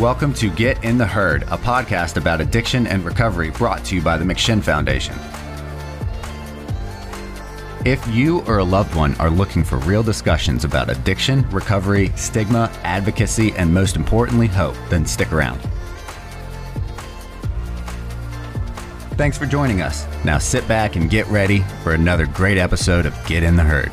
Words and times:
Welcome 0.00 0.34
to 0.34 0.50
Get 0.50 0.82
in 0.82 0.98
the 0.98 1.06
Herd, 1.06 1.44
a 1.44 1.56
podcast 1.56 2.16
about 2.16 2.40
addiction 2.40 2.88
and 2.88 3.04
recovery 3.04 3.50
brought 3.50 3.84
to 3.84 3.94
you 3.94 4.02
by 4.02 4.18
the 4.18 4.24
McShin 4.24 4.60
Foundation. 4.60 5.14
If 7.84 8.04
you 8.08 8.40
or 8.48 8.58
a 8.58 8.64
loved 8.64 8.96
one 8.96 9.14
are 9.20 9.30
looking 9.30 9.62
for 9.62 9.78
real 9.78 10.02
discussions 10.02 10.64
about 10.64 10.90
addiction, 10.90 11.48
recovery, 11.50 12.10
stigma, 12.16 12.72
advocacy, 12.82 13.52
and 13.52 13.72
most 13.72 13.94
importantly, 13.94 14.48
hope, 14.48 14.74
then 14.90 15.06
stick 15.06 15.32
around. 15.32 15.60
Thanks 19.12 19.38
for 19.38 19.46
joining 19.46 19.80
us. 19.80 20.08
Now 20.24 20.38
sit 20.38 20.66
back 20.66 20.96
and 20.96 21.08
get 21.08 21.28
ready 21.28 21.60
for 21.84 21.94
another 21.94 22.26
great 22.26 22.58
episode 22.58 23.06
of 23.06 23.16
Get 23.26 23.44
in 23.44 23.54
the 23.54 23.62
Herd. 23.62 23.92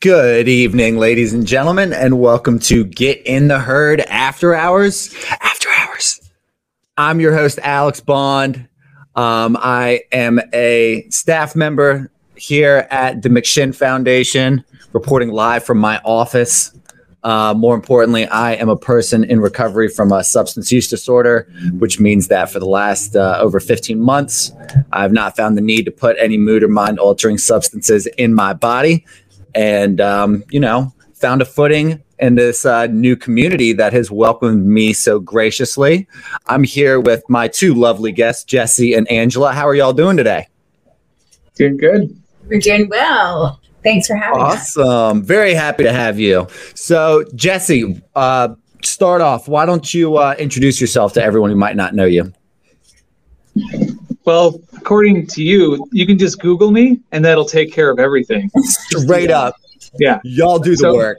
Good 0.00 0.46
evening, 0.46 0.98
ladies 0.98 1.32
and 1.32 1.44
gentlemen, 1.44 1.92
and 1.92 2.20
welcome 2.20 2.60
to 2.60 2.84
Get 2.84 3.20
in 3.26 3.48
the 3.48 3.58
Herd 3.58 4.00
After 4.02 4.54
Hours. 4.54 5.12
After 5.40 5.68
Hours. 5.70 6.20
I'm 6.96 7.18
your 7.18 7.34
host, 7.34 7.58
Alex 7.64 7.98
Bond. 7.98 8.68
Um, 9.16 9.58
I 9.60 10.02
am 10.12 10.40
a 10.52 11.04
staff 11.10 11.56
member 11.56 12.12
here 12.36 12.86
at 12.92 13.22
the 13.22 13.28
McShin 13.28 13.74
Foundation, 13.74 14.64
reporting 14.92 15.32
live 15.32 15.64
from 15.64 15.78
my 15.78 16.00
office. 16.04 16.72
Uh, 17.24 17.52
more 17.54 17.74
importantly, 17.74 18.24
I 18.28 18.52
am 18.52 18.68
a 18.68 18.76
person 18.76 19.24
in 19.24 19.40
recovery 19.40 19.88
from 19.88 20.12
a 20.12 20.22
substance 20.22 20.70
use 20.70 20.86
disorder, 20.88 21.48
which 21.72 21.98
means 21.98 22.28
that 22.28 22.52
for 22.52 22.60
the 22.60 22.68
last 22.68 23.16
uh, 23.16 23.38
over 23.40 23.58
15 23.58 24.00
months, 24.00 24.52
I've 24.92 25.12
not 25.12 25.36
found 25.36 25.56
the 25.56 25.60
need 25.60 25.86
to 25.86 25.90
put 25.90 26.16
any 26.20 26.38
mood 26.38 26.62
or 26.62 26.68
mind 26.68 27.00
altering 27.00 27.36
substances 27.36 28.06
in 28.16 28.32
my 28.32 28.52
body 28.52 29.04
and 29.54 30.00
um, 30.00 30.44
you 30.50 30.60
know 30.60 30.92
found 31.14 31.42
a 31.42 31.44
footing 31.44 32.02
in 32.18 32.34
this 32.34 32.64
uh, 32.64 32.86
new 32.86 33.16
community 33.16 33.72
that 33.72 33.92
has 33.92 34.10
welcomed 34.10 34.66
me 34.66 34.92
so 34.92 35.18
graciously. 35.18 36.06
I'm 36.46 36.64
here 36.64 37.00
with 37.00 37.22
my 37.28 37.48
two 37.48 37.74
lovely 37.74 38.12
guests, 38.12 38.44
Jesse 38.44 38.94
and 38.94 39.10
Angela. 39.10 39.52
How 39.52 39.66
are 39.66 39.74
y'all 39.74 39.92
doing 39.92 40.16
today? 40.16 40.48
Doing 41.54 41.76
good. 41.76 42.16
We're 42.48 42.60
doing 42.60 42.88
well. 42.88 43.60
Thanks 43.82 44.06
for 44.06 44.16
having 44.16 44.40
awesome. 44.40 44.58
us. 44.58 44.76
Awesome. 44.78 45.22
Very 45.22 45.54
happy 45.54 45.84
to 45.84 45.92
have 45.92 46.18
you. 46.18 46.46
So, 46.74 47.24
Jesse, 47.34 48.00
uh, 48.14 48.54
start 48.82 49.20
off. 49.20 49.48
Why 49.48 49.66
don't 49.66 49.92
you 49.92 50.16
uh, 50.16 50.34
introduce 50.38 50.80
yourself 50.80 51.12
to 51.14 51.22
everyone 51.22 51.50
who 51.50 51.56
might 51.56 51.76
not 51.76 51.94
know 51.94 52.04
you? 52.04 52.32
Well, 54.24 54.60
according 54.76 55.26
to 55.28 55.42
you, 55.42 55.88
you 55.92 56.06
can 56.06 56.18
just 56.18 56.40
Google 56.40 56.70
me 56.70 57.00
and 57.12 57.24
that'll 57.24 57.44
take 57.44 57.72
care 57.72 57.90
of 57.90 57.98
everything. 57.98 58.50
Straight 58.62 59.30
up. 59.30 59.56
Yeah. 59.98 60.20
Y'all 60.24 60.58
do 60.58 60.72
the 60.72 60.76
so, 60.76 60.94
work. 60.94 61.18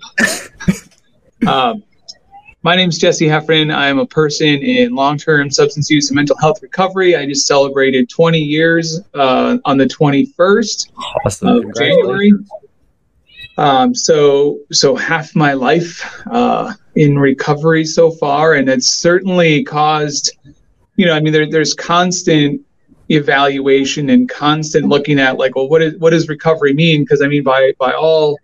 um, 1.47 1.83
my 2.61 2.75
name 2.75 2.89
is 2.89 2.97
Jesse 2.97 3.27
Heffernan. 3.27 3.71
I 3.71 3.87
am 3.87 3.99
a 3.99 4.05
person 4.05 4.47
in 4.47 4.93
long 4.93 5.17
term 5.17 5.49
substance 5.49 5.89
use 5.89 6.09
and 6.09 6.15
mental 6.15 6.37
health 6.37 6.61
recovery. 6.61 7.15
I 7.15 7.25
just 7.25 7.47
celebrated 7.47 8.09
20 8.09 8.37
years 8.37 8.99
uh, 9.13 9.57
on 9.63 9.77
the 9.77 9.85
21st 9.85 10.91
awesome. 11.25 11.47
of 11.47 11.75
January. 11.75 12.33
Um, 13.57 13.95
so, 13.95 14.59
so 14.71 14.95
half 14.95 15.35
my 15.35 15.53
life 15.53 16.21
uh, 16.27 16.73
in 16.95 17.17
recovery 17.17 17.85
so 17.85 18.11
far, 18.11 18.53
and 18.53 18.69
it's 18.69 18.95
certainly 18.95 19.63
caused, 19.63 20.37
you 20.95 21.05
know, 21.05 21.13
I 21.13 21.19
mean, 21.19 21.33
there, 21.33 21.49
there's 21.49 21.73
constant 21.73 22.61
evaluation 23.09 24.09
and 24.09 24.29
constant 24.29 24.87
looking 24.87 25.19
at 25.19 25.37
like, 25.37 25.55
well, 25.55 25.67
what 25.67 25.81
is 25.81 25.97
what 25.99 26.11
does 26.11 26.29
recovery 26.29 26.73
mean? 26.73 27.03
Because 27.03 27.21
I 27.21 27.27
mean, 27.27 27.43
by 27.43 27.73
by 27.79 27.93
all 27.93 28.37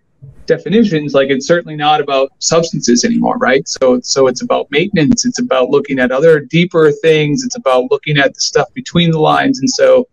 definitions, 0.46 1.14
like 1.14 1.30
it's 1.30 1.46
certainly 1.46 1.76
not 1.76 2.00
about 2.00 2.30
substances 2.38 3.04
anymore, 3.04 3.38
right? 3.38 3.66
So 3.68 4.00
so 4.02 4.26
it's 4.26 4.42
about 4.42 4.66
maintenance. 4.70 5.24
It's 5.24 5.38
about 5.38 5.70
looking 5.70 5.98
at 5.98 6.10
other 6.12 6.40
deeper 6.40 6.90
things. 6.90 7.44
It's 7.44 7.56
about 7.56 7.90
looking 7.90 8.18
at 8.18 8.34
the 8.34 8.40
stuff 8.40 8.72
between 8.74 9.10
the 9.10 9.20
lines. 9.20 9.60
And 9.60 9.70
so 9.70 10.08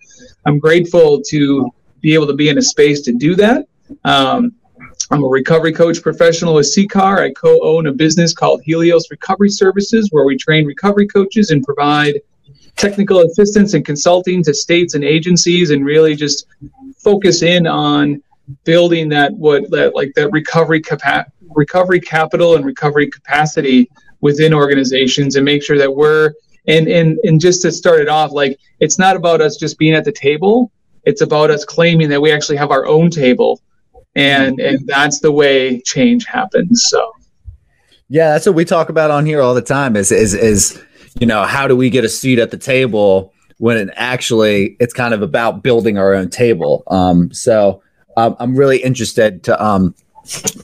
I'm 0.46 0.60
grateful 0.60 1.22
to 1.30 1.72
be 2.02 2.14
able 2.14 2.28
to 2.28 2.34
be 2.34 2.50
in 2.50 2.58
a 2.58 2.62
space 2.62 3.02
to 3.02 3.14
do 3.14 3.36
that. 3.36 3.66
Um, 4.04 4.54
I'm 5.12 5.24
a 5.24 5.28
recovery 5.28 5.74
coach 5.74 6.02
professional 6.02 6.56
with 6.56 6.66
CCAR. 6.66 7.20
I 7.20 7.32
co-own 7.32 7.88
a 7.88 7.94
business 7.94 8.34
called 8.34 8.62
Helios 8.64 9.10
Recovery 9.12 9.50
Services, 9.50 10.10
where 10.12 10.26
we 10.26 10.38
train 10.38 10.66
recovery 10.66 11.08
coaches 11.08 11.52
and 11.52 11.64
provide 11.64 12.16
technical 12.76 13.20
assistance 13.22 13.74
and 13.74 13.86
consulting 13.86 14.44
to 14.44 14.54
states 14.54 14.94
and 14.94 15.04
agencies 15.04 15.72
and 15.72 15.86
really 15.86 16.16
just 16.16 16.48
focus 16.98 17.44
in 17.44 17.68
on 17.68 18.22
building 18.64 19.10
that 19.10 19.34
what 19.34 19.70
that 19.72 19.96
like 19.96 20.12
that 20.16 20.30
recovery 20.32 20.82
capa- 20.82 21.26
recovery 21.56 22.00
capital 22.00 22.56
and 22.56 22.66
recovery 22.66 23.10
capacity 23.10 23.90
within 24.22 24.54
organizations 24.54 25.36
and 25.36 25.46
make 25.46 25.64
sure 25.64 25.78
that 25.78 25.94
we're 25.94 26.34
and 26.68 26.88
and 26.88 27.20
and 27.24 27.40
just 27.40 27.62
to 27.62 27.72
start 27.72 28.00
it 28.00 28.08
off 28.08 28.32
like 28.32 28.60
it's 28.80 28.98
not 28.98 29.16
about 29.16 29.42
us 29.42 29.58
just 29.58 29.78
being 29.78 29.94
at 29.94 30.06
the 30.06 30.12
table. 30.12 30.72
It's 31.04 31.22
about 31.22 31.52
us 31.52 31.66
claiming 31.66 32.08
that 32.10 32.22
we 32.22 32.32
actually 32.32 32.58
have 32.58 32.72
our 32.72 32.86
own 32.86 33.10
table 33.10 33.62
and 34.16 34.60
and 34.60 34.88
that's 34.88 35.20
the 35.20 35.32
way 35.32 35.82
change 35.82 36.26
happens 36.26 36.86
so. 36.90 37.12
Yeah 38.10 38.32
that's 38.32 38.46
what 38.46 38.56
we 38.56 38.66
talk 38.66 38.90
about 38.90 39.12
on 39.12 39.26
here 39.26 39.42
all 39.42 39.54
the 39.54 39.62
time 39.62 39.96
is 39.96 40.12
is 40.12 40.34
is 40.34 40.82
you 41.20 41.28
know, 41.28 41.44
how 41.44 41.68
do 41.68 41.76
we 41.76 41.90
get 41.90 42.04
a 42.04 42.10
seat 42.10 42.40
at 42.40 42.52
the 42.52 42.58
table 42.58 43.34
when 43.58 43.78
it 43.78 43.90
actually 43.96 44.76
it's 44.80 44.94
kind 44.94 45.14
of 45.14 45.22
about 45.22 45.64
building 45.64 45.98
our 45.98 46.14
own 46.14 46.30
table. 46.30 46.84
Um, 46.88 47.32
so 47.34 47.82
um, 48.18 48.36
I'm 48.40 48.56
really 48.56 48.78
interested 48.78 49.44
to 49.44 49.64
um, 49.64 49.96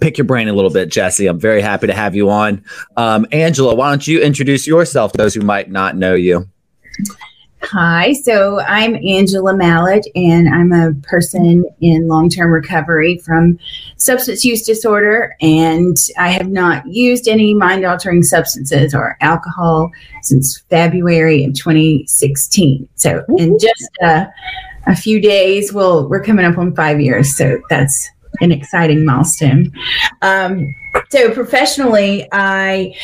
pick 0.02 0.18
your 0.18 0.26
brain 0.26 0.48
a 0.48 0.54
little 0.54 0.72
bit, 0.72 0.90
Jesse. 0.90 1.28
I'm 1.28 1.40
very 1.40 1.62
happy 1.62 1.88
to 1.88 1.94
have 1.94 2.16
you 2.16 2.30
on. 2.30 2.64
Um, 2.98 3.26
Angela, 3.32 3.76
why 3.76 3.90
don't 3.90 4.06
you 4.08 4.22
introduce 4.22 4.68
yourself 4.68 5.12
to 5.14 5.18
those 5.18 5.34
who 5.34 5.42
might 5.42 5.70
not 5.70 5.96
know 5.96 6.14
you? 6.14 6.48
Hi, 7.62 8.14
so 8.14 8.62
I'm 8.62 8.96
Angela 8.96 9.54
Mallet, 9.54 10.08
and 10.16 10.48
I'm 10.48 10.72
a 10.72 10.94
person 11.04 11.66
in 11.82 12.08
long 12.08 12.30
term 12.30 12.52
recovery 12.52 13.18
from 13.18 13.60
substance 13.98 14.46
use 14.46 14.66
disorder. 14.66 15.36
And 15.42 15.98
I 16.18 16.30
have 16.30 16.50
not 16.50 16.88
used 16.88 17.28
any 17.28 17.54
mind 17.54 17.86
altering 17.86 18.24
substances 18.24 18.96
or 18.96 19.18
alcohol 19.20 19.92
since 20.24 20.60
February 20.70 21.44
of 21.44 21.54
2016. 21.54 22.88
So, 22.96 23.26
in 23.38 23.60
just 23.60 23.90
uh, 24.02 24.26
a 24.88 24.96
few 24.96 25.20
days, 25.20 25.74
we'll, 25.74 26.08
we're 26.08 26.24
coming 26.24 26.46
up 26.46 26.58
on 26.58 26.74
five 26.76 27.02
years. 27.02 27.36
So, 27.36 27.60
that's 27.70 28.10
an 28.42 28.52
exciting 28.52 29.06
milestone. 29.06 29.72
Um, 30.22 30.76
so 31.10 31.32
professionally, 31.32 32.28
I 32.32 32.96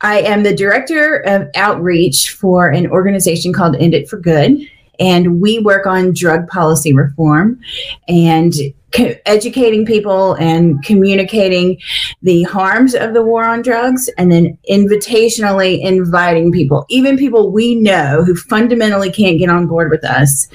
I 0.00 0.20
am 0.20 0.42
the 0.42 0.54
director 0.54 1.16
of 1.26 1.48
outreach 1.54 2.30
for 2.30 2.68
an 2.68 2.86
organization 2.90 3.52
called 3.52 3.76
End 3.76 3.94
It 3.94 4.08
for 4.08 4.18
Good, 4.18 4.58
and 5.00 5.40
we 5.40 5.58
work 5.58 5.86
on 5.86 6.12
drug 6.14 6.48
policy 6.48 6.92
reform 6.92 7.60
and 8.08 8.52
co- 8.94 9.14
educating 9.26 9.84
people 9.84 10.34
and 10.34 10.82
communicating 10.84 11.78
the 12.22 12.42
harms 12.44 12.94
of 12.94 13.14
the 13.14 13.22
war 13.22 13.44
on 13.44 13.62
drugs, 13.62 14.08
and 14.18 14.30
then 14.30 14.58
invitationally 14.70 15.80
inviting 15.80 16.52
people, 16.52 16.86
even 16.88 17.16
people 17.16 17.50
we 17.50 17.74
know 17.74 18.22
who 18.24 18.34
fundamentally 18.34 19.10
can't 19.10 19.38
get 19.38 19.48
on 19.48 19.66
board 19.66 19.90
with 19.90 20.04
us, 20.04 20.48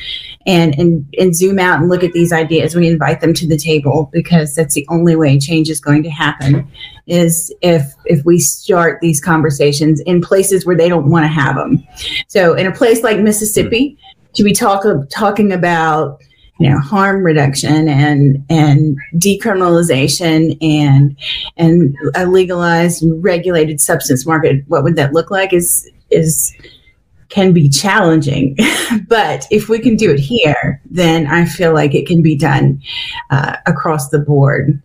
and 0.46 0.78
and 0.80 1.06
and 1.18 1.36
zoom 1.36 1.60
out 1.60 1.80
and 1.80 1.90
look 1.90 2.04
at 2.04 2.14
these 2.14 2.32
ideas. 2.32 2.76
We 2.76 2.88
invite 2.88 3.22
them 3.22 3.34
to 3.36 3.48
the 3.48 3.58
table 3.58 4.10
because 4.14 4.56
that's 4.56 4.74
the 4.74 4.88
only 4.90 5.16
way 5.16 5.40
change 5.40 5.70
is 5.70 5.80
going 5.80 6.04
to 6.04 6.10
happen. 6.10 6.68
Is 7.08 7.54
if 7.62 7.94
if 8.06 8.24
we 8.26 8.40
start 8.40 9.02
these 9.02 9.20
conversations 9.22 10.00
in 10.02 10.22
places 10.22 10.66
where 10.66 10.78
they 10.78 10.90
don't 10.90 11.10
want 11.10 11.24
to 11.24 11.28
have 11.28 11.56
them. 11.56 11.84
So 12.28 12.54
in 12.54 12.68
a 12.68 12.72
place 12.72 13.04
like 13.04 13.20
Mississippi, 13.20 13.98
to 14.36 14.44
be 14.44 14.54
talk 14.54 14.86
talking 15.10 15.52
about 15.52 16.22
you 16.60 16.70
know 16.70 16.80
harm 16.80 17.24
reduction 17.24 17.88
and 17.88 18.44
and 18.50 18.98
decriminalization 19.16 20.58
and 20.62 21.18
and 21.58 21.96
a 22.16 22.28
legalized 22.28 23.04
regulated 23.18 23.80
substance 23.80 24.26
market 24.26 24.64
what 24.68 24.84
would 24.84 24.96
that 24.96 25.14
look 25.14 25.32
like 25.32 25.54
is 25.54 25.90
is 26.12 26.54
can 27.30 27.54
be 27.54 27.70
challenging 27.70 28.56
but 29.08 29.48
if 29.52 29.70
we 29.70 29.80
can 29.80 29.96
do 29.96 30.12
it 30.12 30.20
here 30.20 30.82
then 30.90 31.28
i 31.28 31.46
feel 31.46 31.74
like 31.74 31.94
it 31.94 32.08
can 32.08 32.22
be 32.22 32.36
done 32.36 32.82
uh, 33.30 33.56
across 33.66 34.10
the 34.10 34.20
board 34.20 34.82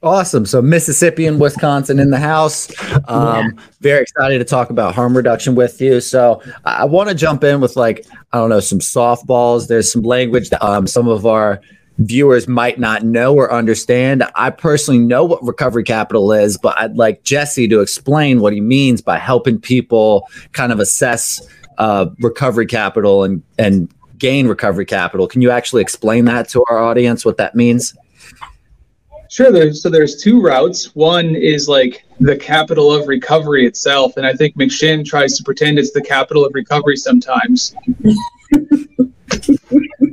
Awesome. 0.00 0.46
So 0.46 0.62
Mississippi 0.62 1.26
and 1.26 1.40
Wisconsin 1.40 1.98
in 1.98 2.10
the 2.10 2.18
house. 2.18 2.70
Um, 3.08 3.52
yeah. 3.56 3.62
Very 3.80 4.02
excited 4.02 4.38
to 4.38 4.44
talk 4.44 4.70
about 4.70 4.94
harm 4.94 5.16
reduction 5.16 5.56
with 5.56 5.80
you. 5.80 6.00
So 6.00 6.40
I, 6.64 6.84
want 6.84 7.08
to 7.08 7.16
jump 7.16 7.42
in 7.42 7.60
with 7.60 7.74
like 7.74 8.06
I 8.32 8.38
don't 8.38 8.48
know 8.48 8.60
some 8.60 8.78
softballs. 8.78 9.66
There's 9.66 9.92
some 9.92 10.02
language 10.02 10.50
that 10.50 10.64
um, 10.64 10.86
some 10.86 11.08
of 11.08 11.26
our 11.26 11.60
viewers 11.98 12.48
might 12.48 12.78
not 12.78 13.02
know 13.02 13.34
or 13.34 13.52
understand. 13.52 14.24
I 14.34 14.50
personally 14.50 15.00
know 15.00 15.24
what 15.24 15.44
recovery 15.44 15.84
capital 15.84 16.32
is, 16.32 16.56
but 16.56 16.78
I'd 16.78 16.96
like 16.96 17.22
Jesse 17.24 17.68
to 17.68 17.80
explain 17.80 18.40
what 18.40 18.52
he 18.52 18.60
means 18.60 19.00
by 19.00 19.18
helping 19.18 19.60
people 19.60 20.28
kind 20.52 20.72
of 20.72 20.80
assess 20.80 21.46
uh, 21.78 22.06
recovery 22.20 22.66
capital 22.66 23.24
and 23.24 23.42
and 23.58 23.92
gain 24.18 24.48
recovery 24.48 24.84
capital. 24.84 25.28
Can 25.28 25.42
you 25.42 25.50
actually 25.50 25.82
explain 25.82 26.24
that 26.24 26.48
to 26.50 26.64
our 26.68 26.78
audience 26.78 27.24
what 27.24 27.36
that 27.36 27.54
means? 27.54 27.94
Sure. 29.30 29.52
There's, 29.52 29.82
so 29.82 29.90
there's 29.90 30.22
two 30.22 30.40
routes. 30.40 30.94
One 30.94 31.36
is 31.36 31.68
like 31.68 32.04
the 32.18 32.36
capital 32.36 32.90
of 32.90 33.06
recovery 33.06 33.66
itself, 33.66 34.16
and 34.16 34.26
I 34.26 34.32
think 34.32 34.56
McShin 34.56 35.04
tries 35.04 35.36
to 35.36 35.44
pretend 35.44 35.78
it's 35.78 35.92
the 35.92 36.02
capital 36.02 36.44
of 36.44 36.52
recovery 36.54 36.96
sometimes. 36.96 37.74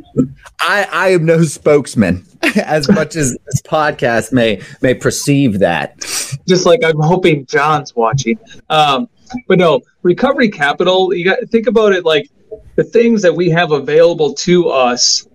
I, 0.60 0.88
I 0.92 1.08
am 1.10 1.26
no 1.26 1.44
spokesman, 1.44 2.26
as 2.56 2.90
much 2.90 3.16
as 3.16 3.38
this 3.46 3.62
podcast 3.62 4.32
may 4.32 4.62
may 4.82 4.94
perceive 4.94 5.60
that. 5.60 6.00
Just 6.48 6.66
like 6.66 6.84
I'm 6.84 7.00
hoping 7.00 7.46
John's 7.46 7.96
watching. 7.96 8.40
Um, 8.70 9.10
but 9.48 9.58
no, 9.58 9.82
recovery 10.04 10.50
capital. 10.50 11.14
You 11.14 11.26
got 11.26 11.40
think 11.50 11.68
about 11.68 11.94
it 11.94 12.06
like 12.06 12.30
the 12.76 12.84
things 12.84 13.22
that 13.22 13.34
we 13.34 13.50
have 13.50 13.72
available 13.72 14.34
to 14.34 14.70
us 14.70 15.28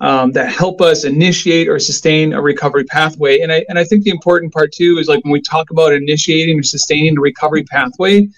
um, 0.00 0.32
that 0.32 0.52
help 0.52 0.80
us 0.80 1.04
initiate 1.04 1.68
or 1.68 1.78
sustain 1.78 2.32
a 2.32 2.40
recovery 2.40 2.84
pathway. 2.84 3.40
And 3.40 3.52
I 3.52 3.64
and 3.68 3.78
I 3.78 3.84
think 3.84 4.04
the 4.04 4.10
important 4.10 4.52
part 4.52 4.72
too 4.72 4.98
is 4.98 5.08
like 5.08 5.22
when 5.24 5.32
we 5.32 5.40
talk 5.40 5.70
about 5.70 5.92
initiating 5.92 6.58
or 6.58 6.62
sustaining 6.62 7.18
a 7.18 7.20
recovery 7.20 7.64
pathway, 7.64 8.28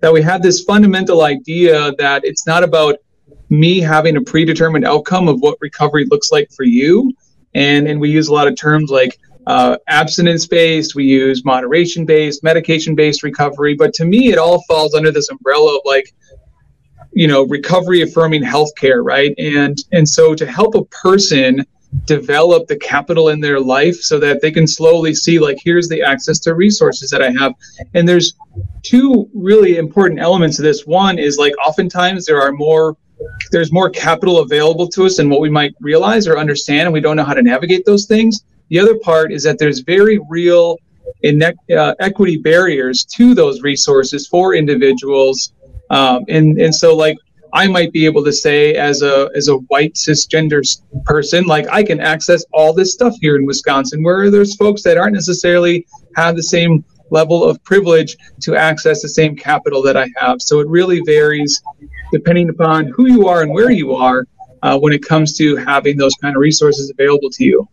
that 0.00 0.12
we 0.12 0.22
have 0.22 0.42
this 0.42 0.62
fundamental 0.64 1.22
idea 1.22 1.92
that 1.96 2.24
it's 2.24 2.46
not 2.46 2.64
about 2.64 2.96
me 3.52 3.80
having 3.80 4.16
a 4.16 4.20
predetermined 4.20 4.86
outcome 4.86 5.28
of 5.28 5.40
what 5.40 5.58
recovery 5.60 6.06
looks 6.06 6.32
like 6.32 6.50
for 6.50 6.64
you. 6.64 7.12
And 7.54 7.86
and 7.86 8.00
we 8.00 8.10
use 8.10 8.28
a 8.28 8.32
lot 8.32 8.48
of 8.48 8.56
terms 8.56 8.90
like 8.90 9.18
uh, 9.46 9.76
abstinence 9.88 10.46
based, 10.46 10.94
we 10.94 11.04
use 11.04 11.44
moderation 11.44 12.06
based, 12.06 12.42
medication 12.42 12.94
based 12.94 13.22
recovery. 13.22 13.74
But 13.74 13.92
to 13.94 14.04
me, 14.04 14.28
it 14.32 14.38
all 14.38 14.62
falls 14.62 14.94
under 14.94 15.10
this 15.10 15.28
umbrella 15.28 15.76
of 15.76 15.82
like 15.84 16.14
you 17.12 17.28
know 17.28 17.42
recovery 17.42 18.00
affirming 18.00 18.42
healthcare 18.42 19.04
right 19.04 19.34
and 19.36 19.84
and 19.92 20.08
so 20.08 20.34
to 20.34 20.46
help 20.46 20.74
a 20.74 20.84
person 20.84 21.62
develop 22.06 22.66
the 22.68 22.76
capital 22.76 23.28
in 23.28 23.38
their 23.38 23.60
life 23.60 23.96
so 23.96 24.18
that 24.18 24.40
they 24.40 24.50
can 24.50 24.66
slowly 24.66 25.14
see 25.14 25.38
like 25.38 25.58
here's 25.62 25.90
the 25.90 26.00
access 26.00 26.38
to 26.38 26.54
resources 26.54 27.10
that 27.10 27.20
i 27.20 27.30
have 27.30 27.52
and 27.92 28.08
there's 28.08 28.32
two 28.82 29.28
really 29.34 29.76
important 29.76 30.18
elements 30.18 30.58
of 30.58 30.62
this 30.62 30.86
one 30.86 31.18
is 31.18 31.36
like 31.36 31.52
oftentimes 31.66 32.24
there 32.24 32.40
are 32.40 32.52
more 32.52 32.96
there's 33.50 33.72
more 33.72 33.90
capital 33.90 34.40
available 34.40 34.88
to 34.88 35.04
us 35.04 35.16
than 35.16 35.28
what 35.28 35.40
we 35.40 35.50
might 35.50 35.74
realize 35.80 36.26
or 36.26 36.38
understand 36.38 36.82
and 36.82 36.92
we 36.92 37.00
don't 37.00 37.16
know 37.16 37.24
how 37.24 37.34
to 37.34 37.42
navigate 37.42 37.84
those 37.84 38.06
things 38.06 38.44
the 38.68 38.78
other 38.78 38.98
part 38.98 39.32
is 39.32 39.42
that 39.42 39.58
there's 39.58 39.80
very 39.80 40.18
real 40.28 40.76
uh, 41.24 41.94
equity 42.00 42.36
barriers 42.36 43.04
to 43.04 43.34
those 43.34 43.62
resources 43.62 44.26
for 44.26 44.54
individuals 44.54 45.52
um, 45.90 46.24
and 46.28 46.58
and 46.60 46.74
so 46.74 46.96
like 46.96 47.16
I 47.54 47.66
might 47.68 47.92
be 47.92 48.06
able 48.06 48.24
to 48.24 48.32
say 48.32 48.74
as 48.74 49.02
a 49.02 49.28
as 49.34 49.48
a 49.48 49.56
white 49.56 49.94
cisgender 49.94 50.62
person, 51.04 51.44
like 51.44 51.66
I 51.68 51.82
can 51.82 52.00
access 52.00 52.44
all 52.52 52.72
this 52.72 52.94
stuff 52.94 53.14
here 53.20 53.36
in 53.36 53.44
Wisconsin, 53.44 54.02
where 54.02 54.30
there's 54.30 54.56
folks 54.56 54.82
that 54.84 54.96
aren't 54.96 55.14
necessarily 55.14 55.86
have 56.16 56.34
the 56.34 56.42
same 56.42 56.82
level 57.10 57.44
of 57.44 57.62
privilege 57.62 58.16
to 58.40 58.56
access 58.56 59.02
the 59.02 59.08
same 59.08 59.36
capital 59.36 59.82
that 59.82 59.98
I 59.98 60.06
have. 60.16 60.40
So 60.40 60.60
it 60.60 60.68
really 60.68 61.00
varies 61.04 61.62
depending 62.12 62.48
upon 62.48 62.86
who 62.86 63.10
you 63.10 63.26
are 63.26 63.42
and 63.42 63.52
where 63.52 63.70
you 63.70 63.94
are 63.94 64.26
uh, 64.62 64.78
when 64.78 64.92
it 64.92 65.02
comes 65.02 65.36
to 65.38 65.56
having 65.56 65.96
those 65.96 66.14
kind 66.16 66.36
of 66.36 66.40
resources 66.40 66.90
available 66.90 67.30
to 67.30 67.44
you. 67.44 67.68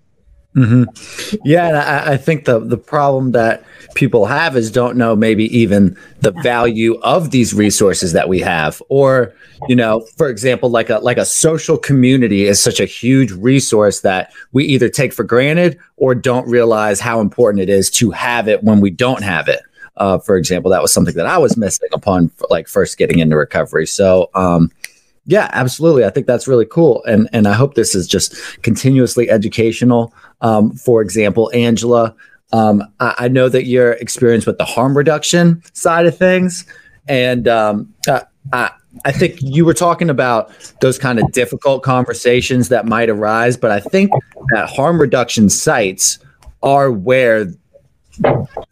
Mm-hmm. 0.56 1.36
Yeah, 1.46 1.68
and 1.68 1.78
I, 1.78 2.14
I, 2.14 2.18
think 2.18 2.46
the 2.46 2.60
the 2.60 2.78
problem 2.78 3.34
that 3.34 3.64
people 3.94 4.26
have 4.26 4.58
is 4.58 4.72
don't 4.72 4.98
know 4.98 5.16
maybe 5.16 5.46
even 5.56 5.96
the 6.22 6.32
value 6.32 6.96
of 7.02 7.30
these 7.30 7.54
resources 7.54 8.14
that 8.14 8.28
we 8.28 8.40
have, 8.40 8.82
or 8.90 9.36
you 9.68 9.76
know, 9.76 10.02
for 10.18 10.28
example, 10.28 10.70
like 10.70 10.90
a 10.90 10.98
like 10.98 11.18
a 11.18 11.26
social 11.26 11.78
community 11.78 12.46
is 12.46 12.60
such 12.60 12.80
a 12.80 12.86
huge 12.86 13.32
resource 13.32 14.00
that 14.02 14.34
we 14.52 14.66
either 14.66 14.90
take 14.90 15.14
for 15.14 15.24
granted 15.24 15.78
or 15.98 16.16
don't 16.16 16.48
realize 16.48 17.00
how 17.00 17.22
important 17.22 17.62
it 17.62 17.70
is 17.70 17.92
to 17.92 18.10
have 18.10 18.48
it 18.48 18.64
when 18.64 18.82
we 18.82 18.90
don't 18.90 19.22
have 19.22 19.48
it. 19.48 19.62
Uh, 19.98 20.18
for 20.18 20.38
example, 20.38 20.72
that 20.72 20.82
was 20.82 20.94
something 20.94 21.16
that 21.16 21.26
I 21.26 21.38
was 21.38 21.58
missing 21.58 21.90
upon 21.94 22.32
like 22.50 22.68
first 22.68 22.98
getting 22.98 23.20
into 23.20 23.36
recovery. 23.36 23.86
So, 23.86 24.30
um, 24.36 24.72
yeah, 25.26 25.50
absolutely. 25.54 26.06
I 26.06 26.10
think 26.10 26.26
that's 26.26 26.48
really 26.48 26.66
cool, 26.66 27.04
and 27.04 27.30
and 27.34 27.48
I 27.48 27.54
hope 27.54 27.76
this 27.76 27.94
is 27.94 28.08
just 28.08 28.36
continuously 28.64 29.30
educational. 29.30 30.14
Um, 30.42 30.72
for 30.72 31.02
example, 31.02 31.52
Angela, 31.54 32.16
um, 32.52 32.82
I, 33.00 33.16
I, 33.20 33.28
know 33.28 33.50
that 33.50 33.66
your 33.66 33.92
experience 33.92 34.46
with 34.46 34.58
the 34.58 34.66
harm 34.66 34.98
reduction 34.98 35.62
side 35.74 36.08
of 36.08 36.18
things, 36.18 36.66
and 37.08 37.48
um, 37.48 37.94
uh, 38.08 38.22
I, 38.52 38.72
I 39.06 39.12
think 39.12 39.40
you 39.42 39.66
were 39.66 39.74
talking 39.74 40.10
about 40.10 40.52
those 40.82 40.98
kind 40.98 41.20
of 41.20 41.32
difficult 41.32 41.84
conversations 41.84 42.70
that 42.70 42.86
might 42.86 43.10
arise, 43.10 43.56
but 43.56 43.72
I 43.72 43.80
think 43.80 44.12
that 44.52 44.70
harm 44.70 45.00
reduction 45.00 45.50
sites 45.50 46.18
are 46.64 46.92
where 46.92 47.54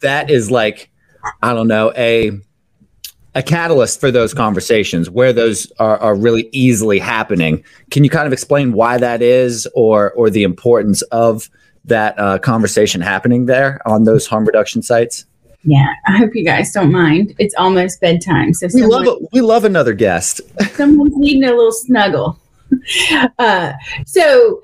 that 0.00 0.30
is 0.30 0.50
like, 0.50 0.90
I 1.42 1.54
don't 1.54 1.68
know, 1.68 1.92
a 1.96 2.32
a 3.34 3.42
catalyst 3.42 4.00
for 4.00 4.10
those 4.10 4.34
conversations 4.34 5.08
where 5.08 5.32
those 5.32 5.70
are, 5.78 5.98
are 5.98 6.14
really 6.14 6.48
easily 6.50 6.98
happening. 6.98 7.62
Can 7.90 8.02
you 8.02 8.10
kind 8.10 8.26
of 8.26 8.32
explain 8.32 8.72
why 8.72 8.98
that 8.98 9.22
is 9.22 9.68
or 9.74 10.12
or 10.12 10.30
the 10.30 10.42
importance 10.42 11.02
of 11.02 11.48
that 11.84 12.18
uh, 12.18 12.38
conversation 12.38 13.00
happening 13.00 13.46
there 13.46 13.80
on 13.86 14.04
those 14.04 14.26
harm 14.26 14.44
reduction 14.44 14.82
sites? 14.82 15.24
Yeah, 15.64 15.92
I 16.06 16.16
hope 16.16 16.34
you 16.34 16.44
guys 16.44 16.72
don't 16.72 16.92
mind. 16.92 17.34
It's 17.38 17.54
almost 17.56 18.00
bedtime, 18.00 18.54
so 18.54 18.66
we 18.66 18.82
someone, 18.82 19.04
love 19.04 19.18
we 19.32 19.40
love 19.40 19.64
another 19.64 19.92
guest. 19.92 20.40
someone's 20.74 21.16
needing 21.16 21.44
a 21.44 21.50
little 21.50 21.72
snuggle. 21.72 22.38
Uh, 23.38 23.72
so, 24.04 24.60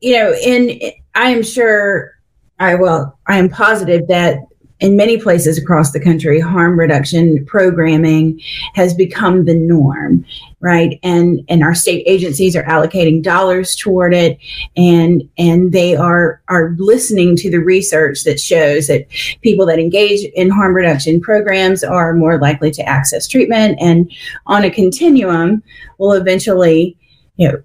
you 0.00 0.12
know, 0.12 0.34
in 0.42 0.92
I 1.14 1.30
am 1.30 1.44
sure 1.44 2.18
I 2.58 2.74
will. 2.74 3.16
I 3.28 3.38
am 3.38 3.48
positive 3.48 4.08
that 4.08 4.38
in 4.80 4.96
many 4.96 5.18
places 5.18 5.58
across 5.58 5.90
the 5.90 6.00
country, 6.00 6.38
harm 6.38 6.78
reduction 6.78 7.44
programming 7.46 8.40
has 8.74 8.94
become 8.94 9.44
the 9.44 9.54
norm, 9.54 10.24
right? 10.60 11.00
And 11.02 11.42
and 11.48 11.64
our 11.64 11.74
state 11.74 12.04
agencies 12.06 12.54
are 12.54 12.62
allocating 12.62 13.22
dollars 13.22 13.74
toward 13.74 14.14
it, 14.14 14.38
and 14.76 15.28
and 15.36 15.72
they 15.72 15.96
are 15.96 16.40
are 16.48 16.76
listening 16.78 17.34
to 17.36 17.50
the 17.50 17.58
research 17.58 18.22
that 18.24 18.38
shows 18.38 18.86
that 18.86 19.06
people 19.42 19.66
that 19.66 19.80
engage 19.80 20.24
in 20.34 20.48
harm 20.48 20.74
reduction 20.74 21.20
programs 21.20 21.82
are 21.82 22.14
more 22.14 22.38
likely 22.38 22.70
to 22.70 22.82
access 22.82 23.26
treatment, 23.26 23.78
and 23.80 24.12
on 24.46 24.62
a 24.62 24.70
continuum, 24.70 25.62
will 25.98 26.12
eventually, 26.12 26.96
you 27.36 27.48
know 27.48 27.62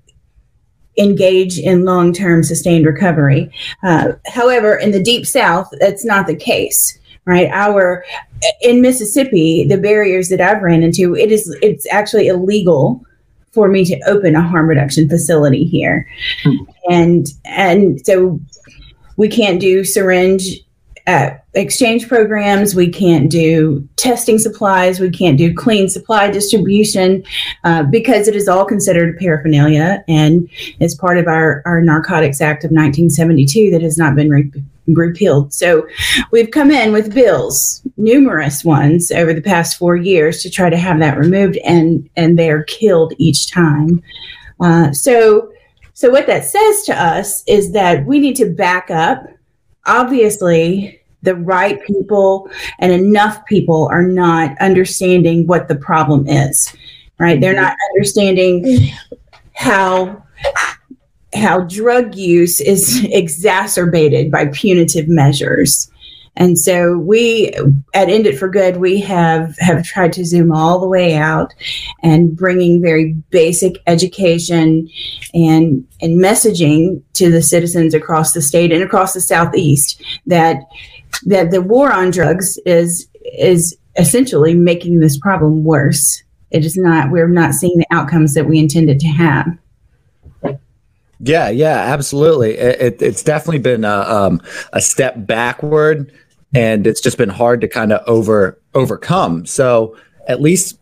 engage 0.95 1.57
in 1.57 1.86
long 1.86 2.13
term 2.13 2.44
sustained 2.44 2.86
recovery. 2.86 3.51
Uh, 3.81 4.13
however, 4.27 4.75
in 4.75 4.91
the 4.91 5.01
deep 5.01 5.25
south, 5.25 5.67
that's 5.79 6.05
not 6.05 6.27
the 6.27 6.36
case 6.36 7.00
right? 7.25 7.50
Our 7.51 8.06
in 8.62 8.82
Mississippi, 8.82 9.65
the 9.65 9.77
barriers 9.77 10.30
that 10.30 10.42
I've 10.42 10.62
ran 10.62 10.84
into, 10.84 11.15
it 11.15 11.32
is 11.32 11.56
it's 11.62 11.88
actually 11.92 12.27
illegal 12.27 13.03
for 13.51 13.68
me 13.68 13.86
to 13.86 14.00
open 14.08 14.36
a 14.36 14.42
harm 14.42 14.68
reduction 14.68 15.08
facility 15.08 15.63
here. 15.63 16.08
Hmm. 16.44 16.56
And 16.89 17.27
and 17.46 18.06
so 18.06 18.39
we 19.15 19.30
can't 19.30 19.60
do 19.60 19.84
syringe 19.84 20.60
uh, 21.06 21.32
exchange 21.53 22.08
programs. 22.08 22.75
We 22.75 22.89
can't 22.89 23.30
do 23.30 23.88
testing 23.98 24.39
supplies. 24.39 25.00
We 25.00 25.10
can't 25.10 25.38
do 25.38 25.53
clean 25.53 25.89
supply 25.89 26.32
distribution 26.32 27.24
uh, 27.63 27.84
because 27.84 28.27
it 28.27 28.36
is 28.36 28.48
all 28.48 28.65
considered 28.65 29.18
paraphernalia 29.20 30.03
and 30.08 30.50
it's 30.80 30.96
part 30.96 31.18
of 31.18 31.27
our, 31.27 31.62
our 31.65 31.82
Narcotics 31.82 32.39
Act 32.39 32.63
of 32.63 32.72
1972 32.72 33.72
that 33.72 33.82
has 33.82 33.98
not 33.98 34.15
been 34.15 34.30
re- 34.30 34.51
repealed. 34.88 35.54
So 35.54 35.88
we've 36.32 36.52
come 36.52 36.72
in 36.72 36.92
with 36.92 37.13
bills, 37.13 37.82
numerous 37.98 38.63
ones 38.63 39.12
over 39.12 39.34
the 39.34 39.42
past 39.42 39.78
four 39.78 39.96
years 39.96 40.42
to 40.44 40.50
try 40.50 40.70
to 40.70 40.78
have 40.78 41.00
that 41.00 41.18
removed, 41.18 41.58
and 41.63 42.10
and 42.16 42.38
they 42.38 42.50
are 42.50 42.63
killed 42.63 43.13
each 43.18 43.52
time. 43.52 44.02
Uh, 44.60 44.92
so 44.92 45.52
so 45.94 46.10
what 46.10 46.28
that 46.28 46.46
says 46.46 46.84
to 46.84 47.02
us 47.02 47.44
is 47.48 47.72
that 47.74 48.06
we 48.06 48.20
need 48.20 48.36
to 48.38 48.50
back 48.50 48.90
up. 48.90 49.25
Obviously, 49.86 51.00
the 51.22 51.36
right 51.36 51.84
people 51.86 52.50
and 52.80 52.92
enough 52.92 53.46
people 53.46 53.88
are 53.92 54.04
not 54.04 54.58
understanding 54.60 55.48
what 55.48 55.68
the 55.68 55.75
problem 55.75 56.28
is. 56.28 56.75
Right? 57.20 57.40
They're 57.40 57.56
not 57.56 57.78
understanding 57.94 58.92
how 59.54 60.24
how 61.34 61.62
drug 61.62 62.16
use 62.16 62.62
is 62.62 63.04
exacerbated 63.12 64.32
by 64.32 64.48
punitive 64.48 65.08
measures. 65.08 65.90
And 66.36 66.58
so 66.58 66.98
we 66.98 67.54
at 67.94 68.10
End 68.10 68.25
It 68.25 68.40
for 68.40 68.50
Good, 68.50 68.78
we 68.78 69.00
have, 69.02 69.56
have 69.60 69.84
tried 69.84 70.13
to 70.13 70.25
zoom 70.25 70.52
all 70.52 70.80
the 70.80 70.88
way 70.88 71.16
out 71.16 71.54
and 72.02 72.36
bringing 72.36 72.82
very 72.82 73.13
basic 73.30 73.75
education 73.86 74.90
and, 75.34 75.88
and 76.02 76.20
messaging 76.20 77.04
to 77.13 77.32
the 77.32 77.44
citizens 77.44 77.94
across 77.94 78.34
the 78.34 78.42
state 78.42 78.72
and 78.72 78.82
across 78.82 79.13
the 79.13 79.22
Southeast 79.22 80.02
that, 80.25 80.58
that 81.25 81.52
the 81.52 81.62
war 81.62 81.92
on 81.92 82.10
drugs 82.10 82.58
is, 82.66 83.08
is 83.38 83.78
essentially 83.98 84.56
making 84.56 85.00
this 85.00 85.20
problem 85.20 85.63
worse. 85.63 86.24
It 86.50 86.66
is 86.66 86.75
not, 86.75 87.12
we're 87.12 87.28
not 87.28 87.54
seeing 87.54 87.78
the 87.78 87.88
outcomes 87.92 88.34
that 88.34 88.48
we 88.48 88.58
intended 88.58 89.00
to 89.00 89.08
have. 89.08 89.46
Yeah, 91.25 91.50
yeah, 91.50 91.77
absolutely. 91.94 92.58
It, 92.58 92.82
it, 92.82 93.01
it's 93.01 93.24
definitely 93.24 93.60
been 93.60 93.86
a, 93.86 94.00
um, 94.01 94.42
a 94.74 94.82
step 94.82 95.15
backward, 95.18 96.12
and 96.53 96.86
it's 96.86 97.00
just 97.00 97.18
been 97.18 97.30
hard 97.30 97.62
to 97.62 97.68
kind 97.68 97.94
of 97.94 98.03
over 98.08 98.60
overcome. 98.74 99.46
So 99.46 99.96
at 100.27 100.42
least 100.42 100.77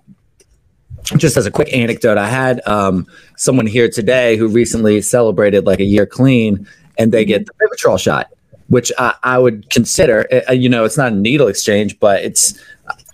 just 1.18 1.38
as 1.38 1.46
a 1.46 1.52
quick 1.52 1.72
anecdote, 1.74 2.18
I 2.18 2.28
had 2.28 2.68
um, 2.68 3.06
someone 3.38 3.68
here 3.68 3.88
today 3.88 4.36
who 4.36 4.48
recently 4.48 5.02
celebrated 5.02 5.66
like 5.66 5.80
a 5.80 5.84
year 5.84 6.08
clean, 6.08 6.68
and 6.98 7.12
they 7.12 7.24
get 7.24 7.46
the 7.46 7.54
Vivitrol 7.54 8.00
shot, 8.00 8.32
which 8.68 8.92
I, 8.98 9.14
I 9.22 9.38
would 9.38 9.70
consider. 9.70 10.28
Uh, 10.50 10.54
you 10.54 10.70
know, 10.70 10.86
it's 10.86 10.98
not 10.98 11.12
a 11.12 11.16
needle 11.16 11.48
exchange, 11.48 12.00
but 12.00 12.24
it's 12.24 12.60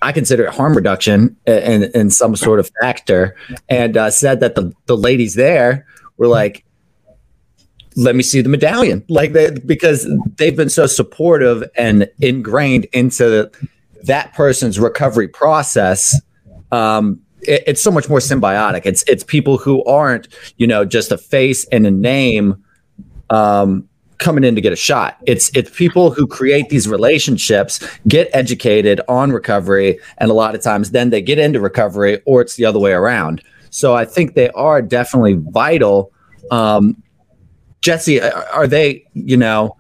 I 0.02 0.14
consider 0.14 0.46
it 0.46 0.54
harm 0.54 0.76
reduction 0.76 1.36
in, 1.46 1.92
in 1.94 2.10
some 2.10 2.38
sort 2.38 2.60
of 2.60 2.72
factor. 2.82 3.36
And 3.68 3.98
uh, 3.98 4.12
said 4.12 4.40
that 4.40 4.56
the 4.56 4.74
the 4.86 4.96
ladies 4.96 5.36
there 5.36 5.86
were 6.18 6.28
like, 6.28 6.64
"Let 7.98 8.16
me 8.16 8.24
see 8.24 8.42
the 8.42 8.50
medallion," 8.50 9.04
like 9.10 9.34
because 9.66 10.08
they've 10.38 10.56
been 10.56 10.70
so 10.70 10.86
supportive 10.86 11.70
and 11.76 12.08
ingrained 12.22 12.86
into 12.94 13.52
that 14.04 14.34
person's 14.34 14.80
recovery 14.80 15.28
process. 15.28 16.20
Um, 16.72 17.20
it, 17.42 17.64
it's 17.68 17.82
so 17.82 17.92
much 17.92 18.08
more 18.10 18.20
symbiotic. 18.20 18.86
It's 18.86 19.04
it's 19.04 19.24
people 19.24 19.58
who 19.58 19.84
aren't 19.84 20.28
you 20.58 20.68
know 20.68 20.86
just 20.86 21.12
a 21.12 21.18
face 21.18 21.66
and 21.66 21.86
a 21.86 21.92
name 21.92 22.64
um, 23.30 23.88
coming 24.18 24.44
in 24.44 24.56
to 24.56 24.62
get 24.62 24.74
a 24.74 24.78
shot. 24.78 25.18
It's 25.26 25.56
it's 25.56 25.70
people 25.76 26.12
who 26.12 26.28
create 26.28 26.70
these 26.70 26.88
relationships, 26.88 27.80
get 28.08 28.30
educated 28.34 29.02
on 29.08 29.32
recovery, 29.32 30.00
and 30.18 30.30
a 30.30 30.34
lot 30.34 30.56
of 30.56 30.62
times 30.62 30.92
then 30.92 31.10
they 31.10 31.22
get 31.22 31.40
into 31.40 31.60
recovery, 31.60 32.22
or 32.26 32.42
it's 32.42 32.56
the 32.56 32.66
other 32.66 32.80
way 32.80 32.92
around. 32.92 33.42
So 33.70 33.96
I 33.96 34.06
think 34.06 34.34
they 34.34 34.50
are 34.52 34.82
definitely 34.82 35.34
vital. 35.34 36.12
Um, 36.52 37.02
Jesse, 37.88 38.20
are 38.22 38.68
they 38.68 39.06
you 39.14 39.38
know? 39.38 39.78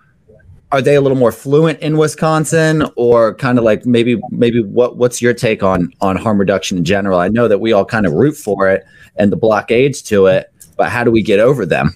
Are 0.71 0.81
they 0.81 0.95
a 0.95 1.01
little 1.01 1.17
more 1.17 1.33
fluent 1.33 1.77
in 1.79 1.97
Wisconsin, 1.97 2.89
or 2.95 3.35
kind 3.35 3.57
of 3.57 3.65
like 3.65 3.85
maybe 3.85 4.17
maybe 4.31 4.63
what 4.63 4.95
what's 4.95 5.21
your 5.21 5.33
take 5.33 5.61
on 5.61 5.91
on 5.99 6.15
harm 6.15 6.37
reduction 6.39 6.77
in 6.77 6.85
general? 6.85 7.19
I 7.19 7.27
know 7.27 7.49
that 7.49 7.59
we 7.59 7.73
all 7.73 7.83
kind 7.83 8.05
of 8.05 8.13
root 8.13 8.37
for 8.37 8.69
it 8.69 8.85
and 9.17 9.29
the 9.29 9.35
blockades 9.35 10.01
to 10.03 10.27
it, 10.27 10.49
but 10.77 10.89
how 10.89 11.03
do 11.03 11.11
we 11.11 11.21
get 11.21 11.41
over 11.41 11.65
them? 11.65 11.93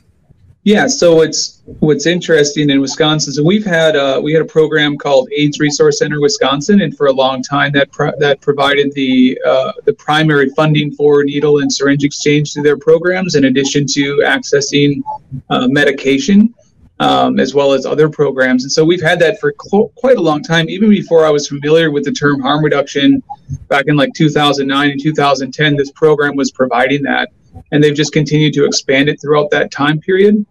Yeah, 0.64 0.86
so 0.86 1.22
it's 1.22 1.64
what's 1.80 2.06
interesting 2.06 2.70
in 2.70 2.82
Wisconsin. 2.82 3.34
So 3.34 3.44
we've 3.44 3.66
had 3.66 3.96
uh, 3.96 4.22
we 4.24 4.32
had 4.32 4.44
a 4.44 4.46
program 4.46 4.96
called 4.96 5.28
AIDS 5.36 5.60
Resource 5.60 5.98
Center 5.98 6.22
Wisconsin, 6.22 6.82
and 6.82 6.96
for 6.96 7.08
a 7.08 7.12
long 7.12 7.42
time 7.42 7.72
that 7.72 7.92
pro- 7.92 8.18
that 8.20 8.42
provided 8.42 8.94
the 8.94 9.40
uh, 9.44 9.72
the 9.86 9.94
primary 9.94 10.50
funding 10.50 10.94
for 10.94 11.24
needle 11.24 11.60
and 11.60 11.74
syringe 11.74 12.04
exchange 12.04 12.54
through 12.54 12.62
their 12.62 12.78
programs, 12.78 13.34
in 13.34 13.46
addition 13.46 13.88
to 13.88 14.18
accessing 14.18 15.02
uh, 15.50 15.68
medication. 15.68 16.54
Um, 17.00 17.40
as 17.40 17.56
well 17.56 17.74
as 17.74 17.88
other 17.88 18.10
programs. 18.10 18.62
And 18.62 18.72
so 18.72 18.86
we've 18.86 19.02
had 19.02 19.18
that 19.22 19.40
for 19.40 19.56
cl- 19.60 19.92
quite 19.96 20.18
a 20.18 20.22
long 20.22 20.44
time, 20.44 20.70
even 20.70 20.88
before 20.88 21.26
I 21.26 21.32
was 21.32 21.48
familiar 21.48 21.90
with 21.90 22.04
the 22.04 22.12
term 22.12 22.40
harm 22.42 22.64
reduction 22.64 23.24
back 23.70 23.86
in 23.88 23.96
like 23.96 24.14
2009 24.14 24.92
and 24.92 25.02
2010. 25.02 25.76
This 25.78 25.90
program 25.94 26.36
was 26.36 26.52
providing 26.52 27.02
that, 27.02 27.30
and 27.72 27.84
they've 27.84 27.96
just 27.96 28.14
continued 28.14 28.54
to 28.54 28.66
expand 28.66 29.10
it 29.10 29.20
throughout 29.22 29.50
that 29.52 29.72
time 29.72 30.00
period. 30.00 30.46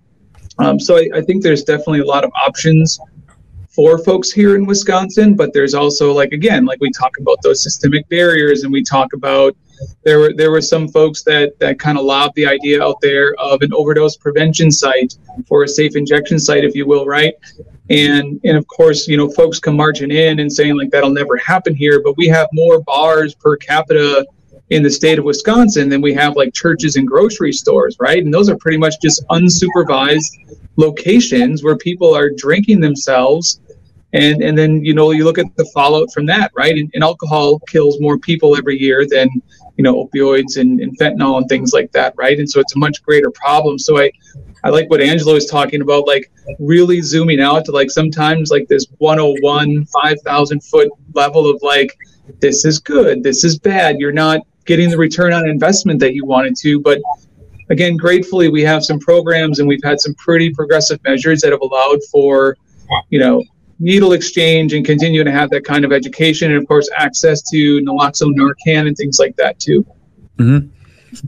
Um, 0.59 0.79
so 0.79 0.97
I, 0.97 1.09
I, 1.15 1.21
think 1.23 1.43
there's 1.43 1.65
definitely 1.65 2.01
a 2.01 2.05
lot 2.05 2.25
of 2.25 2.31
options 2.35 3.01
for 3.71 3.99
folks 3.99 4.31
here 4.31 4.57
in 4.57 4.67
Wisconsin, 4.67 5.35
but 5.35 5.53
there's 5.55 5.75
also 5.75 6.13
like 6.13 6.33
again, 6.33 6.67
like 6.67 6.81
we 6.81 6.91
talk 6.91 7.19
about 7.19 7.39
those 7.43 7.63
systemic 7.63 8.09
barriers, 8.09 8.65
and 8.65 8.73
we 8.73 8.83
talk 8.83 9.13
about 9.15 9.57
there 10.03 10.19
were 10.19 10.33
there 10.35 10.51
were 10.51 10.61
some 10.61 10.89
folks 10.89 11.23
that 11.23 11.59
that 11.61 11.79
kind 11.79 11.97
of 11.97 12.05
lobbed 12.05 12.35
the 12.35 12.47
idea 12.47 12.83
out 12.83 13.01
there 13.01 13.35
of 13.39 13.63
an 13.63 13.73
overdose 13.73 14.17
prevention 14.17 14.71
site 14.71 15.15
or 15.49 15.63
a 15.63 15.69
safe 15.69 15.97
injection 15.97 16.39
site, 16.39 16.65
if 16.65 16.75
you 16.75 16.87
will, 16.87 17.07
right? 17.07 17.35
And 17.89 18.41
and 18.45 18.57
of 18.57 18.67
course, 18.67 19.09
you 19.09 19.17
know, 19.17 19.31
folks 19.31 19.59
come 19.59 19.77
marching 19.77 20.11
in 20.11 20.41
and 20.41 20.53
saying 20.53 20.77
like 20.77 20.91
that'll 20.91 21.11
never 21.11 21.37
happen 21.39 21.75
here, 21.75 22.03
but 22.03 22.17
we 22.17 22.27
have 22.27 22.49
more 22.53 22.83
bars 22.83 23.35
per 23.35 23.57
capita 23.57 24.27
in 24.71 24.85
the 24.85 24.91
state 24.91 25.19
of 25.19 25.25
Wisconsin 25.25 25.89
than 25.89 26.01
we 26.01 26.15
have 26.15 26.37
like 26.37 26.55
churches 26.55 26.97
and 26.97 27.07
grocery 27.07 27.53
stores, 27.53 27.97
right? 27.99 28.23
And 28.23 28.33
those 28.33 28.49
are 28.49 28.57
pretty 28.57 28.79
much 28.79 28.95
just 29.03 29.25
unsupervised 29.29 30.59
locations 30.77 31.63
where 31.63 31.77
people 31.77 32.15
are 32.15 32.31
drinking 32.31 32.81
themselves. 32.81 33.61
And, 34.13 34.43
and 34.43 34.57
then, 34.57 34.85
you 34.85 34.95
know, 34.95 35.11
you 35.11 35.25
look 35.25 35.39
at 35.39 35.47
the 35.57 35.65
fallout 35.67 36.13
from 36.13 36.27
that, 36.27 36.53
right? 36.57 36.77
And, 36.77 36.91
and 36.95 37.03
alcohol 37.03 37.59
kills 37.61 38.01
more 38.01 38.19
people 38.19 38.57
every 38.57 38.81
year 38.81 39.07
than, 39.09 39.29
you 39.77 39.83
know, 39.83 40.05
opioids 40.05 40.57
and, 40.57 40.81
and 40.81 40.97
fentanyl 40.99 41.39
and 41.39 41.49
things 41.49 41.73
like 41.73 41.91
that, 41.93 42.15
right? 42.17 42.39
And 42.39 42.49
so 42.49 42.61
it's 42.61 42.75
a 42.75 42.79
much 42.79 43.03
greater 43.03 43.31
problem. 43.31 43.79
So 43.79 43.99
I, 43.99 44.11
I 44.63 44.71
like 44.71 44.89
what 44.89 45.01
Angela 45.01 45.35
was 45.35 45.47
talking 45.47 45.81
about, 45.81 46.07
like 46.07 46.31
really 46.59 47.01
zooming 47.01 47.41
out 47.41 47.65
to 47.65 47.73
like 47.73 47.91
sometimes 47.91 48.51
like 48.51 48.69
this 48.69 48.87
101, 48.99 49.87
5,000 49.87 50.65
foot 50.65 50.91
level 51.15 51.49
of 51.49 51.61
like, 51.63 51.97
this 52.41 52.65
is 52.65 52.79
good, 52.79 53.25
this 53.25 53.43
is 53.43 53.59
bad. 53.59 53.99
You're 53.99 54.13
not 54.13 54.41
getting 54.71 54.89
the 54.89 54.97
return 54.97 55.33
on 55.33 55.49
investment 55.49 55.99
that 55.99 56.15
you 56.15 56.25
wanted 56.25 56.55
to. 56.55 56.79
But 56.79 57.01
again, 57.71 57.97
gratefully, 57.97 58.49
we 58.49 58.63
have 58.63 58.85
some 58.85 59.01
programs 59.01 59.59
and 59.59 59.67
we've 59.67 59.83
had 59.83 60.01
some 60.01 60.15
pretty 60.15 60.55
progressive 60.55 61.03
measures 61.03 61.41
that 61.41 61.51
have 61.51 61.61
allowed 61.61 61.99
for, 62.09 62.57
you 63.09 63.19
know, 63.19 63.43
needle 63.81 64.13
exchange 64.13 64.73
and 64.73 64.87
continuing 64.87 65.27
to 65.27 65.33
have 65.33 65.51
that 65.51 65.65
kind 65.65 65.85
of 65.85 65.91
education 65.91 66.53
and, 66.53 66.63
of 66.63 66.69
course, 66.69 66.89
access 66.97 67.43
to 67.51 67.81
naloxone, 67.81 68.37
Narcan, 68.37 68.87
and 68.87 68.97
things 68.97 69.19
like 69.19 69.35
that 69.35 69.59
too. 69.59 69.85
Mm-hmm. 70.39 70.69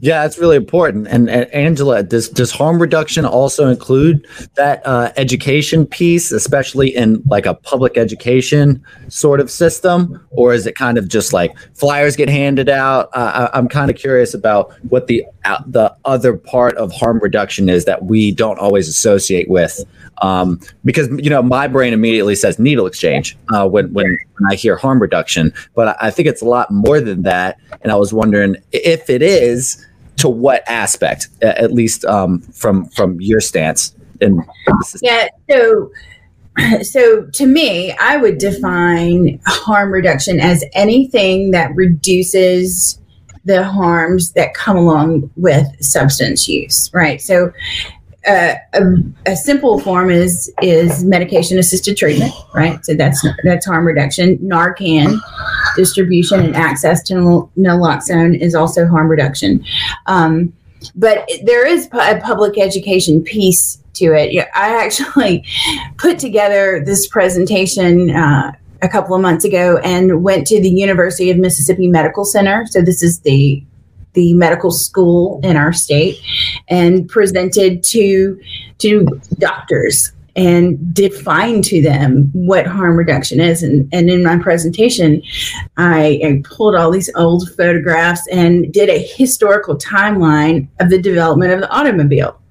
Yeah, 0.00 0.22
that's 0.22 0.38
really 0.38 0.56
important. 0.56 1.08
And, 1.08 1.28
and, 1.28 1.52
Angela, 1.52 2.02
does 2.02 2.28
does 2.28 2.50
harm 2.50 2.80
reduction 2.80 3.24
also 3.24 3.68
include 3.68 4.26
that 4.54 4.84
uh, 4.86 5.12
education 5.16 5.86
piece, 5.86 6.32
especially 6.32 6.94
in 6.94 7.22
like 7.26 7.46
a 7.46 7.54
public 7.54 7.96
education 7.96 8.82
sort 9.08 9.40
of 9.40 9.50
system, 9.50 10.24
or 10.30 10.52
is 10.52 10.66
it 10.66 10.74
kind 10.74 10.98
of 10.98 11.08
just 11.08 11.32
like 11.32 11.56
flyers 11.74 12.16
get 12.16 12.28
handed 12.28 12.68
out? 12.68 13.10
Uh, 13.12 13.48
I, 13.52 13.58
am 13.58 13.68
kind 13.68 13.90
of 13.90 13.96
curious 13.96 14.34
about 14.34 14.72
what 14.88 15.06
the 15.06 15.24
the 15.66 15.94
other 16.04 16.36
part 16.36 16.76
of 16.76 16.92
harm 16.92 17.18
reduction 17.20 17.68
is 17.68 17.84
that 17.84 18.04
we 18.04 18.32
don't 18.32 18.58
always 18.58 18.88
associate 18.88 19.48
with, 19.48 19.80
um, 20.20 20.60
because 20.84 21.08
you 21.22 21.30
know 21.30 21.42
my 21.42 21.66
brain 21.66 21.92
immediately 21.92 22.34
says 22.34 22.58
needle 22.58 22.86
exchange 22.86 23.36
uh, 23.52 23.68
when, 23.68 23.92
when 23.92 24.16
I 24.50 24.54
hear 24.54 24.76
harm 24.76 25.00
reduction, 25.00 25.52
but 25.74 25.88
I, 25.88 26.08
I 26.08 26.10
think 26.10 26.28
it's 26.28 26.42
a 26.42 26.46
lot 26.46 26.70
more 26.70 27.00
than 27.00 27.22
that. 27.22 27.58
And 27.82 27.90
I 27.90 27.96
was 27.96 28.12
wondering 28.12 28.56
if 28.72 29.10
it 29.10 29.22
is 29.22 29.84
to 30.22 30.28
what 30.28 30.62
aspect, 30.68 31.28
at 31.42 31.72
least 31.72 32.04
um, 32.04 32.40
from 32.52 32.86
from 32.90 33.20
your 33.20 33.40
stance? 33.40 33.94
And 34.20 34.40
yeah, 35.02 35.28
so 35.50 35.90
so 36.82 37.26
to 37.26 37.46
me, 37.46 37.92
I 37.92 38.16
would 38.16 38.38
define 38.38 39.40
harm 39.46 39.90
reduction 39.90 40.40
as 40.40 40.64
anything 40.74 41.50
that 41.52 41.74
reduces 41.74 42.98
the 43.44 43.64
harms 43.64 44.32
that 44.32 44.54
come 44.54 44.76
along 44.76 45.30
with 45.36 45.66
substance 45.82 46.48
use, 46.48 46.90
right? 46.92 47.20
So 47.20 47.52
uh, 48.28 48.54
a, 48.74 48.82
a, 49.26 49.34
simple 49.34 49.80
form 49.80 50.08
is 50.08 50.52
is 50.62 51.04
medication 51.04 51.58
assisted 51.58 51.96
treatment, 51.96 52.32
right? 52.54 52.84
So 52.84 52.94
that's 52.94 53.26
that's 53.42 53.66
harm 53.66 53.84
reduction. 53.84 54.38
Narcan 54.38 55.18
distribution 55.76 56.38
and 56.38 56.54
access 56.54 57.02
to 57.04 57.50
naloxone 57.58 58.38
is 58.38 58.54
also 58.54 58.86
harm 58.86 59.08
reduction. 59.08 59.64
Um, 60.06 60.52
but 60.94 61.28
there 61.42 61.66
is 61.66 61.88
a 61.92 62.20
public 62.20 62.58
education 62.58 63.22
piece 63.22 63.82
to 63.94 64.12
it. 64.14 64.48
I 64.54 64.84
actually 64.84 65.44
put 65.96 66.18
together 66.18 66.82
this 66.84 67.08
presentation 67.08 68.10
uh, 68.10 68.52
a 68.82 68.88
couple 68.88 69.14
of 69.14 69.22
months 69.22 69.44
ago 69.44 69.78
and 69.78 70.22
went 70.22 70.46
to 70.48 70.60
the 70.60 70.70
University 70.70 71.30
of 71.30 71.38
Mississippi 71.38 71.86
Medical 71.88 72.24
Center. 72.24 72.66
So 72.66 72.82
this 72.82 73.02
is 73.02 73.20
the 73.20 73.64
the 74.14 74.34
medical 74.34 74.70
school 74.70 75.40
in 75.42 75.56
our 75.56 75.72
state 75.72 76.20
and 76.68 77.08
presented 77.08 77.82
to 77.84 78.38
to 78.78 79.06
doctors 79.38 80.12
and 80.34 80.94
define 80.94 81.62
to 81.62 81.82
them 81.82 82.30
what 82.32 82.66
harm 82.66 82.96
reduction 82.96 83.40
is. 83.40 83.62
And, 83.62 83.88
and 83.92 84.08
in 84.10 84.24
my 84.24 84.38
presentation, 84.38 85.22
I, 85.76 86.20
I, 86.24 86.42
pulled 86.44 86.74
all 86.74 86.90
these 86.90 87.10
old 87.16 87.50
photographs 87.54 88.26
and 88.28 88.72
did 88.72 88.88
a 88.88 88.98
historical 88.98 89.76
timeline 89.76 90.68
of 90.80 90.88
the 90.88 91.00
development 91.00 91.52
of 91.52 91.60
the 91.60 91.70
automobile. 91.70 92.41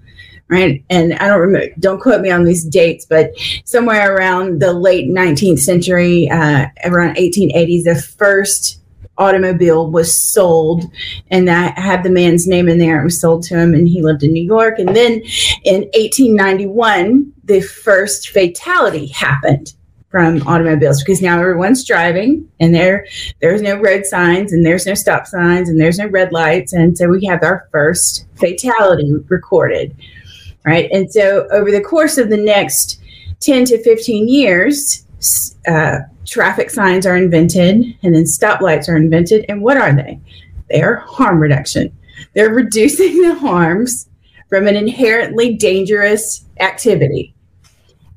Right. 0.52 0.84
And 0.90 1.14
I 1.14 1.30
don't 1.30 1.40
remember, 1.40 1.74
don't 1.80 2.02
quote 2.02 2.20
me 2.20 2.30
on 2.30 2.44
these 2.44 2.66
dates, 2.66 3.06
but 3.06 3.32
somewhere 3.64 4.14
around 4.14 4.60
the 4.60 4.74
late 4.74 5.08
19th 5.10 5.60
century, 5.60 6.30
uh, 6.30 6.66
around 6.84 7.16
1880s, 7.16 7.86
the 7.86 7.96
first 7.96 8.82
automobile 9.18 9.90
was 9.90 10.14
sold 10.14 10.84
and 11.30 11.48
that 11.48 11.78
had 11.78 12.04
the 12.04 12.10
man's 12.10 12.48
name 12.48 12.68
in 12.68 12.80
there. 12.80 13.00
It 13.00 13.06
was 13.06 13.22
sold 13.22 13.44
to 13.44 13.58
him 13.58 13.74
and 13.74 13.88
he 13.88 14.02
lived 14.02 14.24
in 14.24 14.34
New 14.34 14.44
York. 14.44 14.78
And 14.78 14.94
then 14.94 15.22
in 15.64 15.84
1891, 15.94 17.32
the 17.46 17.62
first 17.62 18.30
fatality 18.30 19.08
happened 19.08 19.74
from 20.10 20.46
automobiles 20.46 21.02
because 21.02 21.22
now 21.22 21.40
everyone's 21.40 21.86
driving 21.86 22.46
and 22.60 22.76
there 22.76 23.08
there's 23.40 23.62
no 23.62 23.80
road 23.80 24.06
signs 24.06 24.52
and 24.52 24.66
there's 24.66 24.86
no 24.86 24.94
stop 24.94 25.26
signs 25.26 25.70
and 25.70 25.80
there's 25.80 25.98
no 25.98 26.08
red 26.08 26.34
lights 26.34 26.74
and 26.74 26.98
so 26.98 27.08
we 27.08 27.26
have 27.26 27.42
our 27.44 27.70
first 27.72 28.26
fatality 28.36 29.10
recorded 29.30 29.96
right? 30.66 30.90
And 30.92 31.12
so 31.12 31.48
over 31.52 31.72
the 31.72 31.82
course 31.82 32.18
of 32.18 32.30
the 32.30 32.38
next 32.38 33.00
10 33.40 33.66
to 33.66 33.84
15 33.84 34.28
years, 34.28 35.06
uh, 35.68 36.00
traffic 36.26 36.70
signs 36.70 37.06
are 37.06 37.18
invented 37.18 37.96
and 38.04 38.16
then 38.16 38.24
stoplights 38.24 38.88
are 38.88 38.96
invented. 38.96 39.46
And 39.50 39.62
what 39.62 39.78
are 39.78 39.94
they? 39.94 40.20
They 40.70 40.82
are 40.82 40.96
harm 40.96 41.40
reduction. 41.40 41.96
They're 42.34 42.54
reducing 42.54 43.22
the 43.22 43.36
harms 43.36 44.08
from 44.50 44.68
an 44.68 44.76
inherently 44.76 45.56
dangerous 45.56 46.46
activity. 46.60 47.34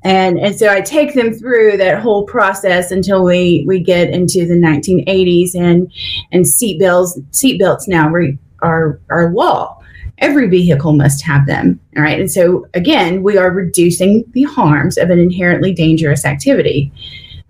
And, 0.03 0.37
and 0.37 0.55
so 0.55 0.69
I 0.69 0.81
take 0.81 1.15
them 1.15 1.33
through 1.33 1.77
that 1.77 1.99
whole 1.99 2.25
process 2.25 2.91
until 2.91 3.23
we, 3.23 3.63
we 3.65 3.79
get 3.79 4.11
into 4.11 4.45
the 4.45 4.53
1980s 4.53 5.55
and 5.55 5.91
and 6.31 6.45
seatbelts 6.45 7.19
seatbelts 7.31 7.87
now 7.87 8.09
re, 8.09 8.37
are 8.61 8.99
are 9.09 9.33
law. 9.33 9.81
Every 10.19 10.47
vehicle 10.47 10.93
must 10.93 11.23
have 11.23 11.45
them. 11.45 11.79
All 11.97 12.03
right. 12.03 12.19
And 12.19 12.31
so 12.31 12.67
again, 12.73 13.21
we 13.21 13.37
are 13.37 13.51
reducing 13.51 14.23
the 14.31 14.43
harms 14.43 14.97
of 14.97 15.09
an 15.09 15.19
inherently 15.19 15.73
dangerous 15.73 16.25
activity 16.25 16.91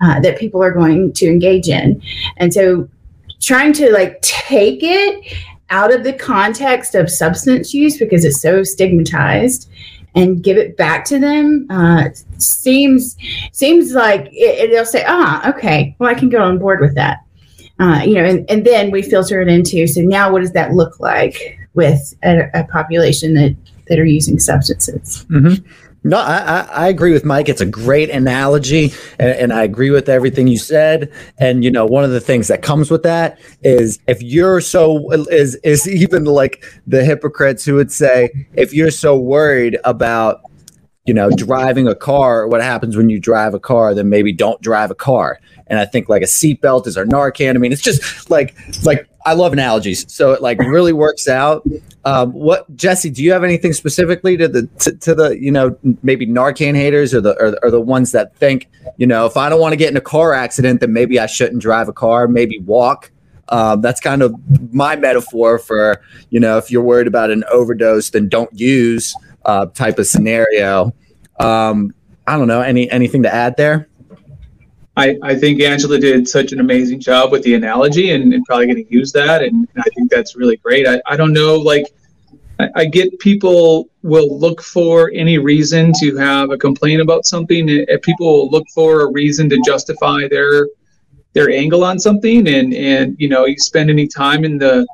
uh, 0.02 0.20
that 0.22 0.40
people 0.40 0.64
are 0.64 0.72
going 0.72 1.14
to 1.14 1.28
engage 1.28 1.68
in. 1.70 2.02
And 2.38 2.54
so 2.54 2.90
trying 3.42 3.74
to 3.74 3.92
like 3.92 4.22
take 4.22 4.80
it 4.82 5.34
out 5.70 5.94
of 5.94 6.04
the 6.04 6.14
context 6.14 6.96
of 6.96 7.10
substance 7.10 7.74
use 7.74 7.98
because 7.98 8.26
it's 8.26 8.42
so 8.42 8.64
stigmatized 8.64 9.70
and 10.16 10.44
give 10.44 10.58
it 10.58 10.78
back 10.78 11.06
to 11.06 11.20
them 11.20 11.68
uh, 11.70 12.06
seems 12.38 13.18
seems 13.52 13.94
like 13.94 14.30
it, 14.32 14.70
they'll 14.72 14.86
say 14.86 15.04
ah 15.08 15.48
okay 15.50 15.96
well 16.00 16.10
i 16.10 16.14
can 16.14 16.30
get 16.30 16.40
on 16.40 16.58
board 16.58 16.80
with 16.80 16.96
that 16.96 17.20
uh, 17.80 18.02
you 18.06 18.14
know 18.14 18.24
and, 18.24 18.50
and 18.50 18.66
then 18.66 18.92
we 18.92 19.02
filter 19.02 19.42
it 19.42 19.48
into 19.48 19.88
so 19.88 20.02
now 20.02 20.32
what 20.32 20.42
does 20.42 20.54
that 20.54 20.74
look 20.74 21.00
like 21.00 21.60
with 21.76 22.14
a, 22.24 22.50
a 22.54 22.64
population 22.66 23.34
that 23.36 23.56
that 23.88 24.00
are 24.00 24.06
using 24.06 24.40
substances 24.40 25.26
mm-hmm. 25.30 25.64
No, 26.06 26.20
I, 26.20 26.68
I, 26.72 26.88
agree 26.88 27.14
with 27.14 27.26
Mike. 27.26 27.50
It's 27.50 27.62
a 27.62 27.66
great 27.66 28.12
analogy, 28.12 28.94
and, 29.18 29.32
and, 29.32 29.52
I 29.52 29.64
agree 29.64 29.90
with 29.90 30.08
everything 30.08 30.46
you 30.46 30.60
said. 30.60 31.12
And 31.40 31.64
you 31.64 31.72
know, 31.72 31.84
one 31.88 32.04
of 32.04 32.12
the 32.12 32.22
things 32.22 32.48
that 32.48 32.62
comes 32.62 32.92
with 32.92 33.02
that 33.02 33.40
is 33.64 33.98
if 34.08 34.22
you're 34.22 34.62
so 34.62 35.12
is 35.32 35.56
is 35.64 35.88
even 35.90 36.26
like 36.26 36.64
the 36.86 37.04
hypocrites 37.04 37.66
who 37.66 37.74
would 37.74 37.92
say 37.92 38.30
if 38.54 38.72
you're 38.72 38.92
so 38.92 39.18
worried 39.18 39.80
about 39.84 40.42
you 41.08 41.14
know 41.16 41.32
driving 41.32 41.88
a 41.88 41.96
car, 41.96 42.48
what 42.48 42.62
happens 42.62 42.96
when 42.96 43.10
you 43.10 43.20
drive 43.20 43.56
a 43.56 43.60
car, 43.60 43.96
then 43.96 44.08
maybe 44.08 44.32
don't 44.32 44.62
drive 44.62 44.92
a 44.92 44.96
car. 44.96 45.40
And 45.66 45.80
I 45.80 45.86
think 45.86 46.08
like 46.08 46.22
a 46.22 46.26
seatbelt 46.26 46.86
is 46.86 46.98
our 46.98 47.06
Narcan. 47.06 47.56
I 47.56 47.58
mean, 47.58 47.74
it's 47.74 47.82
just 47.82 48.30
like 48.30 48.56
like 48.84 49.10
I 49.26 49.34
love 49.34 49.54
analogies, 49.54 50.06
so 50.08 50.34
it 50.34 50.42
like 50.42 50.60
really 50.60 50.94
works 50.94 51.28
out. 51.28 51.68
Um, 52.06 52.32
what 52.32 52.74
Jesse? 52.76 53.10
Do 53.10 53.24
you 53.24 53.32
have 53.32 53.44
anything 53.44 53.74
specifically 53.74 54.38
to 54.38 54.48
the 54.48 54.68
to, 54.80 54.96
to, 54.98 55.16
the 55.16 55.30
you 55.40 55.52
know 55.52 55.76
maybe 56.04 56.28
Narcan 56.28 56.76
haters 56.76 57.12
or 57.14 57.22
the 57.22 57.36
or, 57.42 57.58
or 57.64 57.72
the 57.72 57.82
ones 57.82 58.12
that 58.12 58.36
think 58.36 58.70
you 58.98 59.08
know 59.08 59.26
if 59.26 59.36
I 59.36 59.50
don't 59.50 59.60
want 59.60 59.74
to 59.74 59.78
get 59.78 59.90
in 59.90 59.98
a 59.98 60.02
car 60.02 60.34
accident, 60.34 60.80
then 60.80 60.94
maybe 60.94 61.20
I 61.20 61.26
shouldn't 61.26 61.62
drive 61.62 61.90
a 61.90 61.94
car, 61.94 62.28
maybe 62.28 62.60
walk. 62.60 63.12
Um, 63.50 63.82
that's 63.82 64.00
kind 64.00 64.22
of 64.22 64.36
my 64.74 64.96
metaphor 64.96 65.58
for 65.58 66.02
you 66.30 66.40
know 66.40 66.60
if 66.60 66.70
you're 66.70 66.84
worried 66.84 67.08
about 67.08 67.32
an 67.32 67.44
overdose, 67.52 68.12
then 68.12 68.30
don't 68.30 68.52
use 68.54 69.16
uh, 69.46 69.66
type 69.68 69.98
of 69.98 70.06
scenario. 70.06 70.94
Um, 71.40 71.96
I 72.28 72.38
don't 72.38 72.48
know 72.48 72.62
any 72.62 72.90
anything 72.92 73.24
to 73.24 73.34
add 73.34 73.58
there. 73.58 73.90
I, 74.98 75.18
I 75.22 75.36
think 75.36 75.62
Angela 75.62 76.00
did 76.00 76.28
such 76.28 76.54
an 76.54 76.60
amazing 76.60 77.02
job 77.02 77.32
with 77.32 77.44
the 77.44 77.56
analogy 77.56 78.12
and, 78.12 78.34
and 78.34 78.46
probably 78.46 78.68
going 78.68 78.86
to 78.86 78.94
use 78.94 79.12
that. 79.12 79.44
And, 79.44 79.68
and, 79.74 79.80
I 79.80 79.90
think 79.94 80.10
that's 80.10 80.38
really 80.38 80.56
great. 80.58 80.88
I, 80.88 81.02
I 81.06 81.18
don't 81.18 81.34
know, 81.34 81.56
like, 81.56 81.88
I, 82.60 82.70
I, 82.76 82.86
get 82.86 83.20
people 83.20 83.90
will 84.04 84.40
look 84.40 84.62
for 84.62 85.12
any 85.14 85.38
reason 85.38 85.92
to 86.00 86.16
have 86.16 86.50
a 86.52 86.58
complaint 86.58 87.02
about 87.02 87.26
something. 87.26 87.68
If 87.68 88.02
people 88.04 88.26
will 88.26 88.50
look 88.50 88.66
for 88.74 89.02
a 89.02 89.12
reason 89.12 89.50
to 89.50 89.62
justify 89.66 90.30
their 90.30 90.68
their 91.36 91.52
angle 91.52 91.84
on 91.84 92.00
something. 92.00 92.48
And, 92.48 92.74
and 92.74 93.16
you 93.20 93.30
know, 93.30 93.46
you 93.46 93.58
spend 93.60 93.92
any 93.92 94.08
time 94.08 94.44
in 94.44 94.58
the 94.58 94.88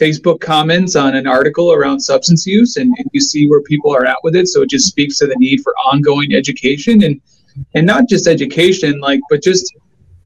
Facebook 0.00 0.40
comments 0.40 0.96
on 0.96 1.14
an 1.14 1.26
article 1.26 1.72
around 1.72 2.00
substance 2.00 2.46
use 2.46 2.78
and, 2.78 2.92
and 2.98 3.06
you 3.12 3.20
see 3.20 3.46
where 3.46 3.60
people 3.60 3.94
are 3.94 4.06
at 4.06 4.16
with 4.24 4.34
it. 4.34 4.48
So 4.48 4.62
it 4.62 4.70
just 4.70 4.86
speaks 4.86 5.18
to 5.18 5.26
the 5.26 5.36
need 5.36 5.60
for 5.60 5.74
ongoing 5.74 6.34
education. 6.34 7.04
And 7.04 7.20
and 7.74 7.86
not 7.86 8.08
just 8.08 8.26
education 8.26 9.00
like 9.00 9.20
but 9.30 9.42
just 9.42 9.74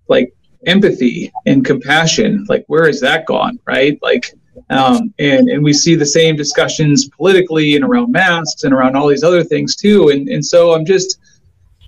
like 0.09 0.33
empathy 0.67 1.33
and 1.47 1.65
compassion. 1.65 2.45
Like 2.49 2.65
where 2.67 2.87
has 2.87 3.01
that 3.01 3.27
gone 3.27 3.59
right? 3.67 3.99
Like 4.03 4.33
um, 4.71 5.15
and 5.19 5.49
and 5.49 5.63
we 5.63 5.73
see 5.73 5.95
the 5.95 6.07
same 6.07 6.35
discussions 6.35 7.09
politically 7.09 7.77
and 7.77 7.85
around 7.85 8.11
masks 8.11 8.65
and 8.65 8.73
around 8.73 8.97
all 8.97 9.07
these 9.07 9.23
other 9.23 9.45
things 9.45 9.77
too. 9.77 10.09
And 10.09 10.29
and 10.29 10.45
so 10.45 10.73
i'm 10.73 10.85
just 10.85 11.19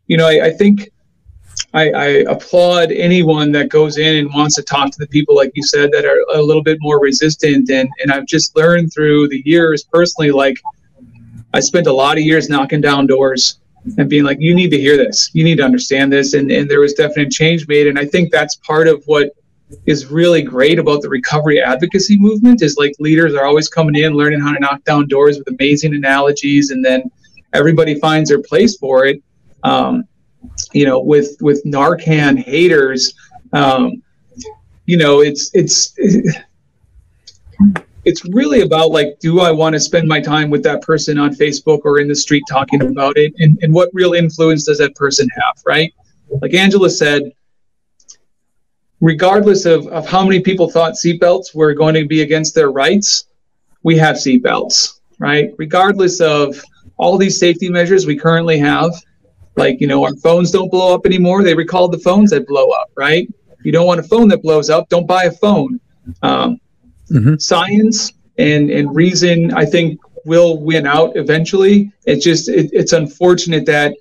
you 0.07 0.17
know 0.17 0.27
i, 0.27 0.47
I 0.47 0.51
think 0.51 0.91
I, 1.75 1.91
I, 1.91 2.07
applaud 2.31 2.93
anyone 2.93 3.53
that 3.53 3.69
goes 3.69 3.99
in 3.99 4.17
and 4.17 4.33
wants 4.33 4.55
to 4.55 4.63
talk 4.63 4.91
to 4.93 4.99
the 4.99 5.09
people, 5.09 5.35
like 5.35 5.51
you 5.55 5.63
said, 5.63 5.91
that 5.93 6.07
are 6.07 6.25
a 6.35 6.41
little 6.41 6.63
bit 6.63 6.79
more 6.81 7.01
resistant. 7.01 7.69
And 7.69 7.91
and 8.01 8.13
I've 8.13 8.27
just 8.27 8.57
learned 8.57 8.93
through 8.93 9.29
the 9.29 9.43
years 9.45 9.85
personally, 9.85 10.31
like 10.31 10.57
I 11.53 11.61
spent 11.61 11.87
a 11.87 11.93
lot 11.93 12.17
of 12.17 12.23
years 12.23 12.49
knocking 12.49 12.81
down 12.81 13.07
doors 13.07 13.61
and 13.97 14.09
being 14.09 14.25
like, 14.25 14.39
you 14.41 14.55
need 14.55 14.71
to 14.71 14.79
hear 14.79 14.97
this, 14.97 15.31
you 15.33 15.45
need 15.45 15.57
to 15.57 15.65
understand 15.65 16.13
this. 16.13 16.35
And, 16.35 16.51
and 16.51 16.71
there 16.71 16.81
was 16.81 16.95
definite 16.95 17.31
change 17.31 17.67
made. 17.69 17.87
And 17.87 17.99
I 17.99 18.05
think 18.05 18.31
that's 18.31 18.57
part 18.57 18.89
of 18.89 19.03
what 19.07 19.33
is 19.87 20.07
really 20.07 20.43
great 20.43 20.79
about 20.79 21.03
the 21.03 21.09
recovery 21.09 21.61
advocacy 21.61 22.19
movement 22.19 22.63
is 22.63 22.77
like 22.77 22.95
leaders 22.99 23.35
are 23.35 23.45
always 23.45 23.69
coming 23.69 23.97
in, 23.97 24.15
learning 24.15 24.41
how 24.41 24.53
to 24.53 24.59
knock 24.59 24.83
down 24.85 25.07
doors 25.09 25.39
with 25.39 25.49
amazing 25.49 25.95
analogies, 25.95 26.71
and 26.71 26.85
then 26.85 27.11
everybody 27.53 27.99
finds 27.99 28.31
their 28.31 28.43
place 28.43 28.77
for 28.77 29.05
it. 29.07 29.23
Um, 29.65 30.05
you 30.73 30.87
know, 30.87 31.01
with 31.01 31.37
with 31.41 31.63
Narcan 31.65 32.39
haters, 32.39 33.15
um, 33.53 34.03
you 34.87 34.97
know, 34.97 35.21
it's 35.21 35.51
it's. 35.55 35.93
It, 35.97 36.45
it's 38.09 38.25
really 38.31 38.63
about 38.63 38.91
like, 38.91 39.19
do 39.21 39.41
I 39.41 39.51
want 39.51 39.75
to 39.75 39.81
spend 39.81 40.09
my 40.09 40.19
time 40.19 40.49
with 40.49 40.63
that 40.63 40.81
person 40.81 41.19
on 41.19 41.35
Facebook 41.35 41.81
or 41.85 41.99
in 41.99 42.09
the 42.09 42.17
street 42.17 42.43
talking 42.49 42.81
about 42.81 43.19
it? 43.19 43.35
And, 43.39 43.59
and 43.61 43.73
what 43.73 43.91
real 43.93 44.15
influence 44.15 44.65
does 44.65 44.79
that 44.79 44.95
person 44.95 45.29
have, 45.35 45.63
right? 45.67 45.93
Like 46.41 46.55
Angela 46.55 46.89
said, 46.89 47.31
regardless 49.03 49.67
of, 49.67 49.87
of 49.89 50.09
how 50.09 50.25
many 50.25 50.41
people 50.41 50.71
thought 50.71 50.95
seatbelts 50.95 51.55
were 51.55 51.75
going 51.75 51.95
to 51.97 52.07
be 52.07 52.23
against 52.23 52.55
their 52.55 52.71
rights, 52.71 53.27
we 53.83 53.99
have 53.99 54.17
seatbelts, 54.17 55.01
right? 55.19 55.51
Regardless 55.59 56.23
of 56.23 56.59
all 56.97 57.19
these 57.19 57.39
safety 57.39 57.69
measures 57.69 58.07
we 58.07 58.17
currently 58.17 58.59
have, 58.59 58.91
like, 59.57 59.83
you 59.83 59.87
know, 59.87 60.03
our 60.03 60.15
phones 60.17 60.51
don't 60.51 60.71
blow 60.71 60.95
up 60.95 61.05
anymore. 61.05 61.43
They 61.43 61.55
recalled 61.55 61.93
the 61.93 61.99
phones 61.99 62.31
that 62.31 62.47
blow 62.47 62.71
up, 62.71 62.91
right? 62.97 63.29
You 63.65 63.71
don't 63.71 63.87
want 63.87 64.01
a 64.01 64.05
phone 64.05 64.29
that 64.29 64.41
blows 64.43 64.71
up, 64.71 64.89
don't 64.89 65.07
buy 65.07 65.25
a 65.25 65.33
phone. 65.33 65.79
Um, 66.23 66.59
mm-hmm. 67.11 67.37
science 67.37 68.13
and 68.39 68.71
and 68.71 68.95
reason 68.95 69.53
i 69.55 69.65
think 69.65 70.01
will 70.25 70.59
win 70.59 70.87
out 70.87 71.17
eventually 71.17 71.91
it's 72.05 72.25
just 72.25 72.49
it, 72.49 72.71
it's 72.73 72.93
unfortunate 72.93 73.67
that 73.67 73.97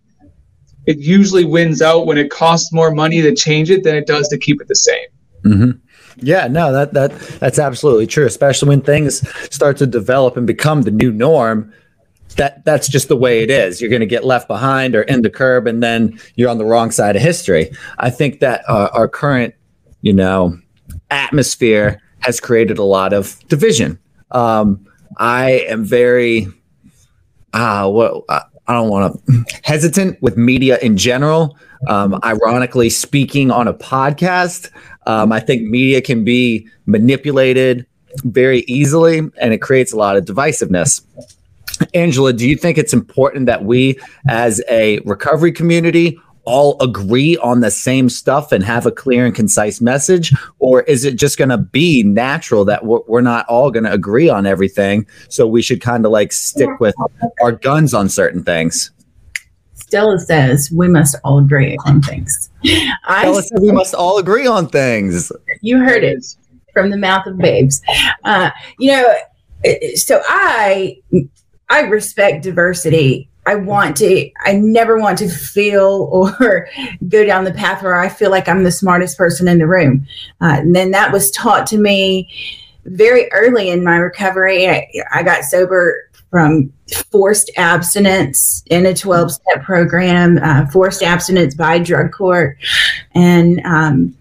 it 0.85 0.97
usually 0.99 1.43
wins 1.43 1.81
out 1.81 2.05
when 2.05 2.17
it 2.17 2.31
costs 2.31 2.71
more 2.71 2.91
money 2.91 3.21
to 3.21 3.35
change 3.35 3.69
it 3.69 3.83
than 3.83 3.95
it 3.95 4.07
does 4.07 4.27
to 4.27 4.37
keep 4.37 4.61
it 4.61 4.67
the 4.67 4.75
same 4.75 5.07
mm-hmm. 5.43 5.71
Yeah, 6.19 6.47
no, 6.47 6.71
that 6.71 6.93
that 6.93 7.11
that's 7.39 7.59
absolutely 7.59 8.07
true. 8.07 8.25
Especially 8.25 8.69
when 8.69 8.81
things 8.81 9.27
start 9.53 9.77
to 9.77 9.85
develop 9.85 10.35
and 10.35 10.47
become 10.47 10.81
the 10.81 10.91
new 10.91 11.11
norm, 11.11 11.71
that 12.37 12.65
that's 12.65 12.87
just 12.87 13.07
the 13.07 13.15
way 13.15 13.43
it 13.43 13.49
is. 13.49 13.79
You're 13.79 13.89
going 13.89 13.99
to 13.99 14.07
get 14.07 14.23
left 14.23 14.47
behind 14.47 14.95
or 14.95 15.03
in 15.03 15.21
the 15.21 15.29
curb, 15.29 15.67
and 15.67 15.83
then 15.83 16.19
you're 16.35 16.49
on 16.49 16.57
the 16.57 16.65
wrong 16.65 16.89
side 16.89 17.15
of 17.15 17.21
history. 17.21 17.71
I 17.99 18.09
think 18.09 18.39
that 18.39 18.63
uh, 18.67 18.89
our 18.93 19.07
current, 19.07 19.53
you 20.01 20.13
know, 20.13 20.57
atmosphere 21.11 22.01
has 22.27 22.41
created 22.41 22.77
a 22.77 22.83
lot 22.83 23.13
of 23.13 23.39
division. 23.47 23.97
Um, 24.31 24.85
I 25.17 25.65
am 25.69 25.85
very, 25.85 26.47
uh, 27.53 27.89
what 27.89 28.25
I 28.29 28.73
don't 28.73 28.89
want 28.89 29.25
to 29.25 29.45
hesitant 29.63 30.21
with 30.21 30.35
media 30.35 30.77
in 30.79 30.97
general. 30.97 31.57
Um, 31.87 32.19
ironically, 32.25 32.89
speaking 32.89 33.49
on 33.49 33.65
a 33.67 33.73
podcast, 33.73 34.69
um, 35.05 35.31
I 35.31 35.39
think 35.39 35.69
media 35.69 36.01
can 36.01 36.25
be 36.25 36.67
manipulated 36.85 37.85
very 38.23 38.65
easily, 38.67 39.19
and 39.19 39.53
it 39.53 39.61
creates 39.61 39.93
a 39.93 39.95
lot 39.95 40.17
of 40.17 40.25
divisiveness. 40.25 41.01
Angela, 41.93 42.33
do 42.33 42.47
you 42.47 42.57
think 42.57 42.77
it's 42.77 42.93
important 42.93 43.45
that 43.45 43.63
we, 43.63 43.97
as 44.27 44.61
a 44.69 44.99
recovery 45.05 45.53
community, 45.53 46.19
all 46.47 46.77
agree 46.81 47.37
on 47.37 47.59
the 47.59 47.69
same 47.69 48.09
stuff 48.09 48.51
and 48.51 48.63
have 48.63 48.85
a 48.85 48.91
clear 48.91 49.25
and 49.25 49.35
concise 49.35 49.81
message? 49.81 50.33
Or 50.59 50.81
is 50.83 51.03
it 51.03 51.17
just 51.17 51.37
going 51.37 51.49
to 51.49 51.57
be 51.57 52.01
natural 52.03 52.65
that 52.65 52.85
we're, 52.85 53.01
we're 53.07 53.21
not 53.21 53.45
all 53.47 53.69
going 53.69 53.83
to 53.83 53.91
agree 53.91 54.29
on 54.29 54.47
everything? 54.47 55.05
So 55.29 55.45
we 55.45 55.61
should 55.61 55.81
kind 55.81 56.05
of 56.05 56.11
like 56.11 56.31
stick 56.31 56.69
with 56.79 56.95
our 57.43 57.51
guns 57.51 57.93
on 57.93 58.09
certain 58.09 58.43
things. 58.43 58.91
Stella 59.73 60.17
says 60.19 60.71
we 60.73 60.87
must 60.87 61.15
all 61.23 61.39
agree 61.39 61.77
on 61.85 62.01
things. 62.01 62.49
I 63.05 63.21
Stella 63.21 63.43
said 63.43 63.59
we 63.61 63.71
must 63.71 63.93
all 63.93 64.17
agree 64.17 64.47
on 64.47 64.67
things. 64.67 65.31
You 65.61 65.79
heard 65.79 66.03
it 66.03 66.25
from 66.73 66.89
the 66.89 66.97
mouth 66.97 67.27
of 67.27 67.37
babes. 67.37 67.81
Uh, 68.23 68.51
you 68.79 68.91
know, 68.91 69.15
so 69.95 70.21
I 70.27 70.97
I 71.69 71.81
respect 71.81 72.43
diversity. 72.43 73.29
I 73.47 73.55
want 73.55 73.95
to, 73.97 74.29
I 74.45 74.53
never 74.53 74.99
want 74.99 75.17
to 75.19 75.29
feel 75.29 76.09
or 76.11 76.67
go 77.07 77.25
down 77.25 77.45
the 77.45 77.53
path 77.53 77.81
where 77.81 77.95
I 77.95 78.09
feel 78.09 78.29
like 78.29 78.49
I'm 78.49 78.63
the 78.63 78.71
smartest 78.71 79.17
person 79.17 79.47
in 79.47 79.57
the 79.57 79.67
room. 79.67 80.05
Uh, 80.41 80.57
and 80.59 80.75
then 80.75 80.91
that 80.91 81.13
was 81.13 81.31
taught 81.31 81.65
to 81.67 81.77
me 81.77 82.29
very 82.83 83.31
early 83.31 83.69
in 83.69 83.85
my 83.85 83.95
recovery. 83.95 84.69
I, 84.69 84.87
I 85.13 85.23
got 85.23 85.45
sober 85.45 86.09
from 86.29 86.73
forced 87.09 87.49
abstinence 87.55 88.63
in 88.67 88.85
a 88.85 88.93
12 88.93 89.31
step 89.31 89.63
program, 89.63 90.39
uh, 90.39 90.67
forced 90.67 91.01
abstinence 91.01 91.55
by 91.55 91.79
drug 91.79 92.11
court. 92.11 92.57
And, 93.15 93.61
um, 93.65 94.13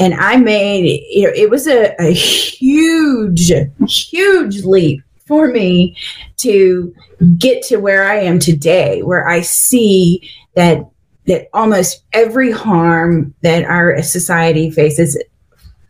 and 0.00 0.14
I 0.14 0.36
made, 0.36 1.00
you 1.10 1.28
know, 1.28 1.32
it 1.34 1.48
was 1.48 1.68
a, 1.68 1.94
a 2.00 2.12
huge, 2.12 3.52
huge 3.86 4.64
leap 4.64 5.00
for 5.26 5.46
me 5.48 5.96
to 6.38 6.94
get 7.38 7.62
to 7.64 7.76
where 7.76 8.04
I 8.04 8.16
am 8.16 8.38
today, 8.38 9.02
where 9.02 9.28
I 9.28 9.40
see 9.40 10.28
that 10.54 10.88
that 11.26 11.48
almost 11.54 12.04
every 12.12 12.50
harm 12.50 13.34
that 13.42 13.64
our 13.64 14.02
society 14.02 14.70
faces 14.70 15.20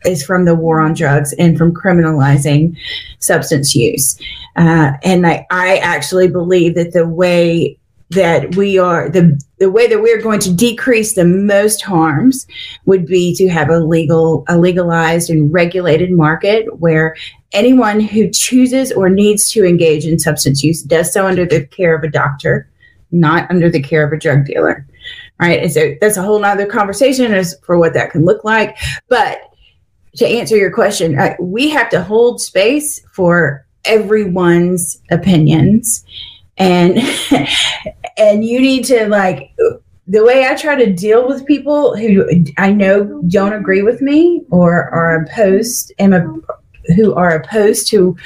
is 0.04 0.24
from 0.24 0.44
the 0.44 0.54
war 0.54 0.80
on 0.80 0.94
drugs 0.94 1.32
and 1.38 1.58
from 1.58 1.74
criminalizing 1.74 2.76
substance 3.18 3.74
use. 3.74 4.18
Uh, 4.56 4.92
and 5.02 5.26
I, 5.26 5.46
I 5.50 5.78
actually 5.78 6.28
believe 6.28 6.76
that 6.76 6.92
the 6.92 7.08
way 7.08 7.78
that 8.10 8.54
we 8.56 8.78
are 8.78 9.08
the 9.08 9.40
the 9.58 9.70
way 9.70 9.86
that 9.86 10.02
we're 10.02 10.20
going 10.20 10.40
to 10.40 10.52
decrease 10.52 11.14
the 11.14 11.24
most 11.24 11.82
harms 11.82 12.46
would 12.84 13.06
be 13.06 13.34
to 13.34 13.48
have 13.48 13.70
a 13.70 13.78
legal 13.78 14.44
a 14.48 14.58
legalized 14.58 15.30
and 15.30 15.52
regulated 15.52 16.10
market 16.10 16.78
where 16.78 17.16
anyone 17.52 18.00
who 18.00 18.30
chooses 18.30 18.92
or 18.92 19.08
needs 19.08 19.50
to 19.50 19.64
engage 19.64 20.04
in 20.04 20.18
substance 20.18 20.62
use 20.62 20.82
does 20.82 21.12
so 21.12 21.26
under 21.26 21.46
the 21.46 21.64
care 21.66 21.94
of 21.94 22.04
a 22.04 22.10
doctor 22.10 22.68
not 23.10 23.50
under 23.50 23.70
the 23.70 23.82
care 23.82 24.06
of 24.06 24.12
a 24.12 24.18
drug 24.18 24.44
dealer 24.44 24.86
right? 25.40 25.62
And 25.62 25.72
so 25.72 25.94
that's 26.00 26.16
a 26.16 26.22
whole 26.22 26.38
nother 26.38 26.66
conversation 26.66 27.34
as 27.34 27.56
for 27.64 27.78
what 27.78 27.94
that 27.94 28.12
can 28.12 28.24
look 28.24 28.44
like. 28.44 28.76
But 29.08 29.40
to 30.16 30.26
answer 30.26 30.56
your 30.56 30.70
question 30.70 31.18
uh, 31.18 31.34
we 31.40 31.68
have 31.70 31.88
to 31.90 32.02
hold 32.02 32.40
space 32.40 33.00
for 33.12 33.66
everyone's 33.84 35.00
opinions 35.10 36.04
and 36.56 36.98
and 38.16 38.44
you 38.44 38.60
need 38.60 38.84
to 38.84 39.08
like 39.08 39.52
the 40.06 40.24
way 40.24 40.46
I 40.46 40.54
try 40.54 40.74
to 40.74 40.92
deal 40.92 41.26
with 41.26 41.46
people 41.46 41.96
who 41.96 42.28
I 42.58 42.72
know 42.72 43.22
don't 43.28 43.54
agree 43.54 43.82
with 43.82 44.00
me 44.00 44.42
or 44.50 44.90
are 44.90 45.22
opposed 45.22 45.92
am 45.98 46.12
a, 46.12 46.20
who 46.94 47.14
are 47.14 47.36
opposed 47.36 47.88
to 47.88 48.16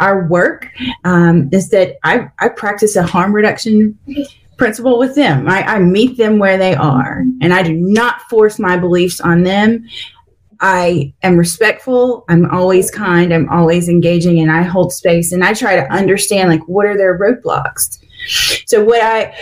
our 0.00 0.26
work 0.26 0.70
um, 1.04 1.50
is 1.52 1.68
that 1.70 1.96
I, 2.02 2.30
I 2.38 2.48
practice 2.48 2.96
a 2.96 3.02
harm 3.02 3.34
reduction 3.34 3.98
principle 4.56 4.98
with 4.98 5.14
them. 5.14 5.46
I, 5.48 5.62
I 5.62 5.78
meet 5.80 6.16
them 6.16 6.38
where 6.38 6.56
they 6.56 6.74
are 6.74 7.24
and 7.42 7.52
I 7.52 7.62
do 7.62 7.74
not 7.74 8.22
force 8.22 8.58
my 8.58 8.78
beliefs 8.78 9.20
on 9.20 9.42
them. 9.42 9.86
I 10.60 11.12
am 11.22 11.36
respectful. 11.36 12.24
I'm 12.28 12.50
always 12.50 12.90
kind. 12.90 13.32
I'm 13.32 13.48
always 13.48 13.88
engaging 13.88 14.40
and 14.40 14.50
I 14.50 14.62
hold 14.62 14.92
space 14.92 15.32
and 15.32 15.44
I 15.44 15.54
try 15.54 15.76
to 15.76 15.92
understand 15.92 16.50
like 16.50 16.66
what 16.66 16.86
are 16.86 16.96
their 16.96 17.18
roadblocks. 17.18 17.98
So 18.66 18.82
what 18.82 19.02
I 19.02 19.34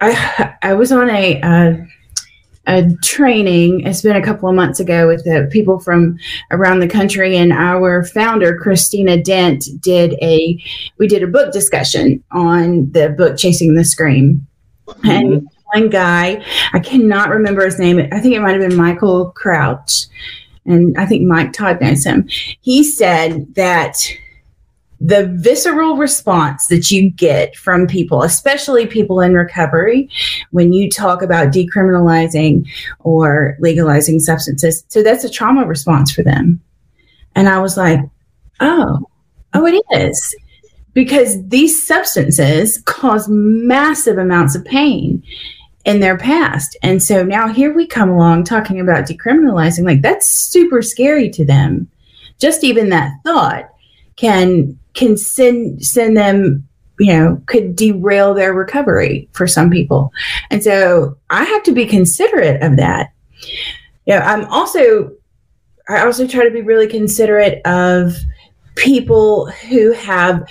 I 0.00 0.54
I 0.62 0.74
was 0.74 0.92
on 0.92 1.10
a 1.10 1.40
uh, 1.40 1.74
a 2.66 2.84
training. 3.02 3.80
It's 3.80 4.02
been 4.02 4.16
a 4.16 4.22
couple 4.22 4.48
of 4.48 4.54
months 4.54 4.80
ago 4.80 5.08
with 5.08 5.24
the 5.24 5.48
people 5.50 5.80
from 5.80 6.18
around 6.50 6.80
the 6.80 6.88
country, 6.88 7.36
and 7.36 7.52
our 7.52 8.04
founder 8.04 8.56
Christina 8.58 9.20
Dent 9.20 9.64
did 9.80 10.14
a 10.22 10.62
we 10.98 11.08
did 11.08 11.22
a 11.22 11.26
book 11.26 11.52
discussion 11.52 12.22
on 12.30 12.90
the 12.92 13.10
book 13.10 13.36
Chasing 13.36 13.74
the 13.74 13.84
Scream, 13.84 14.46
mm-hmm. 14.86 15.08
and 15.08 15.48
one 15.72 15.90
guy 15.90 16.44
I 16.72 16.78
cannot 16.78 17.30
remember 17.30 17.64
his 17.64 17.78
name. 17.78 17.98
I 18.12 18.20
think 18.20 18.34
it 18.34 18.40
might 18.40 18.60
have 18.60 18.68
been 18.68 18.76
Michael 18.76 19.30
Crouch, 19.32 20.06
and 20.66 20.96
I 20.96 21.06
think 21.06 21.22
Mike 21.22 21.52
Todd 21.52 21.80
knows 21.80 22.04
him. 22.04 22.28
He 22.60 22.84
said 22.84 23.54
that 23.54 23.96
the 25.00 25.26
visceral 25.34 25.96
response 25.96 26.68
that 26.68 26.90
you 26.92 27.10
get 27.10 27.56
from 27.56 27.88
people, 27.88 28.22
especially 28.22 28.86
people 28.86 29.20
in 29.20 29.34
recovery, 29.34 30.08
when 30.52 30.72
you 30.72 30.88
talk 30.88 31.22
about 31.22 31.52
decriminalizing 31.52 32.64
or 33.00 33.56
legalizing 33.58 34.20
substances. 34.20 34.84
So 34.88 35.02
that's 35.02 35.24
a 35.24 35.30
trauma 35.30 35.66
response 35.66 36.12
for 36.12 36.22
them. 36.22 36.60
And 37.34 37.48
I 37.48 37.58
was 37.58 37.76
like, 37.76 37.98
oh, 38.60 39.00
oh, 39.54 39.66
it 39.66 39.82
is. 39.90 40.36
Because 40.94 41.44
these 41.48 41.84
substances 41.84 42.78
cause 42.84 43.26
massive 43.28 44.18
amounts 44.18 44.54
of 44.54 44.64
pain 44.64 45.20
in 45.84 46.00
their 46.00 46.16
past. 46.16 46.76
And 46.82 47.02
so 47.02 47.22
now 47.22 47.48
here 47.48 47.74
we 47.74 47.86
come 47.86 48.08
along 48.08 48.44
talking 48.44 48.80
about 48.80 49.06
decriminalizing. 49.06 49.84
Like 49.84 50.02
that's 50.02 50.30
super 50.30 50.82
scary 50.82 51.28
to 51.30 51.44
them. 51.44 51.88
Just 52.38 52.64
even 52.64 52.88
that 52.90 53.12
thought 53.24 53.70
can 54.16 54.78
can 54.94 55.16
send 55.16 55.84
send 55.84 56.16
them 56.16 56.66
you 56.98 57.12
know 57.12 57.40
could 57.46 57.74
derail 57.74 58.34
their 58.34 58.52
recovery 58.52 59.28
for 59.32 59.46
some 59.46 59.70
people 59.70 60.12
and 60.50 60.62
so 60.62 61.16
i 61.30 61.44
have 61.44 61.62
to 61.62 61.72
be 61.72 61.86
considerate 61.86 62.62
of 62.62 62.76
that 62.76 63.10
you 64.04 64.14
know 64.14 64.20
i'm 64.20 64.44
also 64.46 65.10
i 65.88 66.04
also 66.04 66.26
try 66.26 66.44
to 66.44 66.50
be 66.50 66.60
really 66.60 66.86
considerate 66.86 67.64
of 67.66 68.14
people 68.74 69.46
who 69.46 69.92
have 69.92 70.46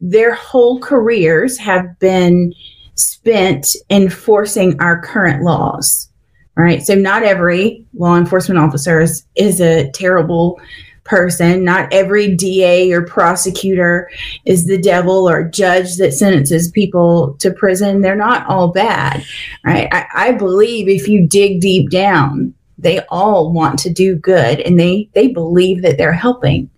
their 0.00 0.34
whole 0.34 0.80
careers 0.80 1.58
have 1.58 1.98
been 1.98 2.52
spent 2.96 3.68
enforcing 3.90 4.78
our 4.80 5.00
current 5.00 5.42
laws 5.42 6.10
right 6.56 6.82
so 6.82 6.94
not 6.94 7.22
every 7.22 7.86
law 7.94 8.16
enforcement 8.16 8.58
officer 8.58 9.00
is, 9.00 9.24
is 9.36 9.60
a 9.60 9.90
terrible 9.92 10.58
person. 11.06 11.64
Not 11.64 11.92
every 11.92 12.34
DA 12.34 12.92
or 12.92 13.02
prosecutor 13.02 14.10
is 14.44 14.66
the 14.66 14.80
devil 14.80 15.28
or 15.28 15.44
judge 15.44 15.96
that 15.96 16.12
sentences 16.12 16.70
people 16.70 17.34
to 17.38 17.52
prison. 17.52 18.00
They're 18.00 18.16
not 18.16 18.46
all 18.46 18.68
bad, 18.68 19.24
right? 19.64 19.88
I, 19.90 20.06
I 20.14 20.32
believe 20.32 20.88
if 20.88 21.08
you 21.08 21.26
dig 21.26 21.60
deep 21.60 21.90
down, 21.90 22.52
they 22.78 23.00
all 23.08 23.52
want 23.52 23.78
to 23.80 23.90
do 23.90 24.16
good 24.16 24.60
and 24.60 24.78
they 24.78 25.08
they 25.14 25.28
believe 25.28 25.82
that 25.82 25.96
they're 25.96 26.12
helping. 26.12 26.68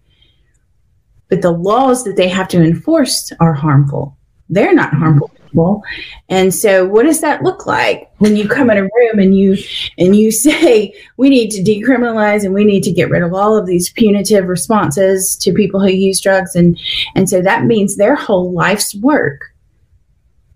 But 1.29 1.43
the 1.43 1.51
laws 1.51 2.05
that 2.05 2.17
they 2.17 2.29
have 2.29 2.49
to 2.49 2.63
enforce 2.63 3.33
are 3.41 3.53
harmful. 3.53 4.17
They're 4.49 4.75
not 4.75 4.95
harmful 4.95 5.31
people. 5.49 5.83
And 6.29 6.55
so 6.55 6.87
what 6.87 7.05
does 7.05 7.21
that 7.21 7.43
look 7.43 7.67
like 7.67 8.11
when 8.19 8.37
you 8.37 8.49
come 8.49 8.71
in 8.71 8.79
a 8.79 8.83
room 8.83 9.19
and 9.19 9.37
you 9.37 9.57
and 9.99 10.15
you 10.15 10.31
say 10.49 10.95
we 11.17 11.29
need 11.29 11.51
to 11.51 11.63
decriminalize 11.63 12.45
and 12.45 12.55
we 12.55 12.65
need 12.65 12.83
to 12.85 12.93
get 12.93 13.11
rid 13.11 13.23
of 13.23 13.35
all 13.35 13.57
of 13.57 13.67
these 13.67 13.91
punitive 13.91 14.47
responses 14.47 15.37
to 15.37 15.53
people 15.53 15.81
who 15.81 15.89
use 15.89 16.21
drugs 16.21 16.55
and 16.55 16.79
and 17.15 17.29
so 17.29 17.41
that 17.41 17.65
means 17.65 17.97
their 17.97 18.15
whole 18.15 18.53
life's 18.53 18.95
work 18.97 19.53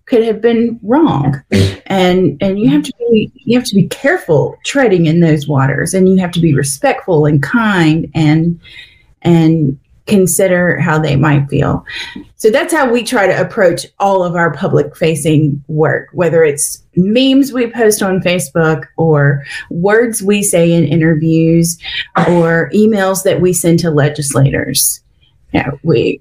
could 0.06 0.24
have 0.24 0.40
been 0.40 0.78
wrong 0.82 1.42
and 1.86 2.36
and 2.42 2.58
you 2.58 2.68
have 2.68 2.82
to 2.82 2.92
be 2.98 3.32
you 3.34 3.58
have 3.58 3.66
to 3.66 3.74
be 3.74 3.88
careful 3.88 4.56
treading 4.64 5.06
in 5.06 5.20
those 5.20 5.48
waters 5.48 5.94
and 5.94 6.08
you 6.08 6.18
have 6.18 6.32
to 6.32 6.40
be 6.40 6.54
respectful 6.54 7.24
and 7.24 7.42
kind 7.42 8.10
and 8.14 8.60
and 9.22 9.78
consider 10.06 10.78
how 10.80 10.98
they 10.98 11.16
might 11.16 11.48
feel. 11.48 11.84
So 12.36 12.50
that's 12.50 12.72
how 12.72 12.90
we 12.90 13.02
try 13.04 13.26
to 13.26 13.40
approach 13.40 13.86
all 14.00 14.24
of 14.24 14.34
our 14.34 14.52
public 14.52 14.96
facing 14.96 15.62
work, 15.68 16.08
whether 16.12 16.42
it's 16.42 16.82
memes 16.96 17.52
we 17.52 17.70
post 17.70 18.02
on 18.02 18.20
Facebook 18.20 18.86
or 18.96 19.44
words 19.70 20.22
we 20.22 20.42
say 20.42 20.72
in 20.72 20.84
interviews 20.84 21.78
or 22.28 22.70
emails 22.74 23.22
that 23.24 23.40
we 23.40 23.52
send 23.52 23.78
to 23.80 23.90
legislators. 23.90 25.02
Yeah, 25.52 25.70
we 25.82 26.20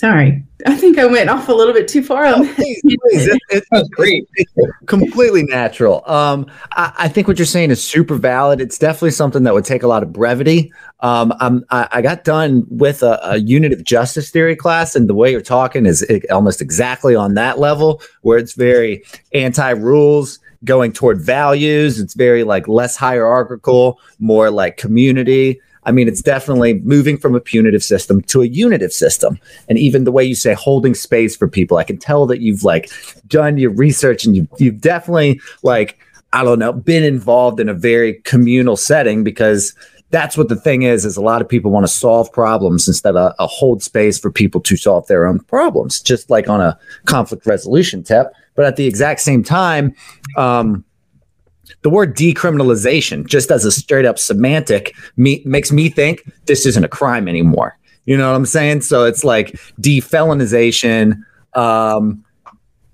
Sorry, 0.00 0.42
I 0.64 0.76
think 0.76 0.98
I 0.98 1.04
went 1.04 1.28
off 1.28 1.50
a 1.50 1.52
little 1.52 1.74
bit 1.74 1.86
too 1.86 2.02
far 2.02 2.24
on 2.24 2.40
oh, 2.40 2.54
please, 2.54 2.80
please. 2.82 3.26
It, 3.26 3.38
it, 3.50 3.64
it's 3.72 3.88
great. 3.90 4.26
It's 4.36 4.50
completely 4.86 5.42
natural. 5.42 6.02
Um, 6.10 6.46
I, 6.72 6.94
I, 7.00 7.08
think 7.08 7.28
what 7.28 7.38
you're 7.38 7.44
saying 7.44 7.70
is 7.70 7.84
super 7.84 8.14
valid. 8.14 8.62
It's 8.62 8.78
definitely 8.78 9.10
something 9.10 9.42
that 9.42 9.52
would 9.52 9.66
take 9.66 9.82
a 9.82 9.86
lot 9.86 10.02
of 10.02 10.10
brevity. 10.10 10.72
Um, 11.00 11.34
I, 11.38 11.86
I 11.92 12.00
got 12.00 12.24
done 12.24 12.64
with 12.70 13.02
a, 13.02 13.20
a 13.22 13.36
unit 13.40 13.74
of 13.74 13.84
justice 13.84 14.30
theory 14.30 14.56
class, 14.56 14.96
and 14.96 15.06
the 15.06 15.12
way 15.12 15.32
you're 15.32 15.42
talking 15.42 15.84
is 15.84 16.02
almost 16.30 16.62
exactly 16.62 17.14
on 17.14 17.34
that 17.34 17.58
level, 17.58 18.00
where 18.22 18.38
it's 18.38 18.54
very 18.54 19.04
anti-rules 19.34 20.38
going 20.64 20.94
toward 20.94 21.20
values. 21.20 22.00
It's 22.00 22.14
very 22.14 22.42
like 22.42 22.68
less 22.68 22.96
hierarchical, 22.96 24.00
more 24.18 24.50
like 24.50 24.78
community 24.78 25.60
I 25.84 25.92
mean, 25.92 26.08
it's 26.08 26.22
definitely 26.22 26.74
moving 26.80 27.16
from 27.16 27.34
a 27.34 27.40
punitive 27.40 27.82
system 27.82 28.20
to 28.22 28.42
a 28.42 28.46
unitive 28.46 28.92
system. 28.92 29.38
And 29.68 29.78
even 29.78 30.04
the 30.04 30.12
way 30.12 30.24
you 30.24 30.34
say 30.34 30.54
holding 30.54 30.94
space 30.94 31.36
for 31.36 31.48
people, 31.48 31.78
I 31.78 31.84
can 31.84 31.98
tell 31.98 32.26
that 32.26 32.40
you've 32.40 32.64
like 32.64 32.90
done 33.26 33.56
your 33.56 33.70
research 33.70 34.24
and 34.24 34.36
you've, 34.36 34.48
you've 34.58 34.80
definitely 34.80 35.40
like, 35.62 35.98
I 36.32 36.44
don't 36.44 36.58
know, 36.58 36.72
been 36.72 37.02
involved 37.02 37.60
in 37.60 37.68
a 37.68 37.74
very 37.74 38.14
communal 38.24 38.76
setting 38.76 39.24
because 39.24 39.74
that's 40.10 40.36
what 40.36 40.48
the 40.48 40.56
thing 40.56 40.82
is 40.82 41.04
is 41.04 41.16
a 41.16 41.22
lot 41.22 41.40
of 41.40 41.48
people 41.48 41.70
want 41.70 41.86
to 41.86 41.92
solve 41.92 42.30
problems 42.32 42.86
instead 42.86 43.16
of 43.16 43.32
a 43.38 43.46
hold 43.46 43.82
space 43.82 44.18
for 44.18 44.30
people 44.30 44.60
to 44.60 44.76
solve 44.76 45.06
their 45.06 45.26
own 45.26 45.38
problems 45.40 46.00
just 46.00 46.28
like 46.30 46.48
on 46.48 46.60
a 46.60 46.78
conflict 47.06 47.46
resolution 47.46 48.02
tip 48.02 48.32
but 48.54 48.64
at 48.64 48.76
the 48.76 48.86
exact 48.86 49.20
same 49.20 49.42
time 49.42 49.94
um, 50.36 50.84
the 51.82 51.90
word 51.90 52.16
decriminalization 52.16 53.26
just 53.26 53.50
as 53.50 53.64
a 53.64 53.72
straight 53.72 54.04
up 54.04 54.18
semantic 54.18 54.94
me, 55.16 55.42
makes 55.44 55.72
me 55.72 55.88
think 55.88 56.30
this 56.46 56.66
isn't 56.66 56.84
a 56.84 56.88
crime 56.88 57.28
anymore 57.28 57.78
you 58.06 58.16
know 58.16 58.30
what 58.30 58.36
i'm 58.36 58.46
saying 58.46 58.80
so 58.80 59.04
it's 59.04 59.24
like 59.24 59.52
defelonization 59.80 61.22
um, 61.54 62.24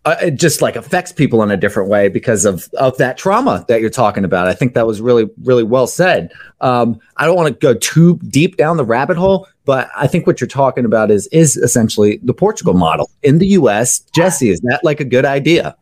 uh, 0.06 0.14
it 0.22 0.36
just 0.36 0.62
like 0.62 0.76
affects 0.76 1.10
people 1.10 1.42
in 1.42 1.50
a 1.50 1.56
different 1.56 1.88
way 1.88 2.08
because 2.08 2.44
of 2.44 2.68
of 2.74 2.96
that 2.96 3.18
trauma 3.18 3.64
that 3.66 3.80
you're 3.80 3.90
talking 3.90 4.24
about. 4.24 4.46
I 4.46 4.54
think 4.54 4.74
that 4.74 4.86
was 4.86 5.00
really 5.00 5.28
really 5.42 5.64
well 5.64 5.88
said. 5.88 6.30
Um, 6.60 7.00
I 7.16 7.26
don't 7.26 7.34
want 7.34 7.48
to 7.48 7.58
go 7.58 7.74
too 7.74 8.18
deep 8.28 8.56
down 8.56 8.76
the 8.76 8.84
rabbit 8.84 9.16
hole, 9.16 9.48
but 9.64 9.90
I 9.96 10.06
think 10.06 10.24
what 10.24 10.40
you're 10.40 10.46
talking 10.46 10.84
about 10.84 11.10
is 11.10 11.26
is 11.32 11.56
essentially 11.56 12.20
the 12.22 12.32
Portugal 12.32 12.72
model 12.72 13.10
in 13.24 13.38
the 13.38 13.48
U.S. 13.48 13.98
Jesse, 14.14 14.48
is 14.48 14.60
that 14.60 14.84
like 14.84 15.00
a 15.00 15.04
good 15.04 15.24
idea? 15.24 15.76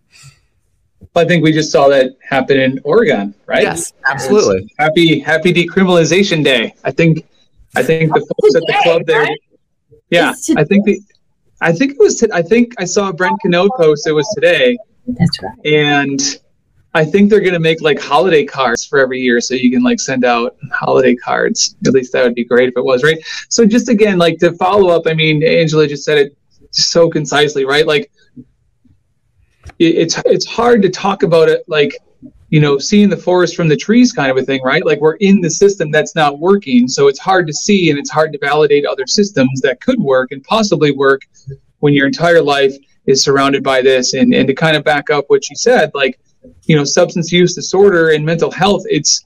I 1.17 1.25
think 1.25 1.45
we 1.45 1.53
just 1.53 1.71
saw 1.71 1.89
that 1.89 2.17
happen 2.29 2.59
in 2.59 2.81
Oregon, 2.85 3.35
right? 3.47 3.63
Yes, 3.63 3.93
absolutely. 4.11 4.63
It's 4.65 4.75
happy 4.79 5.19
Happy 5.21 5.53
Decriminalization 5.53 6.45
Day. 6.45 6.75
I 6.85 6.91
think 6.91 7.27
I 7.77 7.83
think 7.83 8.13
the 8.13 8.21
folks 8.21 8.55
at 8.57 8.63
the 8.67 8.81
club 8.83 9.07
there. 9.07 9.27
Yeah, 10.11 10.35
I 10.57 10.65
think 10.65 10.85
the 10.85 11.01
I 11.61 11.73
think 11.73 11.93
it 11.93 11.99
was. 11.99 12.21
T- 12.21 12.29
I 12.33 12.43
think 12.43 12.75
I 12.79 12.85
saw 12.85 13.11
Brent 13.13 13.37
Cano 13.43 13.69
post. 13.77 14.07
It 14.07 14.13
was 14.13 14.29
today. 14.35 14.77
That's 15.07 15.43
right. 15.43 15.67
And 15.67 16.21
I 16.95 17.05
think 17.05 17.31
they're 17.31 17.41
gonna 17.41 17.59
make 17.59 17.81
like 17.81 18.01
holiday 18.01 18.45
cards 18.45 18.85
for 18.85 18.99
every 19.01 19.21
year, 19.21 19.41
so 19.41 19.55
you 19.55 19.71
can 19.71 19.83
like 19.83 19.99
send 19.99 20.25
out 20.25 20.57
holiday 20.73 21.15
cards. 21.15 21.77
At 21.87 21.93
least 21.93 22.13
that 22.13 22.23
would 22.23 22.35
be 22.35 22.45
great 22.45 22.69
if 22.69 22.77
it 22.77 22.85
was 22.85 23.03
right. 23.03 23.19
So 23.49 23.65
just 23.65 23.89
again, 23.89 24.19
like 24.19 24.39
to 24.39 24.53
follow 24.53 24.89
up. 24.89 25.07
I 25.07 25.15
mean, 25.15 25.43
Angela 25.43 25.87
just 25.87 26.05
said 26.05 26.19
it 26.19 26.37
so 26.71 27.09
concisely, 27.09 27.65
right? 27.65 27.87
Like 27.87 28.11
it's 29.79 30.19
it's 30.25 30.47
hard 30.47 30.83
to 30.83 30.89
talk 30.89 31.23
about 31.23 31.49
it 31.49 31.65
like 31.69 31.97
you 32.51 32.61
know 32.61 32.79
seeing 32.79 33.09
the 33.09 33.17
forest 33.17 33.57
from 33.57 33.69
the 33.69 33.77
trees 33.77 34.13
kind 34.13 34.31
of 34.31 34.37
a 34.37 34.43
thing 34.43 34.63
right? 34.63 34.85
Like 34.85 35.01
we're 35.01 35.17
in 35.17 35.41
the 35.41 35.51
system 35.51 35.91
that's 35.91 36.15
not 36.15 36.39
working. 36.39 36.89
So 36.89 37.09
it's 37.09 37.19
hard 37.19 37.47
to 37.47 37.53
see 37.53 37.91
and 37.91 37.99
it's 37.99 38.11
hard 38.11 38.33
to 38.33 38.39
validate 38.39 38.87
other 38.87 39.07
systems 39.07 39.61
that 39.63 39.81
could 39.81 39.99
work 39.99 40.33
and 40.33 40.43
possibly 40.45 40.93
work 40.93 41.23
when 41.81 41.93
your 41.93 42.07
entire 42.07 42.43
life 42.43 42.75
is 43.07 43.23
surrounded 43.23 43.63
by 43.63 43.83
this. 43.83 44.15
And 44.15 44.33
and 44.35 44.47
to 44.49 44.55
kind 44.55 44.77
of 44.77 44.85
back 44.85 45.11
up 45.11 45.25
what 45.29 45.49
you 45.51 45.57
said 45.57 45.91
like 45.95 46.19
you 46.65 46.77
know 46.77 46.85
substance 46.85 47.33
use 47.33 47.55
disorder 47.55 48.11
and 48.11 48.25
mental 48.25 48.51
health 48.51 48.83
it's 48.87 49.25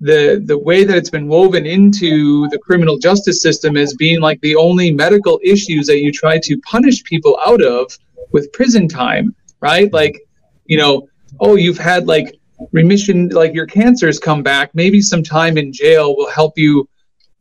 the 0.00 0.42
the 0.46 0.58
way 0.58 0.84
that 0.84 0.96
it's 0.96 1.10
been 1.10 1.28
woven 1.28 1.66
into 1.66 2.48
the 2.48 2.58
criminal 2.58 2.98
justice 2.98 3.42
system 3.42 3.76
as 3.76 3.94
being 3.94 4.20
like 4.20 4.40
the 4.40 4.56
only 4.56 4.90
medical 4.90 5.38
issues 5.42 5.86
that 5.86 6.00
you 6.00 6.10
try 6.10 6.38
to 6.38 6.58
punish 6.60 7.04
people 7.04 7.38
out 7.46 7.62
of 7.62 7.96
with 8.32 8.52
prison 8.52 8.88
time 8.88 9.34
right? 9.60 9.92
Like 9.92 10.20
you 10.66 10.78
know 10.78 11.08
oh 11.40 11.56
you've 11.56 11.78
had 11.78 12.06
like 12.06 12.38
remission 12.72 13.28
like 13.28 13.54
your 13.54 13.66
cancers 13.66 14.18
come 14.18 14.42
back. 14.42 14.70
Maybe 14.74 15.00
some 15.00 15.22
time 15.22 15.58
in 15.58 15.72
jail 15.72 16.16
will 16.16 16.30
help 16.30 16.58
you 16.58 16.88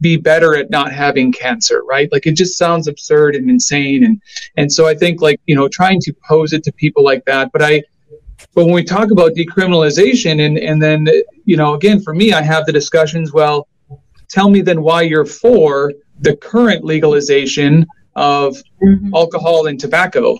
be 0.02 0.18
better 0.18 0.56
at 0.56 0.70
not 0.70 0.92
having 0.92 1.32
cancer 1.32 1.84
right? 1.88 2.12
Like 2.12 2.28
it 2.28 2.34
just 2.34 2.58
sounds 2.58 2.88
absurd 2.88 3.36
and 3.36 3.50
insane. 3.50 4.04
And 4.04 4.22
and 4.58 4.72
so 4.72 4.88
i 4.88 4.94
think 4.94 5.22
like 5.22 5.40
you 5.46 5.56
know 5.56 5.68
trying 5.68 6.02
to 6.02 6.14
pose 6.28 6.54
it 6.54 6.64
to 6.66 6.72
people 6.74 7.04
like 7.04 7.24
that. 7.26 7.52
But 7.52 7.62
i 7.62 7.84
but 8.54 8.66
when 8.66 8.74
we 8.74 8.84
talk 8.84 9.12
about 9.12 9.34
decriminalization 9.34 10.46
and 10.46 10.58
and 10.58 10.82
then 10.82 11.08
you 11.46 11.58
know 11.58 11.74
again 11.74 12.02
for 12.02 12.14
me 12.14 12.34
i 12.34 12.42
have 12.42 12.66
the 12.66 12.72
discussions 12.72 13.34
well 13.34 13.68
tell 14.30 14.50
me 14.50 14.62
then 14.62 14.82
why 14.82 15.02
you're 15.02 15.26
for 15.26 15.94
the 16.20 16.36
current 16.38 16.84
legalization 16.84 17.86
of 18.16 18.56
mm-hmm. 18.82 19.14
alcohol 19.14 19.68
and 19.68 19.80
tobacco 19.80 20.38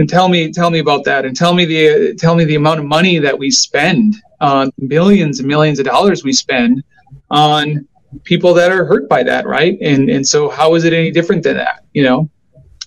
and 0.00 0.08
tell 0.08 0.28
me 0.28 0.50
tell 0.50 0.70
me 0.70 0.78
about 0.78 1.04
that 1.04 1.26
and 1.26 1.36
tell 1.36 1.52
me 1.52 1.66
the 1.66 2.14
tell 2.14 2.34
me 2.34 2.44
the 2.44 2.54
amount 2.54 2.80
of 2.80 2.86
money 2.86 3.18
that 3.18 3.38
we 3.38 3.50
spend 3.50 4.16
on 4.40 4.72
millions 4.78 5.40
and 5.40 5.46
millions 5.46 5.78
of 5.78 5.84
dollars 5.84 6.24
we 6.24 6.32
spend 6.32 6.82
on 7.30 7.86
people 8.24 8.54
that 8.54 8.72
are 8.72 8.86
hurt 8.86 9.08
by 9.10 9.22
that 9.22 9.46
right? 9.46 9.76
And 9.82 10.08
and 10.08 10.26
so 10.26 10.48
how 10.48 10.74
is 10.74 10.84
it 10.84 10.94
any 10.94 11.10
different 11.10 11.42
than 11.42 11.58
that 11.58 11.84
you 11.92 12.02
know? 12.02 12.30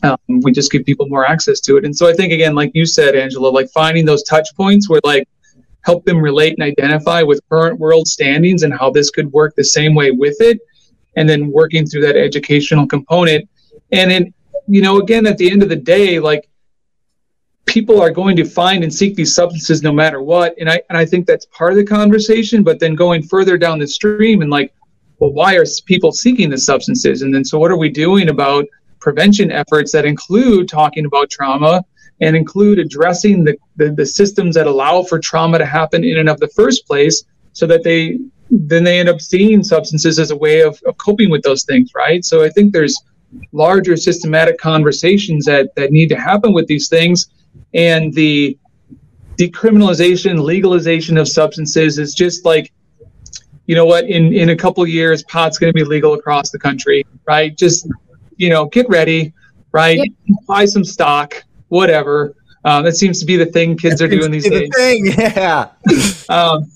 Um, 0.01 0.17
we 0.41 0.51
just 0.51 0.71
give 0.71 0.85
people 0.85 1.07
more 1.07 1.25
access 1.25 1.61
to 1.61 1.77
it. 1.77 1.85
And 1.85 1.95
so 1.95 2.09
i 2.09 2.13
think 2.13 2.33
again 2.33 2.55
like 2.55 2.71
you 2.73 2.85
said 2.85 3.15
angela 3.15 3.47
like 3.47 3.69
finding 3.69 4.05
those 4.05 4.23
touch 4.23 4.47
points 4.57 4.89
where 4.89 5.01
like 5.03 5.27
help 5.81 6.03
them 6.05 6.17
relate 6.17 6.55
and 6.57 6.63
identify 6.63 7.21
with 7.21 7.41
current 7.47 7.79
world 7.79 8.07
standings 8.07 8.63
and 8.63 8.73
how 8.73 8.89
this 8.89 9.11
could 9.11 9.31
work 9.31 9.53
the 9.55 9.63
same 9.63 9.93
way 9.93 10.09
with 10.09 10.37
it 10.39 10.59
and 11.15 11.29
then 11.29 11.51
working 11.51 11.85
through 11.85 12.01
that 12.01 12.15
educational 12.15 12.87
component. 12.87 13.47
And 13.91 14.09
then 14.09 14.33
you 14.67 14.81
know 14.81 14.97
again 14.97 15.27
at 15.27 15.37
the 15.37 15.51
end 15.51 15.61
of 15.61 15.69
the 15.69 15.75
day 15.75 16.19
like 16.19 16.49
people 17.65 18.01
are 18.01 18.11
going 18.11 18.35
to 18.35 18.45
find 18.45 18.83
and 18.83 18.93
seek 18.93 19.15
these 19.15 19.33
substances 19.33 19.81
no 19.83 19.91
matter 19.91 20.21
what. 20.21 20.55
And 20.59 20.69
i 20.69 20.81
and 20.89 20.97
i 20.97 21.05
think 21.05 21.25
that's 21.25 21.45
part 21.47 21.71
of 21.71 21.77
the 21.77 21.85
conversation 21.85 22.63
but 22.63 22.79
then 22.79 22.95
going 22.95 23.23
further 23.23 23.57
down 23.57 23.79
the 23.79 23.87
stream 23.87 24.41
and 24.41 24.51
like 24.51 24.73
well 25.19 25.31
why 25.31 25.55
are 25.55 25.65
people 25.85 26.11
seeking 26.11 26.49
the 26.49 26.57
substances? 26.57 27.21
And 27.21 27.33
then 27.33 27.45
so 27.45 27.57
what 27.57 27.71
are 27.71 27.77
we 27.77 27.89
doing 27.89 28.29
about 28.29 28.65
prevention 28.99 29.51
efforts 29.51 29.91
that 29.91 30.05
include 30.05 30.67
talking 30.67 31.05
about 31.05 31.29
trauma 31.29 31.83
and 32.21 32.35
include 32.35 32.79
addressing 32.79 33.43
the, 33.43 33.57
the, 33.75 33.91
the 33.91 34.05
systems 34.05 34.55
that 34.55 34.67
allow 34.67 35.03
for 35.03 35.19
trauma 35.19 35.57
to 35.57 35.65
happen 35.65 36.03
in 36.03 36.19
and 36.19 36.29
of 36.29 36.39
the 36.39 36.47
first 36.49 36.85
place 36.87 37.23
so 37.53 37.65
that 37.67 37.83
they 37.83 38.19
then 38.49 38.83
they 38.83 38.99
end 38.99 39.09
up 39.09 39.19
seeing 39.19 39.63
substances 39.63 40.19
as 40.19 40.29
a 40.29 40.35
way 40.35 40.61
of, 40.61 40.79
of 40.85 40.95
coping 40.97 41.29
with 41.29 41.41
those 41.43 41.63
things 41.63 41.91
right? 41.95 42.23
So 42.25 42.43
i 42.43 42.49
think 42.49 42.73
there's 42.73 42.97
larger 43.51 43.97
systematic 43.97 44.57
conversations 44.59 45.45
that 45.45 45.73
that 45.75 45.91
need 45.91 46.09
to 46.09 46.19
happen 46.19 46.53
with 46.53 46.67
these 46.67 46.87
things 46.87 47.29
and 47.73 48.13
the 48.13 48.57
decriminalization, 49.37 50.41
legalization 50.41 51.17
of 51.17 51.27
substances 51.27 51.97
is 51.97 52.13
just 52.13 52.45
like, 52.45 52.71
you 53.65 53.75
know 53.75 53.85
what, 53.85 54.05
in, 54.05 54.33
in 54.33 54.49
a 54.49 54.55
couple 54.55 54.85
years, 54.85 55.23
pot's 55.23 55.57
going 55.57 55.71
to 55.71 55.73
be 55.73 55.83
legal 55.83 56.13
across 56.13 56.51
the 56.51 56.59
country, 56.59 57.05
right? 57.25 57.57
Just, 57.57 57.87
you 58.35 58.49
know, 58.49 58.65
get 58.65 58.87
ready, 58.89 59.33
right? 59.71 59.97
Yeah. 59.97 60.35
Buy 60.47 60.65
some 60.65 60.83
stock, 60.83 61.43
whatever. 61.69 62.35
Uh, 62.65 62.81
that 62.81 62.95
seems 62.95 63.19
to 63.19 63.25
be 63.25 63.35
the 63.35 63.45
thing 63.45 63.77
kids 63.77 64.01
are 64.01 64.07
doing 64.07 64.31
these 64.31 64.49
days. 64.49 64.69
The 64.69 64.75
thing, 64.75 65.05
yeah. 65.17 65.69
um, 66.29 66.71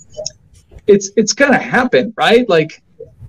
it's 0.86 1.12
it's 1.16 1.34
gonna 1.34 1.58
happen, 1.58 2.14
right? 2.18 2.48
Like, 2.50 2.82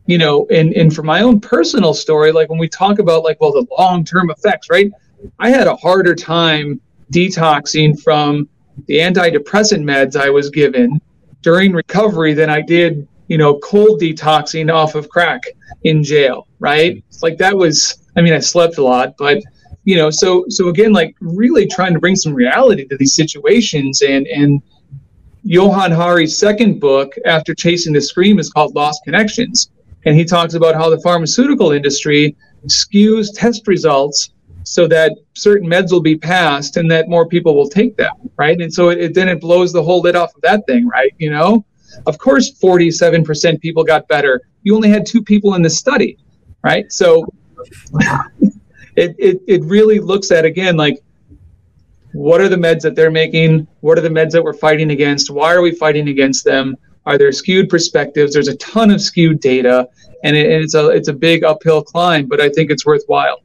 you 0.07 0.19
know, 0.19 0.47
and 0.51 0.73
and 0.73 0.93
for 0.93 1.05
my 1.05 1.21
own 1.21 1.41
personal 1.41 1.95
story, 1.95 2.33
like 2.33 2.49
when 2.49 2.59
we 2.59 2.69
talk 2.69 2.99
about 2.99 3.23
like, 3.23 3.41
well, 3.41 3.53
the 3.53 3.67
long 3.79 4.05
term 4.05 4.31
effects, 4.31 4.69
right? 4.71 4.91
I 5.39 5.51
had 5.51 5.67
a 5.67 5.77
harder 5.77 6.17
time 6.17 6.81
detoxing 7.13 8.01
from 8.03 8.49
the 8.87 8.99
antidepressant 8.99 9.83
meds 9.83 10.17
I 10.17 10.31
was 10.31 10.51
given 10.51 11.01
during 11.43 11.73
recovery 11.73 12.35
than 12.35 12.51
I 12.51 12.61
did, 12.61 13.07
you 13.29 13.39
know, 13.39 13.59
cold 13.59 14.01
detoxing 14.01 14.73
off 14.73 14.95
of 14.95 15.09
crack 15.09 15.43
in 15.85 16.03
jail, 16.03 16.47
right? 16.59 17.03
Like 17.23 17.39
that 17.39 17.57
was 17.57 17.97
I 18.17 18.21
mean, 18.21 18.33
I 18.33 18.41
slept 18.41 18.79
a 18.79 18.83
lot, 18.83 19.15
but 19.17 19.43
you 19.85 19.97
know, 19.97 20.11
so 20.11 20.45
so 20.49 20.69
again, 20.69 20.93
like 20.93 21.15
really 21.21 21.67
trying 21.67 21.95
to 21.95 22.01
bring 22.01 22.17
some 22.17 22.35
reality 22.35 22.87
to 22.87 22.97
these 22.97 23.15
situations 23.15 24.03
and 24.03 24.27
and 24.27 24.63
Johann 25.45 25.93
Hari's 25.93 26.37
second 26.37 26.81
book 26.81 27.15
after 27.25 27.55
chasing 27.55 27.93
the 27.93 28.01
scream 28.01 28.39
is 28.39 28.51
called 28.51 28.75
Lost 28.75 29.03
Connections. 29.05 29.71
And 30.05 30.17
he 30.17 30.25
talks 30.25 30.55
about 30.55 30.75
how 30.75 30.91
the 30.91 31.01
pharmaceutical 31.01 31.73
industry 31.73 32.37
skews 32.67 33.29
test 33.35 33.67
results 33.67 34.31
so 34.69 34.87
that 34.87 35.17
certain 35.35 35.67
meds 35.67 35.91
will 35.91 36.03
be 36.03 36.17
passed 36.17 36.77
and 36.77 36.91
that 36.91 37.09
more 37.09 37.27
people 37.27 37.55
will 37.55 37.71
take 37.71 37.97
them, 37.97 38.13
right? 38.37 38.61
And 38.61 38.73
so 38.73 38.91
it, 38.91 38.99
it, 38.99 39.15
then 39.15 39.27
it 39.27 39.41
blows 39.41 39.73
the 39.73 39.83
whole 39.83 40.03
lid 40.03 40.15
off 40.15 40.35
of 40.35 40.43
that 40.43 40.67
thing, 40.67 40.87
right? 40.87 41.11
You 41.17 41.31
know, 41.31 41.65
of 42.07 42.19
course, 42.19 42.53
47% 42.53 43.63
people 43.63 43.83
got 43.83 44.07
better. 44.09 44.43
You 44.65 44.77
only 44.77 44.91
had 44.91 45.07
two 45.07 45.23
people 45.23 45.55
in 45.55 45.63
the 45.63 45.71
study, 45.71 46.19
right? 46.63 46.93
So 46.93 47.27
it, 48.97 49.17
it, 49.19 49.41
it 49.49 49.65
really 49.65 50.01
looks 50.01 50.31
at, 50.31 50.45
again, 50.45 50.77
like, 50.77 51.03
what 52.13 52.43
are 52.43 52.49
the 52.51 52.57
meds 52.57 52.83
that 52.83 52.95
they're 52.95 53.11
making? 53.11 53.67
What 53.81 53.97
are 53.97 54.03
the 54.03 54.11
meds 54.11 54.33
that 54.33 54.45
we're 54.45 54.53
fighting 54.53 54.91
against? 54.91 55.31
Why 55.31 55.55
are 55.55 55.63
we 55.63 55.75
fighting 55.75 56.09
against 56.09 56.45
them? 56.45 56.77
Are 57.07 57.17
there 57.17 57.33
skewed 57.33 57.71
perspectives? 57.71 58.35
There's 58.35 58.49
a 58.49 58.57
ton 58.57 58.91
of 58.91 59.01
skewed 59.01 59.41
data, 59.41 59.89
and, 60.25 60.37
it, 60.37 60.53
and 60.53 60.63
it's 60.63 60.75
a 60.75 60.89
it's 60.89 61.09
a 61.09 61.13
big 61.13 61.43
uphill 61.43 61.83
climb, 61.83 62.27
but 62.27 62.39
I 62.39 62.51
think 62.51 62.71
it's 62.71 62.85
worthwhile. 62.85 63.41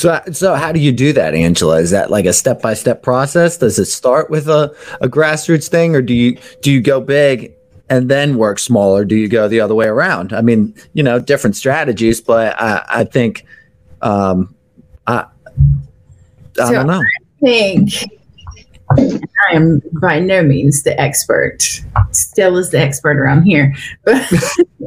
So, 0.00 0.18
so 0.32 0.54
how 0.54 0.72
do 0.72 0.80
you 0.80 0.92
do 0.92 1.12
that, 1.12 1.34
Angela? 1.34 1.78
Is 1.78 1.90
that 1.90 2.10
like 2.10 2.24
a 2.24 2.32
step 2.32 2.62
by 2.62 2.72
step 2.72 3.02
process? 3.02 3.58
Does 3.58 3.78
it 3.78 3.84
start 3.84 4.30
with 4.30 4.48
a, 4.48 4.74
a 5.02 5.08
grassroots 5.10 5.68
thing, 5.68 5.94
or 5.94 6.00
do 6.00 6.14
you 6.14 6.38
do 6.62 6.72
you 6.72 6.80
go 6.80 7.02
big 7.02 7.52
and 7.90 8.08
then 8.08 8.38
work 8.38 8.58
smaller? 8.58 9.04
Do 9.04 9.14
you 9.14 9.28
go 9.28 9.46
the 9.46 9.60
other 9.60 9.74
way 9.74 9.88
around? 9.88 10.32
I 10.32 10.40
mean, 10.40 10.74
you 10.94 11.02
know, 11.02 11.18
different 11.18 11.54
strategies, 11.54 12.18
but 12.18 12.58
I, 12.58 12.82
I 12.88 13.04
think, 13.04 13.44
um, 14.00 14.54
I, 15.06 15.26
I 16.58 16.66
so 16.66 16.72
don't 16.72 16.86
know. 16.86 17.02
I 17.02 17.44
think 17.44 17.92
I 18.98 19.52
am 19.52 19.82
by 20.00 20.18
no 20.18 20.42
means 20.42 20.82
the 20.82 20.98
expert. 20.98 21.62
Stella 22.12 22.60
is 22.60 22.70
the 22.70 22.78
expert 22.78 23.18
around 23.18 23.42
here, 23.42 23.74
but 24.04 24.32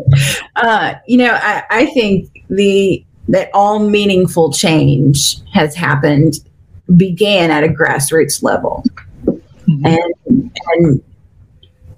uh, 0.56 0.95
you 1.06 1.19
know, 1.19 1.38
I, 1.39 1.65
I 1.69 1.86
think 1.86 2.45
the 2.49 3.06
that 3.27 3.49
all 3.53 3.79
meaningful 3.79 4.51
change 4.51 5.38
has 5.53 5.75
happened 5.75 6.33
began 6.97 7.49
at 7.49 7.63
a 7.63 7.67
grassroots 7.67 8.43
level, 8.43 8.83
mm-hmm. 9.25 9.86
and 9.86 10.51
and 10.67 11.03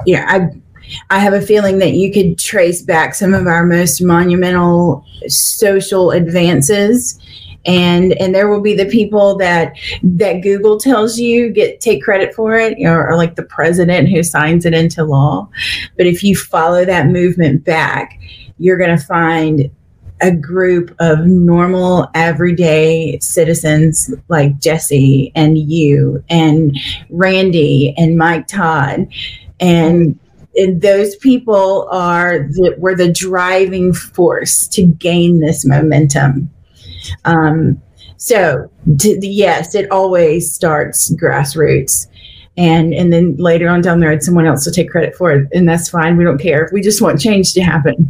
yeah, 0.06 0.26
I 0.28 0.62
I 1.10 1.20
have 1.20 1.34
a 1.34 1.42
feeling 1.42 1.80
that 1.80 1.94
you 1.94 2.12
could 2.12 2.38
trace 2.38 2.82
back 2.82 3.16
some 3.16 3.34
of 3.34 3.48
our 3.48 3.66
most 3.66 4.02
monumental 4.02 5.04
social 5.28 6.12
advances 6.12 7.20
and 7.66 8.14
and 8.14 8.34
there 8.34 8.48
will 8.48 8.62
be 8.62 8.76
the 8.76 8.86
people 8.86 9.36
that 9.38 9.74
that 10.04 10.42
Google 10.42 10.80
tells 10.80 11.18
you 11.18 11.50
get 11.50 11.82
take 11.82 12.04
credit 12.04 12.34
for 12.34 12.56
it, 12.56 12.78
you 12.78 12.86
know, 12.86 12.96
or 12.96 13.16
like 13.16 13.36
the 13.36 13.44
president 13.44 14.10
who 14.10 14.24
signs 14.24 14.66
it 14.66 14.74
into 14.74 15.04
law. 15.04 15.50
But 15.98 16.06
if 16.06 16.24
you 16.24 16.36
follow 16.36 16.86
that 16.86 17.08
movement 17.08 17.64
back, 17.64 18.20
you're 18.60 18.78
going 18.78 18.96
to 18.96 19.04
find 19.04 19.70
a 20.22 20.32
group 20.32 20.96
of 21.00 21.26
normal 21.26 22.10
everyday 22.16 23.20
citizens 23.20 24.14
like 24.30 24.58
Jesse 24.60 25.32
and 25.36 25.58
you 25.58 26.24
and 26.30 26.78
Randy 27.10 27.94
and 27.98 28.18
Mike 28.18 28.48
Todd 28.48 29.08
and 29.60 30.18
and 30.58 30.82
those 30.82 31.18
people 31.18 31.86
are 31.92 32.40
the, 32.40 32.76
were 32.78 32.96
the 32.96 33.12
driving 33.12 33.92
force 33.92 34.68
to 34.70 34.86
gain 34.86 35.42
this 35.42 35.66
momentum 35.66 36.50
um, 37.26 37.82
so 38.18 38.70
to, 39.00 39.28
yes, 39.28 39.76
it 39.76 39.92
always 39.92 40.52
starts 40.52 41.14
grassroots. 41.14 42.08
And 42.58 42.94
and 42.94 43.12
then 43.12 43.36
later 43.36 43.68
on 43.68 43.82
down 43.82 44.00
the 44.00 44.08
road, 44.08 44.24
someone 44.24 44.46
else 44.46 44.66
will 44.66 44.72
take 44.72 44.90
credit 44.90 45.14
for 45.16 45.32
it, 45.32 45.50
and 45.54 45.68
that's 45.68 45.90
fine. 45.90 46.16
We 46.16 46.24
don't 46.24 46.38
care. 46.38 46.70
We 46.72 46.82
just 46.82 47.02
want 47.02 47.20
change 47.20 47.54
to 47.54 47.62
happen. 47.62 48.10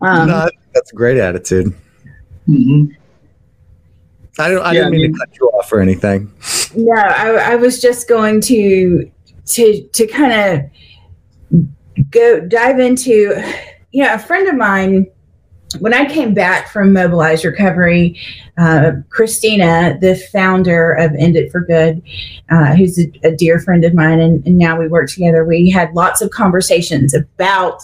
Um, 0.00 0.28
no, 0.28 0.48
that's 0.74 0.92
a 0.92 0.94
great 0.94 1.18
attitude. 1.18 1.74
Mm-hmm. 2.48 2.92
I 4.38 4.48
don't. 4.50 4.62
I 4.64 4.72
yeah, 4.72 4.80
didn't 4.80 4.92
mean 4.92 5.00
I 5.00 5.06
mean, 5.08 5.12
to 5.14 5.18
cut 5.18 5.36
you 5.40 5.46
off 5.48 5.72
or 5.72 5.80
anything. 5.80 6.32
No, 6.76 6.94
I, 6.94 7.52
I 7.52 7.54
was 7.56 7.80
just 7.80 8.08
going 8.08 8.40
to 8.42 9.10
to 9.46 9.82
to 9.82 10.06
kind 10.06 10.32
of 10.32 12.04
go 12.10 12.40
dive 12.40 12.78
into. 12.78 13.42
You 13.90 14.04
know, 14.04 14.12
a 14.12 14.18
friend 14.18 14.46
of 14.46 14.54
mine 14.54 15.06
when 15.80 15.92
I 15.92 16.06
came 16.06 16.32
back 16.32 16.68
from 16.68 16.92
Mobilize 16.92 17.44
Recovery, 17.44 18.18
uh, 18.56 18.92
Christina, 19.10 19.98
the 20.00 20.16
founder 20.32 20.92
of 20.92 21.14
End 21.14 21.36
It 21.36 21.52
for 21.52 21.60
Good, 21.60 22.02
uh, 22.50 22.74
who's 22.74 22.98
a, 22.98 23.10
a, 23.22 23.36
dear 23.36 23.58
friend 23.60 23.84
of 23.84 23.92
mine, 23.92 24.18
and, 24.18 24.44
and, 24.46 24.56
now 24.56 24.78
we 24.78 24.88
work 24.88 25.10
together, 25.10 25.44
we 25.44 25.68
had 25.68 25.92
lots 25.94 26.22
of 26.22 26.30
conversations 26.30 27.12
about 27.12 27.82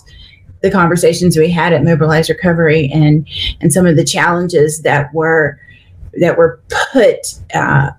the 0.64 0.70
conversations 0.70 1.37
we 1.37 1.50
had 1.50 1.74
at 1.74 1.85
Mobilize 1.85 2.31
Recovery 2.31 2.90
and 2.90 3.29
and 3.61 3.70
some 3.70 3.87
of 3.87 3.96
the 3.96 4.05
challenges 4.05 4.81
that 4.81 5.12
were 5.12 5.61
that 6.14 6.38
were 6.38 6.59
put 6.92 7.35
uh, 7.53 7.90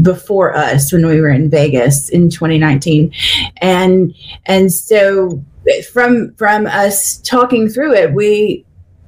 before 0.00 0.56
us 0.56 0.92
when 0.92 1.04
we 1.04 1.20
were 1.20 1.28
in 1.28 1.50
Vegas 1.50 2.08
in 2.08 2.30
2019, 2.30 3.12
and 3.56 4.14
and 4.46 4.72
so 4.72 5.44
from 5.92 6.32
from 6.36 6.66
us 6.66 7.16
talking 7.18 7.68
through 7.68 7.94
it, 7.94 8.14
we 8.14 8.64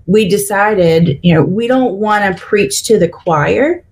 we 0.06 0.28
decided, 0.28 1.20
you 1.22 1.32
know, 1.32 1.44
we 1.44 1.68
don't 1.68 1.94
want 1.94 2.24
to 2.24 2.42
preach 2.42 2.82
to 2.84 2.98
the 2.98 3.08
choir 3.08 3.84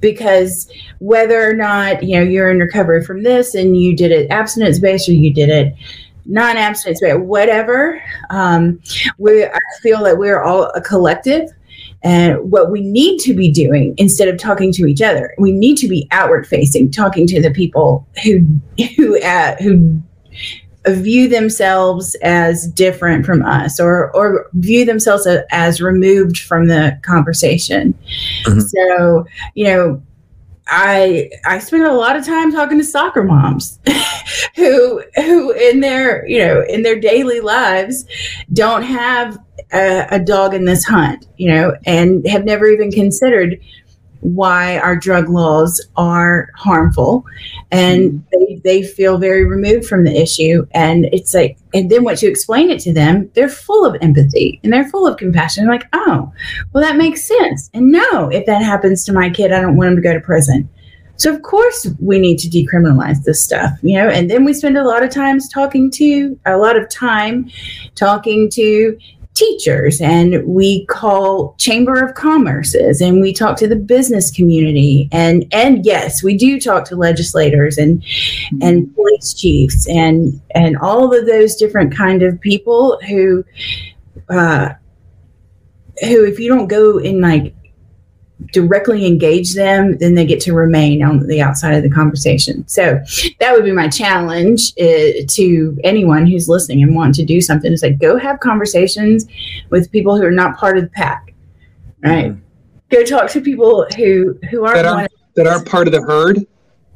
because 0.00 0.68
whether 0.98 1.48
or 1.48 1.54
not, 1.54 2.02
you 2.02 2.16
know, 2.16 2.22
you're 2.22 2.50
in 2.50 2.58
recovery 2.58 3.04
from 3.04 3.22
this 3.22 3.54
and 3.54 3.76
you 3.76 3.94
did 3.94 4.10
it 4.10 4.28
abstinence 4.30 4.80
based 4.80 5.08
or 5.08 5.12
you 5.12 5.32
did 5.32 5.50
it 5.50 5.74
non 6.26 6.56
abstinence 6.56 7.00
based, 7.00 7.20
whatever, 7.20 8.02
um, 8.30 8.80
we, 9.18 9.44
I 9.44 9.58
feel 9.82 10.02
that 10.04 10.18
we're 10.18 10.42
all 10.42 10.64
a 10.74 10.80
collective. 10.80 11.50
And 12.02 12.50
what 12.50 12.70
we 12.70 12.82
need 12.82 13.18
to 13.20 13.34
be 13.34 13.50
doing 13.50 13.94
instead 13.96 14.28
of 14.28 14.38
talking 14.38 14.72
to 14.72 14.86
each 14.86 15.00
other, 15.00 15.34
we 15.38 15.52
need 15.52 15.76
to 15.78 15.88
be 15.88 16.06
outward 16.10 16.46
facing, 16.46 16.90
talking 16.90 17.26
to 17.28 17.40
the 17.40 17.50
people 17.50 18.06
who 18.22 18.46
who 18.96 19.18
uh, 19.22 19.56
who 19.56 20.02
view 20.86 21.28
themselves 21.28 22.14
as 22.22 22.68
different 22.68 23.24
from 23.24 23.42
us 23.42 23.80
or 23.80 24.14
or 24.14 24.50
view 24.54 24.84
themselves 24.84 25.26
as 25.50 25.80
removed 25.80 26.38
from 26.38 26.66
the 26.66 26.98
conversation 27.02 27.94
mm-hmm. 28.44 28.60
so 28.60 29.24
you 29.54 29.64
know 29.64 30.02
I 30.66 31.30
I 31.44 31.58
spend 31.58 31.84
a 31.84 31.92
lot 31.92 32.16
of 32.16 32.24
time 32.24 32.50
talking 32.50 32.78
to 32.78 32.84
soccer 32.84 33.22
moms 33.22 33.78
who 34.56 35.02
who 35.16 35.50
in 35.52 35.80
their 35.80 36.26
you 36.26 36.38
know 36.38 36.64
in 36.68 36.82
their 36.82 36.98
daily 36.98 37.40
lives 37.40 38.06
don't 38.52 38.82
have 38.82 39.38
a, 39.72 40.06
a 40.12 40.18
dog 40.18 40.54
in 40.54 40.64
this 40.64 40.84
hunt 40.84 41.26
you 41.36 41.52
know 41.52 41.74
and 41.84 42.26
have 42.26 42.44
never 42.44 42.66
even 42.66 42.90
considered 42.90 43.58
why 44.24 44.78
our 44.78 44.96
drug 44.96 45.28
laws 45.28 45.86
are 45.96 46.48
harmful. 46.56 47.24
And 47.70 48.12
mm-hmm. 48.12 48.44
they, 48.64 48.80
they 48.80 48.82
feel 48.82 49.18
very 49.18 49.44
removed 49.44 49.86
from 49.86 50.04
the 50.04 50.18
issue. 50.18 50.66
And 50.72 51.04
it's 51.12 51.34
like 51.34 51.58
and 51.74 51.90
then 51.90 52.04
once 52.04 52.22
you 52.22 52.30
explain 52.30 52.70
it 52.70 52.80
to 52.80 52.92
them 52.92 53.30
they're 53.34 53.48
full 53.48 53.84
of 53.84 53.96
empathy 54.00 54.60
and 54.64 54.72
they're 54.72 54.88
full 54.88 55.06
of 55.06 55.18
compassion. 55.18 55.64
They're 55.64 55.74
like 55.74 55.88
oh 55.92 56.32
well 56.72 56.82
that 56.82 56.96
makes 56.96 57.28
sense. 57.28 57.70
And 57.74 57.92
no 57.92 58.30
if 58.30 58.46
that 58.46 58.62
happens 58.62 59.04
to 59.04 59.12
my 59.12 59.28
kid 59.28 59.52
i 59.52 59.60
don't 59.60 59.76
want 59.76 59.90
him 59.90 59.96
to 59.96 60.02
go 60.02 60.14
to 60.14 60.20
prison. 60.20 60.68
So 61.16 61.32
of 61.32 61.42
course 61.42 61.86
we 62.00 62.18
need 62.18 62.38
to 62.38 62.48
decriminalize 62.48 63.22
this 63.24 63.44
stuff, 63.44 63.70
you 63.82 63.98
know, 63.98 64.08
and 64.08 64.30
then 64.30 64.44
we 64.44 64.54
spend 64.54 64.78
a 64.78 64.84
lot 64.84 65.02
of 65.02 65.10
times 65.10 65.48
talking 65.48 65.90
to 65.92 66.38
a 66.46 66.56
lot 66.56 66.76
of 66.76 66.88
time 66.88 67.50
talking 67.94 68.50
to 68.50 68.98
teachers 69.34 70.00
and 70.00 70.46
we 70.46 70.86
call 70.86 71.54
chamber 71.58 72.04
of 72.04 72.14
commerces 72.14 73.00
and 73.00 73.20
we 73.20 73.32
talk 73.32 73.56
to 73.56 73.66
the 73.66 73.76
business 73.76 74.30
community 74.30 75.08
and 75.10 75.44
and 75.52 75.84
yes 75.84 76.22
we 76.22 76.36
do 76.36 76.60
talk 76.60 76.84
to 76.84 76.94
legislators 76.94 77.76
and 77.76 78.00
mm-hmm. 78.00 78.58
and 78.62 78.94
police 78.94 79.34
chiefs 79.34 79.88
and 79.88 80.40
and 80.54 80.76
all 80.78 81.12
of 81.12 81.26
those 81.26 81.56
different 81.56 81.94
kind 81.94 82.22
of 82.22 82.40
people 82.40 82.98
who 83.08 83.44
uh 84.28 84.68
who 86.02 86.24
if 86.24 86.38
you 86.38 86.48
don't 86.48 86.68
go 86.68 86.98
in 86.98 87.20
like 87.20 87.52
directly 88.52 89.06
engage 89.06 89.54
them, 89.54 89.96
then 89.98 90.14
they 90.14 90.26
get 90.26 90.40
to 90.40 90.52
remain 90.52 91.02
on 91.02 91.26
the 91.26 91.40
outside 91.40 91.74
of 91.74 91.82
the 91.82 91.90
conversation. 91.90 92.66
So 92.68 93.00
that 93.40 93.52
would 93.52 93.64
be 93.64 93.72
my 93.72 93.88
challenge 93.88 94.72
uh, 94.80 95.24
to 95.28 95.78
anyone 95.84 96.26
who's 96.26 96.48
listening 96.48 96.82
and 96.82 96.94
want 96.94 97.14
to 97.16 97.24
do 97.24 97.40
something 97.40 97.72
is 97.72 97.82
like 97.82 97.98
go 97.98 98.18
have 98.18 98.40
conversations 98.40 99.26
with 99.70 99.90
people 99.92 100.16
who 100.16 100.24
are 100.24 100.30
not 100.30 100.56
part 100.56 100.76
of 100.76 100.84
the 100.84 100.90
pack, 100.90 101.34
right? 102.02 102.32
Mm-hmm. 102.32 102.40
Go 102.90 103.04
talk 103.04 103.30
to 103.30 103.40
people 103.40 103.86
who 103.96 104.38
who 104.50 104.64
aren't 104.64 104.76
that 104.76 104.86
are, 104.86 105.08
that 105.36 105.46
are 105.46 105.64
part 105.64 105.86
of 105.86 105.92
the 105.92 106.02
herd. 106.02 106.46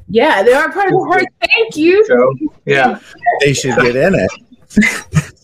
Yeah, 0.09 0.43
they 0.43 0.55
are 0.55 0.73
part 0.73 0.87
of 0.87 0.93
the 0.93 1.11
herd. 1.13 1.27
Thank 1.41 1.77
you. 1.77 2.05
So, 2.07 2.35
yeah, 2.65 2.99
they 3.41 3.53
should 3.53 3.77
get 3.77 3.97
in 3.97 4.15
it. 4.15 5.33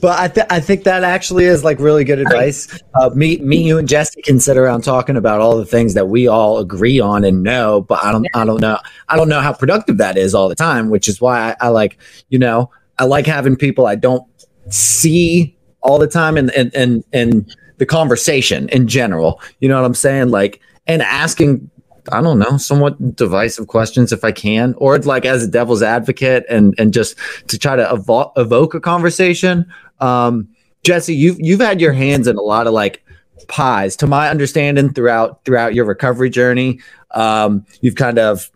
but 0.00 0.18
I, 0.18 0.28
th- 0.28 0.46
I 0.50 0.60
think 0.60 0.84
that 0.84 1.04
actually 1.04 1.44
is 1.44 1.64
like 1.64 1.78
really 1.80 2.04
good 2.04 2.18
advice. 2.18 2.68
Uh, 2.94 3.10
me, 3.10 3.38
me, 3.38 3.62
you, 3.62 3.78
and 3.78 3.88
Jesse 3.88 4.20
can 4.22 4.38
sit 4.38 4.56
around 4.56 4.84
talking 4.84 5.16
about 5.16 5.40
all 5.40 5.56
the 5.56 5.64
things 5.64 5.94
that 5.94 6.08
we 6.08 6.28
all 6.28 6.58
agree 6.58 7.00
on 7.00 7.24
and 7.24 7.42
know. 7.42 7.80
But 7.80 8.04
I 8.04 8.12
don't, 8.12 8.26
I 8.34 8.44
don't 8.44 8.60
know, 8.60 8.78
I 9.08 9.16
don't 9.16 9.28
know 9.28 9.40
how 9.40 9.52
productive 9.52 9.98
that 9.98 10.18
is 10.18 10.34
all 10.34 10.48
the 10.48 10.54
time. 10.54 10.90
Which 10.90 11.08
is 11.08 11.20
why 11.20 11.50
I, 11.52 11.66
I 11.66 11.68
like, 11.68 11.98
you 12.28 12.38
know, 12.38 12.70
I 12.98 13.04
like 13.04 13.26
having 13.26 13.56
people 13.56 13.86
I 13.86 13.94
don't 13.94 14.26
see 14.68 15.56
all 15.80 15.98
the 15.98 16.06
time, 16.06 16.36
and 16.36 16.50
and 16.50 16.74
and 16.74 17.04
and 17.12 17.56
the 17.78 17.86
conversation 17.86 18.68
in 18.68 18.86
general. 18.86 19.40
You 19.60 19.68
know 19.68 19.80
what 19.80 19.86
I'm 19.86 19.94
saying? 19.94 20.28
Like, 20.28 20.60
and 20.86 21.00
asking 21.02 21.70
I 22.10 22.20
don't 22.20 22.38
know, 22.38 22.56
somewhat 22.56 23.14
divisive 23.14 23.68
questions 23.68 24.12
if 24.12 24.24
I 24.24 24.32
can, 24.32 24.74
or 24.78 24.98
like 24.98 25.24
as 25.24 25.44
a 25.44 25.48
devil's 25.48 25.82
advocate 25.82 26.44
and 26.48 26.74
and 26.78 26.92
just 26.92 27.16
to 27.48 27.58
try 27.58 27.76
to 27.76 27.84
evo- 27.84 28.32
evoke 28.36 28.74
a 28.74 28.80
conversation. 28.80 29.66
Um, 30.00 30.48
Jesse, 30.82 31.14
you've 31.14 31.38
you've 31.38 31.60
had 31.60 31.80
your 31.80 31.92
hands 31.92 32.26
in 32.26 32.36
a 32.36 32.42
lot 32.42 32.66
of 32.66 32.72
like 32.72 33.04
pies, 33.46 33.94
to 33.96 34.06
my 34.06 34.28
understanding, 34.28 34.92
throughout 34.92 35.44
throughout 35.44 35.74
your 35.74 35.84
recovery 35.84 36.30
journey. 36.30 36.80
Um, 37.12 37.64
you've 37.80 37.94
kind 37.94 38.18
of 38.18 38.50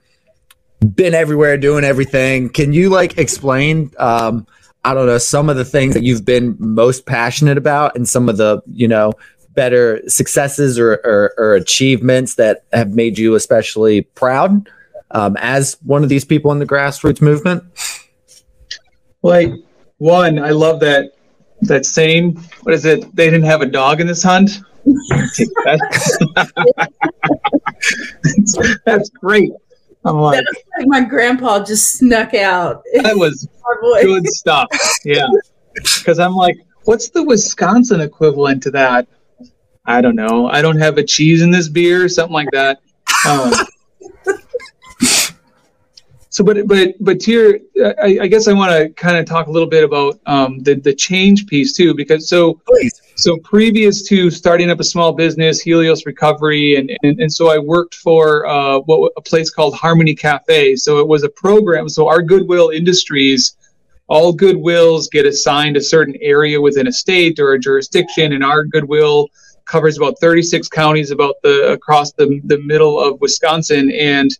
been 0.94 1.14
everywhere, 1.14 1.56
doing 1.56 1.84
everything. 1.84 2.48
Can 2.48 2.72
you 2.72 2.90
like 2.90 3.16
explain? 3.16 3.92
Um, 3.98 4.46
I 4.84 4.94
don't 4.94 5.06
know 5.06 5.18
some 5.18 5.48
of 5.48 5.56
the 5.56 5.64
things 5.64 5.94
that 5.94 6.04
you've 6.04 6.24
been 6.24 6.56
most 6.58 7.06
passionate 7.06 7.58
about, 7.58 7.96
and 7.96 8.08
some 8.08 8.28
of 8.28 8.36
the 8.36 8.60
you 8.72 8.88
know 8.88 9.12
better 9.56 10.08
successes 10.08 10.78
or, 10.78 11.00
or, 11.04 11.34
or 11.36 11.54
achievements 11.54 12.36
that 12.36 12.64
have 12.72 12.94
made 12.94 13.18
you 13.18 13.34
especially 13.34 14.02
proud 14.02 14.68
um, 15.10 15.36
as 15.40 15.76
one 15.82 16.04
of 16.04 16.08
these 16.08 16.24
people 16.24 16.52
in 16.52 16.60
the 16.60 16.66
grassroots 16.66 17.20
movement? 17.20 17.64
Like 19.22 19.52
one, 19.98 20.38
I 20.38 20.50
love 20.50 20.78
that 20.80 21.12
that 21.62 21.86
saying. 21.86 22.36
What 22.62 22.74
is 22.74 22.84
it? 22.84 23.16
They 23.16 23.24
didn't 23.26 23.46
have 23.46 23.62
a 23.62 23.66
dog 23.66 24.00
in 24.00 24.06
this 24.06 24.22
hunt. 24.22 24.60
that's, 25.64 26.18
that's 28.84 29.08
great. 29.10 29.50
I'm 30.04 30.18
like, 30.18 30.44
like 30.78 30.86
my 30.86 31.00
grandpa 31.00 31.64
just 31.64 31.94
snuck 31.94 32.34
out. 32.34 32.84
That 33.02 33.16
was 33.16 33.48
good 34.02 34.26
stuff. 34.28 34.68
Yeah. 35.04 35.26
Because 35.74 36.20
I'm 36.20 36.36
like, 36.36 36.56
what's 36.84 37.10
the 37.10 37.24
Wisconsin 37.24 38.00
equivalent 38.00 38.62
to 38.64 38.70
that? 38.72 39.08
I 39.86 40.00
don't 40.00 40.16
know. 40.16 40.48
I 40.48 40.62
don't 40.62 40.78
have 40.78 40.98
a 40.98 41.04
cheese 41.04 41.42
in 41.42 41.50
this 41.50 41.68
beer, 41.68 42.08
something 42.08 42.34
like 42.34 42.50
that. 42.52 42.80
Um, 43.28 43.52
so, 46.28 46.44
but 46.44 46.66
but 46.66 46.94
but 47.00 47.26
your, 47.26 47.58
I, 48.02 48.18
I 48.22 48.26
guess 48.26 48.48
I 48.48 48.52
want 48.52 48.72
to 48.72 48.88
kind 48.90 49.16
of 49.16 49.26
talk 49.26 49.46
a 49.46 49.50
little 49.50 49.68
bit 49.68 49.84
about 49.84 50.18
um, 50.26 50.58
the 50.60 50.74
the 50.74 50.94
change 50.94 51.46
piece 51.46 51.72
too, 51.72 51.94
because 51.94 52.28
so 52.28 52.54
Please. 52.66 53.00
so 53.14 53.36
previous 53.38 54.02
to 54.08 54.30
starting 54.30 54.70
up 54.70 54.80
a 54.80 54.84
small 54.84 55.12
business, 55.12 55.60
Helios 55.60 56.04
Recovery, 56.04 56.76
and 56.76 56.90
and, 57.02 57.20
and 57.20 57.32
so 57.32 57.50
I 57.50 57.58
worked 57.58 57.94
for 57.94 58.46
uh, 58.46 58.80
what 58.80 59.12
a 59.16 59.22
place 59.22 59.50
called 59.50 59.74
Harmony 59.74 60.14
Cafe. 60.14 60.76
So 60.76 60.98
it 60.98 61.06
was 61.06 61.22
a 61.22 61.28
program. 61.28 61.88
So 61.88 62.08
our 62.08 62.22
Goodwill 62.22 62.70
Industries 62.70 63.56
all 64.08 64.32
goodwills 64.32 65.10
get 65.10 65.26
assigned 65.26 65.76
a 65.76 65.80
certain 65.80 66.14
area 66.20 66.60
within 66.60 66.86
a 66.86 66.92
state 66.92 67.38
or 67.38 67.54
a 67.54 67.58
jurisdiction 67.58 68.32
and 68.32 68.44
our 68.44 68.64
goodwill 68.64 69.28
covers 69.66 69.96
about 69.96 70.18
36 70.20 70.68
counties 70.68 71.10
about 71.10 71.34
the 71.42 71.72
across 71.72 72.12
the, 72.12 72.40
the 72.44 72.58
middle 72.58 73.00
of 73.00 73.20
wisconsin. 73.20 73.90
And 73.92 74.30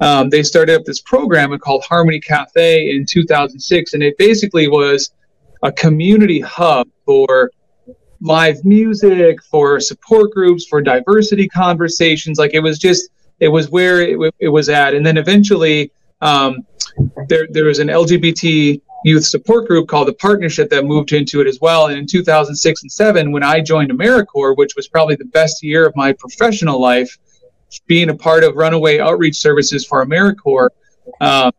um, 0.00 0.28
they 0.28 0.42
started 0.42 0.76
up 0.76 0.84
this 0.84 1.00
program 1.00 1.56
called 1.58 1.84
harmony 1.84 2.20
cafe 2.20 2.90
in 2.90 3.06
2006 3.06 3.94
and 3.94 4.02
it 4.02 4.18
basically 4.18 4.68
was 4.68 5.12
a 5.62 5.72
community 5.72 6.40
hub 6.40 6.88
for 7.04 7.50
live 8.20 8.64
music 8.64 9.42
for 9.42 9.80
support 9.80 10.30
groups 10.32 10.66
for 10.66 10.80
diversity 10.80 11.48
conversations. 11.48 12.38
Like 12.38 12.54
it 12.54 12.60
was 12.60 12.78
just 12.78 13.10
it 13.40 13.48
was 13.48 13.70
where 13.70 14.00
it, 14.00 14.34
it 14.38 14.48
was 14.48 14.68
at. 14.68 14.94
And 14.94 15.04
then 15.04 15.16
eventually 15.16 15.90
um, 16.20 16.66
there 17.28 17.46
there 17.50 17.64
was 17.64 17.78
an 17.78 17.88
lgbt 17.88 18.80
youth 19.04 19.24
support 19.24 19.68
group 19.68 19.88
called 19.88 20.08
the 20.08 20.14
Partnership 20.14 20.70
that 20.70 20.84
moved 20.84 21.12
into 21.12 21.40
it 21.40 21.46
as 21.46 21.60
well. 21.60 21.86
And 21.86 21.98
in 21.98 22.06
2006 22.06 22.82
and 22.82 22.90
7, 22.92 23.32
when 23.32 23.42
I 23.42 23.60
joined 23.60 23.90
AmeriCorps, 23.90 24.56
which 24.56 24.74
was 24.76 24.88
probably 24.88 25.16
the 25.16 25.26
best 25.26 25.62
year 25.62 25.86
of 25.86 25.94
my 25.96 26.12
professional 26.12 26.80
life, 26.80 27.16
being 27.86 28.10
a 28.10 28.14
part 28.14 28.44
of 28.44 28.56
Runaway 28.56 28.98
Outreach 28.98 29.36
Services 29.36 29.84
for 29.84 30.04
AmeriCorps, 30.04 30.70
uh, 31.20 31.50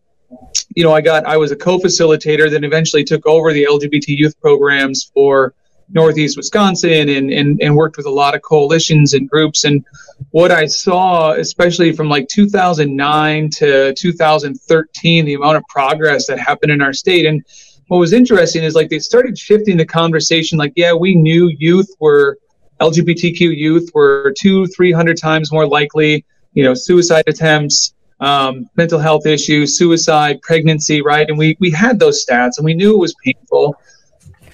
you 0.75 0.83
know, 0.83 0.93
I 0.93 1.01
got 1.01 1.25
I 1.25 1.37
was 1.37 1.51
a 1.51 1.55
co-facilitator, 1.55 2.49
then 2.49 2.63
eventually 2.63 3.03
took 3.03 3.25
over 3.25 3.53
the 3.53 3.63
LGBT 3.63 4.07
youth 4.09 4.39
programs 4.41 5.09
for 5.13 5.53
Northeast 5.89 6.37
Wisconsin 6.37 7.09
and, 7.09 7.31
and, 7.31 7.61
and 7.61 7.75
worked 7.75 7.97
with 7.97 8.05
a 8.05 8.11
lot 8.11 8.35
of 8.35 8.41
coalitions 8.41 9.13
and 9.13 9.29
groups. 9.29 9.63
And 9.63 9.85
what 10.31 10.51
I 10.51 10.65
saw, 10.65 11.31
especially 11.33 11.93
from 11.93 12.09
like 12.09 12.27
2009 12.27 13.49
to 13.51 13.93
2013, 13.93 15.25
the 15.25 15.33
amount 15.33 15.57
of 15.57 15.63
progress 15.69 16.27
that 16.27 16.39
happened 16.39 16.71
in 16.71 16.81
our 16.81 16.93
state. 16.93 17.25
And 17.25 17.43
what 17.87 17.99
was 17.99 18.13
interesting 18.13 18.63
is 18.63 18.75
like 18.75 18.89
they 18.89 18.99
started 18.99 19.37
shifting 19.37 19.77
the 19.77 19.85
conversation 19.85 20.57
like, 20.57 20.73
yeah, 20.75 20.93
we 20.93 21.15
knew 21.15 21.47
youth 21.57 21.89
were 21.99 22.37
LGBTQ 22.81 23.39
youth 23.55 23.89
were 23.93 24.33
two, 24.37 24.67
300 24.67 25.17
times 25.17 25.51
more 25.51 25.67
likely, 25.67 26.25
you 26.53 26.63
know, 26.63 26.73
suicide 26.73 27.23
attempts. 27.27 27.93
Um, 28.19 28.67
mental 28.75 28.97
health 28.97 29.27
issues, 29.27 29.77
suicide, 29.77 30.41
pregnancy, 30.41 31.03
right? 31.03 31.29
And 31.29 31.37
we 31.37 31.55
we 31.59 31.69
had 31.69 31.99
those 31.99 32.25
stats, 32.25 32.57
and 32.57 32.65
we 32.65 32.73
knew 32.73 32.95
it 32.95 32.97
was 32.97 33.13
painful. 33.23 33.77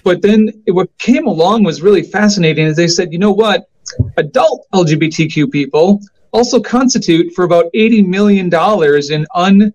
But 0.04 0.22
then 0.22 0.52
what 0.68 0.96
came 0.98 1.28
along 1.28 1.64
was 1.64 1.82
really 1.82 2.04
fascinating. 2.04 2.66
Is 2.68 2.76
they 2.76 2.88
said, 2.88 3.12
you 3.12 3.20
know 3.20 3.32
what, 3.32 3.70
adult 4.18 4.66
LGBTQ 4.74 5.52
people 5.52 6.00
also 6.32 6.60
constitute 6.60 7.34
for 7.34 7.46
about 7.46 7.66
eighty 7.74 8.02
million 8.02 8.50
dollars 8.50 9.10
in 9.12 9.26
un, 9.36 9.74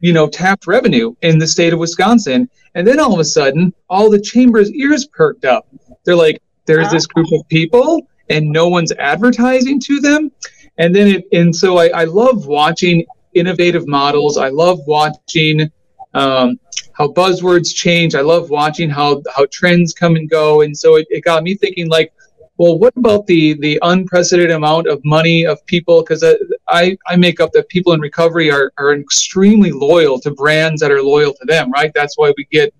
you 0.00 0.12
know, 0.12 0.28
tapped 0.28 0.66
revenue 0.66 1.14
in 1.22 1.38
the 1.38 1.46
state 1.46 1.72
of 1.72 1.78
Wisconsin. 1.78 2.48
And 2.74 2.86
then 2.86 2.98
all 2.98 3.12
of 3.12 3.20
a 3.20 3.24
sudden, 3.24 3.72
all 3.88 4.10
the 4.10 4.20
chamber's 4.20 4.70
ears 4.72 5.06
perked 5.06 5.44
up. 5.44 5.66
They're 6.04 6.16
like, 6.16 6.42
there's 6.66 6.90
this 6.90 7.06
group 7.06 7.30
of 7.32 7.46
people, 7.48 8.06
and 8.30 8.50
no 8.50 8.68
one's 8.68 8.92
advertising 8.92 9.80
to 9.80 10.00
them. 10.00 10.32
And 10.78 10.94
then 10.94 11.08
it, 11.08 11.24
and 11.32 11.54
so 11.54 11.78
I, 11.78 11.88
I 11.88 12.04
love 12.04 12.46
watching 12.46 13.04
innovative 13.34 13.86
models. 13.86 14.38
I 14.38 14.48
love 14.48 14.80
watching 14.86 15.70
um, 16.14 16.58
how 16.94 17.08
buzzwords 17.08 17.74
change. 17.74 18.14
I 18.14 18.20
love 18.20 18.50
watching 18.50 18.90
how 18.90 19.22
how 19.34 19.46
trends 19.50 19.92
come 19.92 20.16
and 20.16 20.28
go, 20.28 20.62
and 20.62 20.76
so 20.76 20.96
it, 20.96 21.06
it 21.10 21.24
got 21.24 21.42
me 21.42 21.54
thinking 21.54 21.88
like, 21.88 22.12
well, 22.58 22.78
what 22.78 22.92
about 22.96 23.26
the 23.26 23.54
the 23.54 23.78
unprecedented 23.82 24.54
amount 24.54 24.86
of 24.86 25.02
money 25.04 25.46
of 25.46 25.64
people? 25.66 26.02
Because 26.02 26.24
I 26.68 26.96
I 27.06 27.16
make 27.16 27.40
up 27.40 27.52
that 27.52 27.68
people 27.68 27.92
in 27.92 28.00
recovery 28.00 28.50
are 28.50 28.72
are 28.78 28.94
extremely 28.94 29.72
loyal 29.72 30.20
to 30.20 30.30
brands 30.32 30.80
that 30.80 30.90
are 30.90 31.02
loyal 31.02 31.32
to 31.32 31.44
them, 31.46 31.70
right? 31.72 31.92
That's 31.94 32.16
why 32.18 32.32
we 32.36 32.46
get 32.50 32.74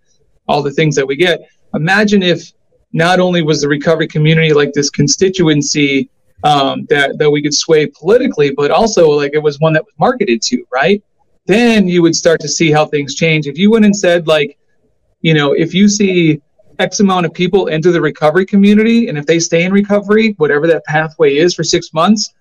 all 0.49 0.63
the 0.63 0.73
things 0.73 0.95
that 0.97 1.07
we 1.07 1.17
get. 1.17 1.41
Imagine 1.75 2.23
if 2.23 2.53
not 2.93 3.21
only 3.21 3.43
was 3.43 3.63
the 3.63 3.69
recovery 3.69 4.07
community 4.07 4.53
like 4.53 4.73
this 4.73 4.91
constituency 4.91 6.11
um, 6.45 6.87
that 6.91 7.19
that 7.19 7.31
we 7.31 7.43
could 7.43 7.55
sway 7.55 7.87
politically, 7.87 8.51
but 8.51 8.71
also 8.71 9.09
like 9.11 9.33
it 9.33 9.43
was 9.43 9.59
one 9.61 9.73
that 9.73 9.85
was 9.85 9.95
marketed 9.99 10.43
to, 10.43 10.65
right? 10.73 11.03
Then 11.47 11.89
you 11.89 12.03
would 12.03 12.15
start 12.15 12.41
to 12.41 12.49
see 12.49 12.71
how 12.71 12.87
things 12.87 13.15
change. 13.15 13.47
If 13.47 13.59
you 13.59 13.71
went 13.71 13.85
and 13.85 13.97
said, 13.97 14.27
like, 14.27 14.59
you 15.21 15.35
know, 15.35 15.53
if 15.53 15.75
you 15.75 15.89
see 15.89 16.41
X 16.79 17.01
amount 17.01 17.27
of 17.27 17.35
people 17.35 17.67
into 17.67 17.91
the 17.93 18.01
recovery 18.01 18.47
community, 18.47 19.09
and 19.09 19.19
if 19.19 19.27
they 19.27 19.39
stay 19.39 19.65
in 19.65 19.73
recovery, 19.73 20.35
whatever 20.39 20.67
that 20.67 20.85
pathway 20.85 21.37
is 21.37 21.55
for 21.55 21.65
six 21.65 21.93
months, 21.93 22.35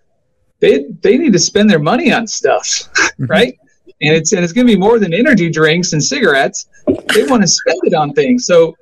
they 0.60 0.86
they 1.02 1.18
need 1.18 1.34
to 1.34 1.40
spend 1.40 1.70
their 1.70 1.80
money 1.80 2.12
on 2.12 2.28
stuff, 2.28 2.66
mm-hmm. 2.68 3.26
right? 3.26 3.58
And 4.02 4.16
it's 4.16 4.32
and 4.34 4.44
it's 4.44 4.54
going 4.54 4.66
to 4.66 4.74
be 4.74 4.80
more 4.80 5.00
than 5.00 5.14
energy 5.14 5.50
drinks 5.50 5.94
and 5.94 6.04
cigarettes. 6.04 6.68
They 7.14 7.24
want 7.26 7.44
to 7.44 7.48
spend 7.48 7.80
it 7.84 7.94
on 7.94 8.14
things. 8.14 8.46
So 8.46 8.76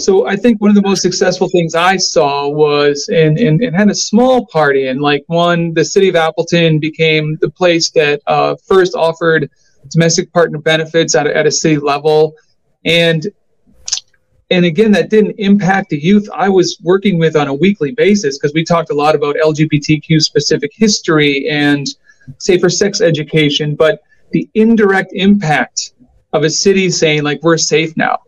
so 0.00 0.26
I 0.26 0.36
think 0.36 0.60
one 0.60 0.70
of 0.70 0.74
the 0.74 0.82
most 0.82 1.02
successful 1.02 1.48
things 1.48 1.74
I 1.74 1.96
saw 1.96 2.48
was 2.48 3.08
and 3.08 3.38
and, 3.38 3.62
and 3.62 3.74
had 3.74 3.88
a 3.88 3.94
small 3.94 4.46
party 4.46 4.88
and 4.88 5.00
like 5.00 5.24
one 5.26 5.74
the 5.74 5.84
city 5.84 6.08
of 6.08 6.16
Appleton 6.16 6.78
became 6.78 7.36
the 7.40 7.50
place 7.50 7.90
that 7.90 8.20
uh, 8.26 8.56
first 8.66 8.94
offered 8.94 9.50
domestic 9.88 10.32
partner 10.32 10.58
benefits 10.58 11.14
at 11.14 11.26
at 11.26 11.46
a 11.46 11.50
city 11.50 11.78
level. 11.78 12.34
And 12.84 13.26
and 14.50 14.64
again 14.64 14.92
that 14.92 15.10
didn't 15.10 15.36
impact 15.38 15.90
the 15.90 15.98
youth 15.98 16.28
I 16.34 16.48
was 16.48 16.78
working 16.82 17.18
with 17.18 17.36
on 17.36 17.48
a 17.48 17.54
weekly 17.54 17.92
basis 17.92 18.38
because 18.38 18.54
we 18.54 18.64
talked 18.64 18.90
a 18.90 18.94
lot 18.94 19.14
about 19.14 19.36
LGBTQ 19.36 20.20
specific 20.20 20.72
history 20.74 21.48
and 21.48 21.86
safer 22.38 22.70
sex 22.70 23.00
education. 23.00 23.74
But 23.74 24.02
the 24.32 24.48
indirect 24.54 25.12
impact 25.14 25.92
of 26.32 26.44
a 26.44 26.50
city 26.50 26.90
saying 26.90 27.22
like 27.22 27.42
we're 27.42 27.58
safe 27.58 27.96
now 27.96 28.18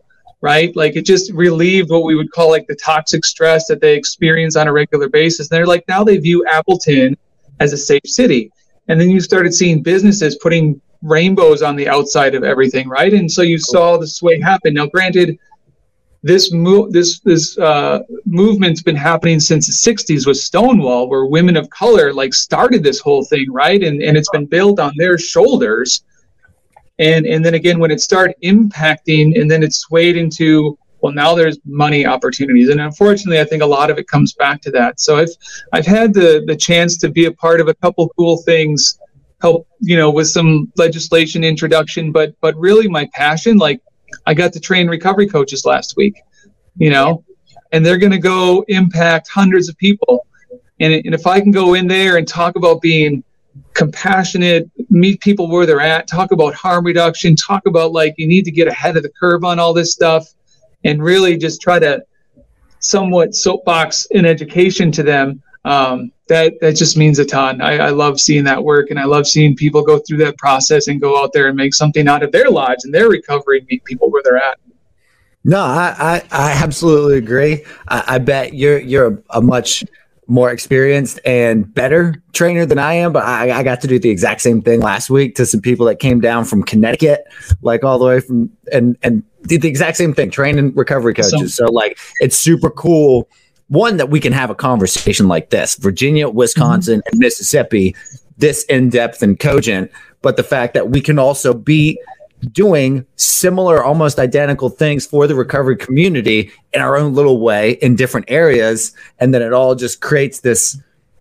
right? 0.43 0.75
Like 0.75 0.97
it 0.97 1.05
just 1.05 1.31
relieved 1.31 1.89
what 1.89 2.03
we 2.03 2.15
would 2.15 2.29
call 2.29 2.49
like 2.49 2.67
the 2.67 2.75
toxic 2.75 3.23
stress 3.23 3.65
that 3.67 3.79
they 3.79 3.95
experience 3.95 4.57
on 4.57 4.67
a 4.67 4.73
regular 4.73 5.07
basis. 5.07 5.49
And 5.49 5.55
they're 5.55 5.65
like, 5.65 5.85
now 5.87 6.03
they 6.03 6.17
view 6.17 6.45
Appleton 6.51 7.15
as 7.61 7.71
a 7.71 7.77
safe 7.77 8.05
city. 8.05 8.51
And 8.89 8.99
then 8.99 9.09
you 9.09 9.21
started 9.21 9.53
seeing 9.53 9.81
businesses 9.81 10.37
putting 10.43 10.81
rainbows 11.01 11.61
on 11.61 11.77
the 11.77 11.87
outside 11.87 12.35
of 12.35 12.43
everything, 12.43 12.89
right? 12.89 13.13
And 13.13 13.31
so 13.31 13.41
you 13.41 13.57
saw 13.57 13.95
the 13.95 14.05
sway 14.05 14.41
happen. 14.41 14.73
Now, 14.73 14.85
granted, 14.87 15.39
this 16.23 16.51
move, 16.51 16.91
this 16.91 17.21
this 17.21 17.57
uh, 17.57 17.99
movement's 18.25 18.81
been 18.81 18.97
happening 18.97 19.39
since 19.39 19.67
the 19.67 19.93
'60s 19.93 20.27
with 20.27 20.37
Stonewall, 20.37 21.07
where 21.09 21.25
women 21.25 21.55
of 21.55 21.69
color 21.69 22.13
like 22.13 22.33
started 22.33 22.83
this 22.83 22.99
whole 22.99 23.23
thing, 23.23 23.49
right? 23.49 23.81
And 23.81 24.01
and 24.01 24.17
it's 24.17 24.29
been 24.29 24.45
built 24.45 24.79
on 24.79 24.93
their 24.97 25.17
shoulders 25.17 26.03
and 26.99 27.25
and 27.25 27.43
then 27.43 27.53
again 27.53 27.79
when 27.79 27.91
it 27.91 28.01
started 28.01 28.35
impacting 28.43 29.39
and 29.39 29.49
then 29.49 29.63
it 29.63 29.73
swayed 29.73 30.17
into 30.17 30.77
well 31.01 31.11
now 31.11 31.35
there's 31.35 31.57
money 31.65 32.05
opportunities. 32.05 32.69
And 32.69 32.79
unfortunately 32.79 33.39
i 33.39 33.45
think 33.45 33.63
a 33.63 33.67
lot 33.67 33.89
of 33.89 33.97
it 33.97 34.07
comes 34.07 34.33
back 34.33 34.61
to 34.61 34.71
that. 34.71 34.99
So 34.99 35.17
i've 35.17 35.35
i've 35.71 35.85
had 35.85 36.13
the 36.13 36.43
the 36.47 36.55
chance 36.55 36.97
to 36.97 37.09
be 37.09 37.25
a 37.25 37.31
part 37.31 37.59
of 37.61 37.67
a 37.67 37.73
couple 37.75 38.09
cool 38.17 38.37
things 38.43 38.99
help 39.41 39.67
you 39.79 39.97
know 39.97 40.09
with 40.09 40.29
some 40.29 40.71
legislation 40.77 41.43
introduction 41.43 42.11
but 42.11 42.33
but 42.39 42.55
really 42.55 42.87
my 42.87 43.09
passion 43.13 43.57
like 43.57 43.81
i 44.25 44.33
got 44.33 44.53
to 44.53 44.59
train 44.59 44.87
recovery 44.87 45.27
coaches 45.27 45.65
last 45.65 45.95
week 45.97 46.15
you 46.77 46.89
know 46.89 47.23
and 47.73 47.83
they're 47.85 47.97
going 47.97 48.11
to 48.11 48.19
go 48.19 48.63
impact 48.69 49.27
hundreds 49.27 49.67
of 49.67 49.77
people. 49.77 50.25
And, 50.79 50.93
and 50.93 51.13
if 51.13 51.27
i 51.27 51.39
can 51.41 51.51
go 51.51 51.73
in 51.73 51.87
there 51.87 52.17
and 52.17 52.27
talk 52.27 52.55
about 52.55 52.81
being 52.81 53.23
compassionate, 53.73 54.69
meet 54.89 55.19
people 55.21 55.49
where 55.49 55.65
they're 55.65 55.81
at, 55.81 56.07
talk 56.07 56.31
about 56.31 56.53
harm 56.53 56.85
reduction, 56.85 57.35
talk 57.35 57.65
about 57.65 57.91
like 57.91 58.15
you 58.17 58.27
need 58.27 58.45
to 58.45 58.51
get 58.51 58.67
ahead 58.67 58.97
of 58.97 59.03
the 59.03 59.11
curve 59.19 59.43
on 59.43 59.59
all 59.59 59.73
this 59.73 59.91
stuff, 59.91 60.27
and 60.83 61.01
really 61.01 61.37
just 61.37 61.61
try 61.61 61.79
to 61.79 62.03
somewhat 62.79 63.33
soapbox 63.33 64.05
in 64.11 64.25
education 64.25 64.91
to 64.91 65.03
them. 65.03 65.41
Um, 65.65 66.11
that 66.27 66.53
that 66.61 66.75
just 66.75 66.97
means 66.97 67.19
a 67.19 67.25
ton. 67.25 67.61
I, 67.61 67.77
I 67.77 67.89
love 67.89 68.19
seeing 68.19 68.43
that 68.45 68.63
work, 68.63 68.89
and 68.89 68.99
I 68.99 69.05
love 69.05 69.27
seeing 69.27 69.55
people 69.55 69.81
go 69.81 69.99
through 69.99 70.17
that 70.17 70.37
process 70.37 70.87
and 70.87 70.99
go 70.99 71.21
out 71.21 71.31
there 71.33 71.47
and 71.47 71.55
make 71.55 71.73
something 71.73 72.07
out 72.07 72.23
of 72.23 72.31
their 72.31 72.49
lives 72.49 72.85
and 72.85 72.93
their 72.93 73.09
recovery, 73.09 73.65
meet 73.69 73.83
people 73.85 74.09
where 74.09 74.21
they're 74.23 74.37
at. 74.37 74.57
No, 75.45 75.61
I 75.61 75.95
I, 75.97 76.23
I 76.31 76.51
absolutely 76.51 77.17
agree. 77.17 77.65
I, 77.87 78.03
I 78.07 78.17
bet 78.19 78.53
you're 78.53 78.79
you're 78.79 79.07
a, 79.07 79.37
a 79.37 79.41
much 79.41 79.83
more 80.27 80.51
experienced 80.51 81.19
and 81.25 81.71
better 81.73 82.15
trainer 82.33 82.65
than 82.65 82.79
I 82.79 82.93
am, 82.93 83.13
but 83.13 83.23
I, 83.23 83.51
I, 83.51 83.63
got 83.63 83.81
to 83.81 83.87
do 83.87 83.99
the 83.99 84.09
exact 84.09 84.41
same 84.41 84.61
thing 84.61 84.79
last 84.79 85.09
week 85.09 85.35
to 85.35 85.45
some 85.45 85.61
people 85.61 85.85
that 85.87 85.99
came 85.99 86.21
down 86.21 86.45
from 86.45 86.63
Connecticut, 86.63 87.25
like 87.61 87.83
all 87.83 87.99
the 87.99 88.05
way 88.05 88.19
from 88.19 88.49
and 88.71 88.97
and 89.03 89.23
did 89.43 89.61
the 89.61 89.67
exact 89.67 89.97
same 89.97 90.13
thing, 90.13 90.31
training 90.31 90.73
recovery 90.75 91.13
coaches. 91.13 91.55
So, 91.55 91.65
so 91.65 91.71
like 91.71 91.97
it's 92.19 92.37
super 92.37 92.69
cool. 92.69 93.27
One 93.67 93.97
that 93.97 94.09
we 94.09 94.19
can 94.19 94.33
have 94.33 94.49
a 94.49 94.55
conversation 94.55 95.27
like 95.27 95.49
this, 95.49 95.75
Virginia, 95.75 96.29
Wisconsin, 96.29 96.99
mm-hmm. 96.99 97.09
and 97.11 97.19
Mississippi, 97.19 97.95
this 98.37 98.63
in 98.65 98.89
depth 98.89 99.21
and 99.21 99.39
cogent. 99.39 99.91
But 100.21 100.37
the 100.37 100.43
fact 100.43 100.73
that 100.73 100.89
we 100.89 101.01
can 101.01 101.19
also 101.19 101.53
be 101.53 101.99
doing 102.51 103.05
similar, 103.15 103.83
almost 103.83 104.19
identical 104.19 104.69
things 104.69 105.05
for 105.05 105.27
the 105.27 105.35
recovery 105.35 105.77
community 105.77 106.51
in 106.73 106.81
our 106.81 106.97
own 106.97 107.13
little 107.13 107.39
way 107.39 107.73
in 107.81 107.95
different 107.95 108.25
areas. 108.29 108.93
And 109.19 109.33
then 109.33 109.41
it 109.41 109.53
all 109.53 109.75
just 109.75 110.01
creates 110.01 110.41
this 110.41 110.77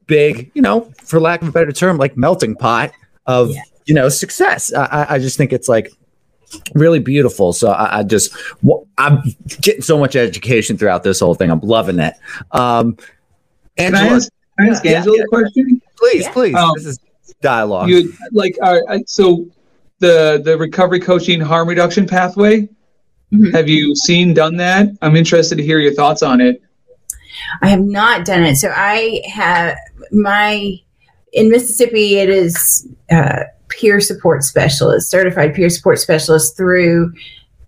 big, 0.07 0.51
you 0.55 0.63
know, 0.63 0.93
for 1.03 1.21
lack 1.21 1.43
of 1.43 1.49
a 1.49 1.53
better 1.53 1.73
term, 1.73 1.97
like 1.97 2.17
melting 2.17 2.57
pot 2.57 2.93
of, 3.27 3.51
yeah. 3.51 3.63
you 3.87 3.95
know, 3.95 4.09
success. 4.09 4.73
I, 4.75 5.07
I 5.11 5.19
just 5.19 5.37
think 5.37 5.53
it's 5.53 5.69
like 5.69 5.93
really 6.75 6.99
beautiful. 6.99 7.53
So 7.53 7.71
I, 7.71 8.01
I, 8.01 8.03
just, 8.03 8.35
I'm 8.99 9.23
getting 9.61 9.83
so 9.83 9.99
much 9.99 10.17
education 10.17 10.77
throughout 10.77 11.03
this 11.03 11.21
whole 11.21 11.35
thing. 11.35 11.51
I'm 11.51 11.61
loving 11.61 11.99
it. 11.99 12.15
Um, 12.51 12.97
Angela, 13.79 14.03
can 14.03 14.13
I 14.13 14.15
ask, 14.17 14.33
can 14.59 14.67
I 14.67 14.71
ask 14.71 14.85
yeah, 14.85 14.93
Angela 14.99 15.17
yeah. 15.17 15.23
a 15.23 15.27
question? 15.29 15.83
Please, 15.97 16.29
please. 16.29 16.55
Um, 16.55 16.73
this 16.77 16.87
is 16.87 16.99
dialogue. 17.41 17.89
You 17.89 18.13
like, 18.33 18.57
uh, 18.61 18.99
so 19.07 19.47
the 20.03 20.43
the 20.45 20.59
recovery 20.59 21.01
coaching 21.01 21.41
harm 21.41 21.67
reduction 21.67 22.07
pathway. 22.07 22.69
Mm-hmm. 23.33 23.53
Have 23.53 23.69
you 23.69 23.97
seen 23.97 24.35
done 24.35 24.59
that? 24.59 24.89
I'm 25.01 25.17
interested 25.17 25.57
to 25.57 25.63
hear 25.63 25.79
your 25.79 25.95
thoughts 25.95 26.23
on 26.23 26.43
it. 26.43 26.61
I 27.63 27.69
have 27.69 27.81
not 27.81 28.27
done 28.27 28.43
it. 28.43 28.57
So 28.57 28.71
I 28.77 29.23
have 29.33 29.75
my 30.11 30.77
in 31.33 31.49
Mississippi. 31.49 32.17
It 32.19 32.29
is 32.29 32.87
uh, 33.11 33.45
peer 33.69 34.01
support 34.01 34.43
specialist, 34.43 35.09
certified 35.09 35.55
peer 35.55 35.71
support 35.71 35.99
specialist 35.99 36.59
through 36.59 37.13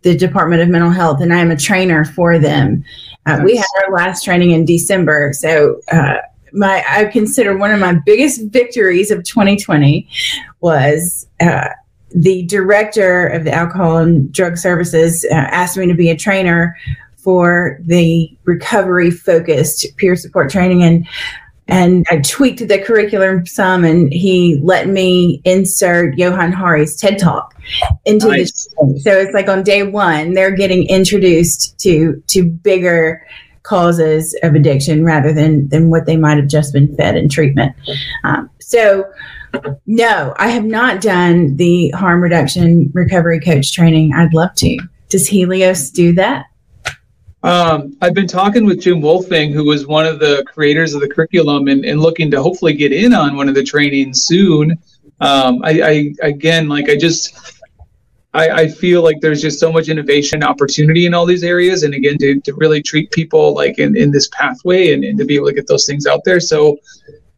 the 0.03 0.15
Department 0.15 0.61
of 0.61 0.69
Mental 0.69 0.91
Health, 0.91 1.23
and 1.23 1.33
I 1.33 1.39
am 1.39 1.51
a 1.51 1.57
trainer 1.57 2.05
for 2.05 2.39
them. 2.39 2.85
Uh, 3.25 3.37
nice. 3.37 3.45
We 3.45 3.57
had 3.57 3.67
our 3.87 3.93
last 3.95 4.23
training 4.23 4.51
in 4.51 4.67
December, 4.67 5.33
so. 5.33 5.81
Uh, 5.91 6.19
my, 6.57 6.85
I 6.89 7.07
consider 7.07 7.57
one 7.57 7.73
of 7.73 7.81
my 7.81 7.95
biggest 8.07 8.43
victories 8.53 9.11
of 9.11 9.25
2020 9.25 10.09
was 10.61 11.27
uh, 11.41 11.71
the 12.15 12.45
director 12.45 13.27
of 13.27 13.45
the 13.45 13.53
alcohol 13.53 13.99
and 13.99 14.33
drug 14.33 14.57
services 14.57 15.27
uh, 15.31 15.35
asked 15.35 15.77
me 15.77 15.87
to 15.87 15.95
be 15.95 16.11
a 16.11 16.17
trainer 16.17 16.77
for 17.17 17.79
the 17.83 18.31
recovery 18.45 19.11
focused 19.11 19.87
peer 19.97 20.15
support 20.15 20.51
training. 20.51 20.83
And 20.83 21.07
and 21.67 22.07
I 22.11 22.19
tweaked 22.19 22.69
the 22.69 22.79
curriculum 22.79 23.47
some 23.47 23.85
and 23.85 24.13
he 24.13 24.61
let 24.63 24.87
me 24.87 25.41
insert 25.45 26.19
Johann 26.19 26.53
Hari's 26.53 26.95
TED 26.95 27.19
Talk 27.19 27.55
into 28.05 28.29
nice. 28.29 28.67
the 28.67 29.01
so 29.03 29.19
it's 29.19 29.33
like 29.33 29.49
on 29.49 29.63
day 29.63 29.83
one 29.83 30.35
they're 30.35 30.55
getting 30.55 30.87
introduced 30.89 31.79
to 31.79 32.23
to 32.29 32.45
bigger 32.45 33.27
causes 33.63 34.39
of 34.43 34.55
addiction 34.55 35.05
rather 35.05 35.33
than 35.33 35.67
than 35.69 35.89
what 35.89 36.05
they 36.05 36.19
might 36.19 36.37
have 36.37 36.49
just 36.49 36.75
been 36.75 36.95
fed 36.97 37.17
in 37.17 37.31
treatment. 37.31 37.75
Um, 38.23 38.51
so 38.61 39.05
no, 39.87 40.35
I 40.39 40.49
have 40.49 40.65
not 40.65 41.01
done 41.01 41.57
the 41.57 41.91
harm 41.91 42.21
reduction 42.21 42.91
recovery 42.95 43.41
coach 43.41 43.73
training. 43.73 44.13
I'd 44.15 44.35
love 44.35 44.55
to. 44.57 44.79
Does 45.09 45.27
Helios 45.27 45.91
do 45.91 46.13
that? 46.15 46.47
Um, 47.45 47.95
I've 48.01 48.15
been 48.15 48.27
talking 48.27 48.65
with 48.65 48.81
Jim 48.81 49.03
Wuelfing, 49.03 49.53
who 49.53 49.65
was 49.65 49.87
one 49.87 50.07
of 50.07 50.19
the 50.19 50.43
creators 50.47 50.95
of 50.95 51.03
the 51.03 51.09
curriculum, 51.09 51.69
and, 51.69 51.85
and 51.85 52.01
looking 52.01 52.31
to 52.31 52.43
hopefully 52.43 52.73
get 52.73 52.91
in 52.91 53.13
on 53.13 53.37
one 53.37 53.51
of 53.51 53.55
the 53.55 53.63
trainings 53.63 54.23
soon. 54.23 54.79
Um, 55.21 55.61
I, 55.63 55.83
I, 55.83 56.15
again, 56.27 56.69
like 56.69 56.89
I 56.89 56.97
just, 56.97 57.63
I, 58.33 58.51
I, 58.51 58.69
feel 58.69 59.03
like 59.03 59.21
there's 59.21 59.43
just 59.43 59.61
so 59.61 59.71
much 59.71 59.89
innovation 59.89 60.43
opportunity 60.43 61.05
in 61.05 61.13
all 61.13 61.27
these 61.27 61.45
areas, 61.45 61.83
and 61.83 61.93
again, 61.93 62.17
to, 62.19 62.41
to 62.41 62.55
really 62.55 62.83
treat 62.83 63.11
people 63.11 63.55
like 63.55 63.79
in, 63.79 63.95
in 63.95 64.11
this 64.11 64.29
pathway 64.29 64.95
and, 64.95 65.05
and 65.05 65.19
to 65.19 65.27
be 65.27 65.37
able 65.37 65.47
to 65.47 65.53
get 65.53 65.67
those 65.67 65.85
things 65.85 66.07
out 66.07 66.23
there. 66.25 66.41
So, 66.41 66.79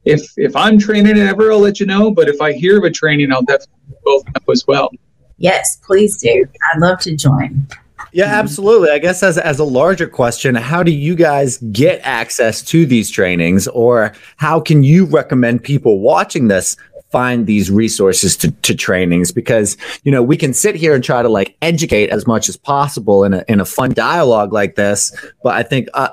if 0.06 0.32
if 0.38 0.56
I'm 0.56 0.78
training 0.78 1.18
it 1.18 1.26
ever, 1.26 1.52
I'll 1.52 1.58
let 1.58 1.80
you 1.80 1.86
know. 1.86 2.10
But 2.10 2.28
if 2.28 2.40
I 2.40 2.52
hear 2.52 2.78
of 2.78 2.84
a 2.84 2.90
training, 2.90 3.32
I'll 3.32 3.42
definitely 3.42 3.96
both 4.04 4.24
know 4.26 4.52
as 4.52 4.64
well. 4.66 4.90
Yes, 5.36 5.76
please 5.84 6.16
do. 6.16 6.46
I'd 6.72 6.80
love 6.80 7.00
to 7.00 7.14
join. 7.14 7.66
Yeah, 8.12 8.26
absolutely. 8.26 8.90
I 8.90 8.98
guess 8.98 9.22
as 9.22 9.36
as 9.36 9.58
a 9.58 9.64
larger 9.64 10.06
question, 10.06 10.54
how 10.54 10.82
do 10.82 10.92
you 10.92 11.14
guys 11.16 11.58
get 11.72 12.00
access 12.04 12.62
to 12.62 12.86
these 12.86 13.10
trainings, 13.10 13.68
or 13.68 14.12
how 14.36 14.60
can 14.60 14.82
you 14.82 15.04
recommend 15.06 15.64
people 15.64 15.98
watching 15.98 16.48
this 16.48 16.76
find 17.10 17.46
these 17.46 17.70
resources 17.70 18.36
to, 18.38 18.50
to 18.50 18.74
trainings? 18.74 19.32
Because 19.32 19.76
you 20.04 20.12
know 20.12 20.22
we 20.22 20.36
can 20.36 20.54
sit 20.54 20.76
here 20.76 20.94
and 20.94 21.02
try 21.02 21.20
to 21.20 21.28
like 21.28 21.56
educate 21.62 22.10
as 22.10 22.26
much 22.26 22.48
as 22.48 22.56
possible 22.56 23.24
in 23.24 23.34
a 23.34 23.44
in 23.48 23.60
a 23.60 23.66
fun 23.66 23.92
dialogue 23.92 24.52
like 24.52 24.76
this, 24.76 25.14
but 25.42 25.54
I 25.54 25.64
think 25.64 25.88
uh, 25.92 26.10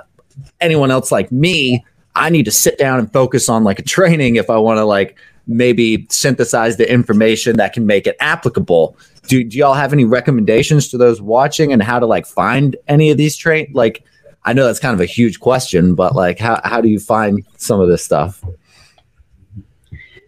anyone 0.60 0.90
else 0.90 1.12
like 1.12 1.32
me 1.32 1.86
I 2.16 2.30
need 2.30 2.46
to 2.46 2.52
sit 2.52 2.78
down 2.78 3.00
and 3.00 3.12
focus 3.12 3.50
on 3.50 3.64
like 3.64 3.80
a 3.80 3.84
training 3.84 4.36
if 4.36 4.50
I 4.50 4.58
want 4.58 4.78
to 4.78 4.86
like 4.86 5.18
maybe 5.48 6.08
synthesize 6.10 6.78
the 6.78 6.90
information 6.90 7.58
that 7.58 7.74
can 7.74 7.86
make 7.86 8.08
it 8.08 8.16
applicable. 8.20 8.98
Do, 9.28 9.44
do 9.44 9.58
y'all 9.58 9.74
have 9.74 9.94
any 9.94 10.06
recommendations 10.06 10.90
to 10.90 10.98
those 10.98 11.22
watching 11.22 11.74
and 11.74 11.82
how 11.82 12.00
to 12.00 12.06
like 12.06 12.26
find 12.26 12.76
any 12.88 13.12
of 13.12 13.18
these 13.18 13.36
train? 13.36 13.72
Like, 13.74 14.04
I 14.46 14.54
know 14.54 14.66
that's 14.66 14.80
kind 14.80 14.94
of 14.94 15.02
a 15.02 15.06
huge 15.06 15.40
question, 15.40 15.96
but 15.96 16.16
like, 16.16 16.40
how, 16.40 16.60
how 16.64 16.82
do 16.82 16.90
you 16.90 17.00
find 17.00 17.46
some 17.58 17.80
of 17.80 17.88
this 17.88 18.04
stuff? 18.04 18.44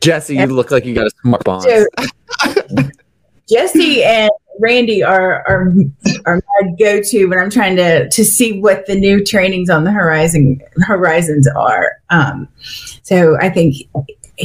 Jesse, 0.01 0.35
you 0.35 0.45
look 0.47 0.71
like 0.71 0.85
you 0.85 0.93
got 0.93 1.07
a 1.07 1.11
smart 1.21 1.43
bond. 1.43 1.65
Jesse 3.49 4.03
and 4.03 4.31
Randy 4.59 5.03
are 5.03 5.43
are 5.47 5.73
are 6.25 6.35
my 6.35 6.71
go 6.79 7.01
to 7.01 7.25
when 7.25 7.39
I'm 7.39 7.49
trying 7.49 7.75
to 7.77 8.09
to 8.09 8.25
see 8.25 8.59
what 8.59 8.85
the 8.85 8.95
new 8.95 9.23
trainings 9.23 9.69
on 9.69 9.83
the 9.83 9.91
horizon 9.91 10.61
horizons 10.81 11.47
are. 11.47 11.93
Um, 12.09 12.47
so 13.03 13.37
I 13.39 13.49
think 13.49 13.75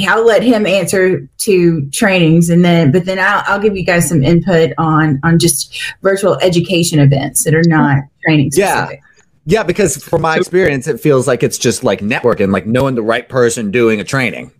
I'll 0.07 0.25
let 0.25 0.43
him 0.43 0.67
answer 0.67 1.27
to 1.39 1.91
trainings, 1.91 2.51
and 2.51 2.65
then 2.65 2.93
but 2.93 3.05
then 3.05 3.19
I'll 3.19 3.43
I'll 3.47 3.61
give 3.61 3.77
you 3.77 3.85
guys 3.85 4.09
some 4.09 4.23
input 4.23 4.73
on 4.79 5.21
on 5.23 5.39
just 5.39 5.81
virtual 6.03 6.37
education 6.39 6.99
events 6.99 7.45
that 7.45 7.55
are 7.55 7.65
not 7.67 7.99
training 8.25 8.51
specific. 8.51 9.01
Yeah. 9.01 9.07
Yeah, 9.47 9.63
because 9.63 9.97
from 9.97 10.21
my 10.21 10.37
experience, 10.37 10.87
it 10.87 11.01
feels 11.01 11.27
like 11.27 11.43
it's 11.43 11.57
just 11.57 11.83
like 11.83 12.01
networking, 12.01 12.53
like 12.53 12.67
knowing 12.67 12.95
the 12.95 13.03
right 13.03 13.27
person 13.27 13.71
doing 13.71 13.99
a 13.99 14.05
training. 14.05 14.53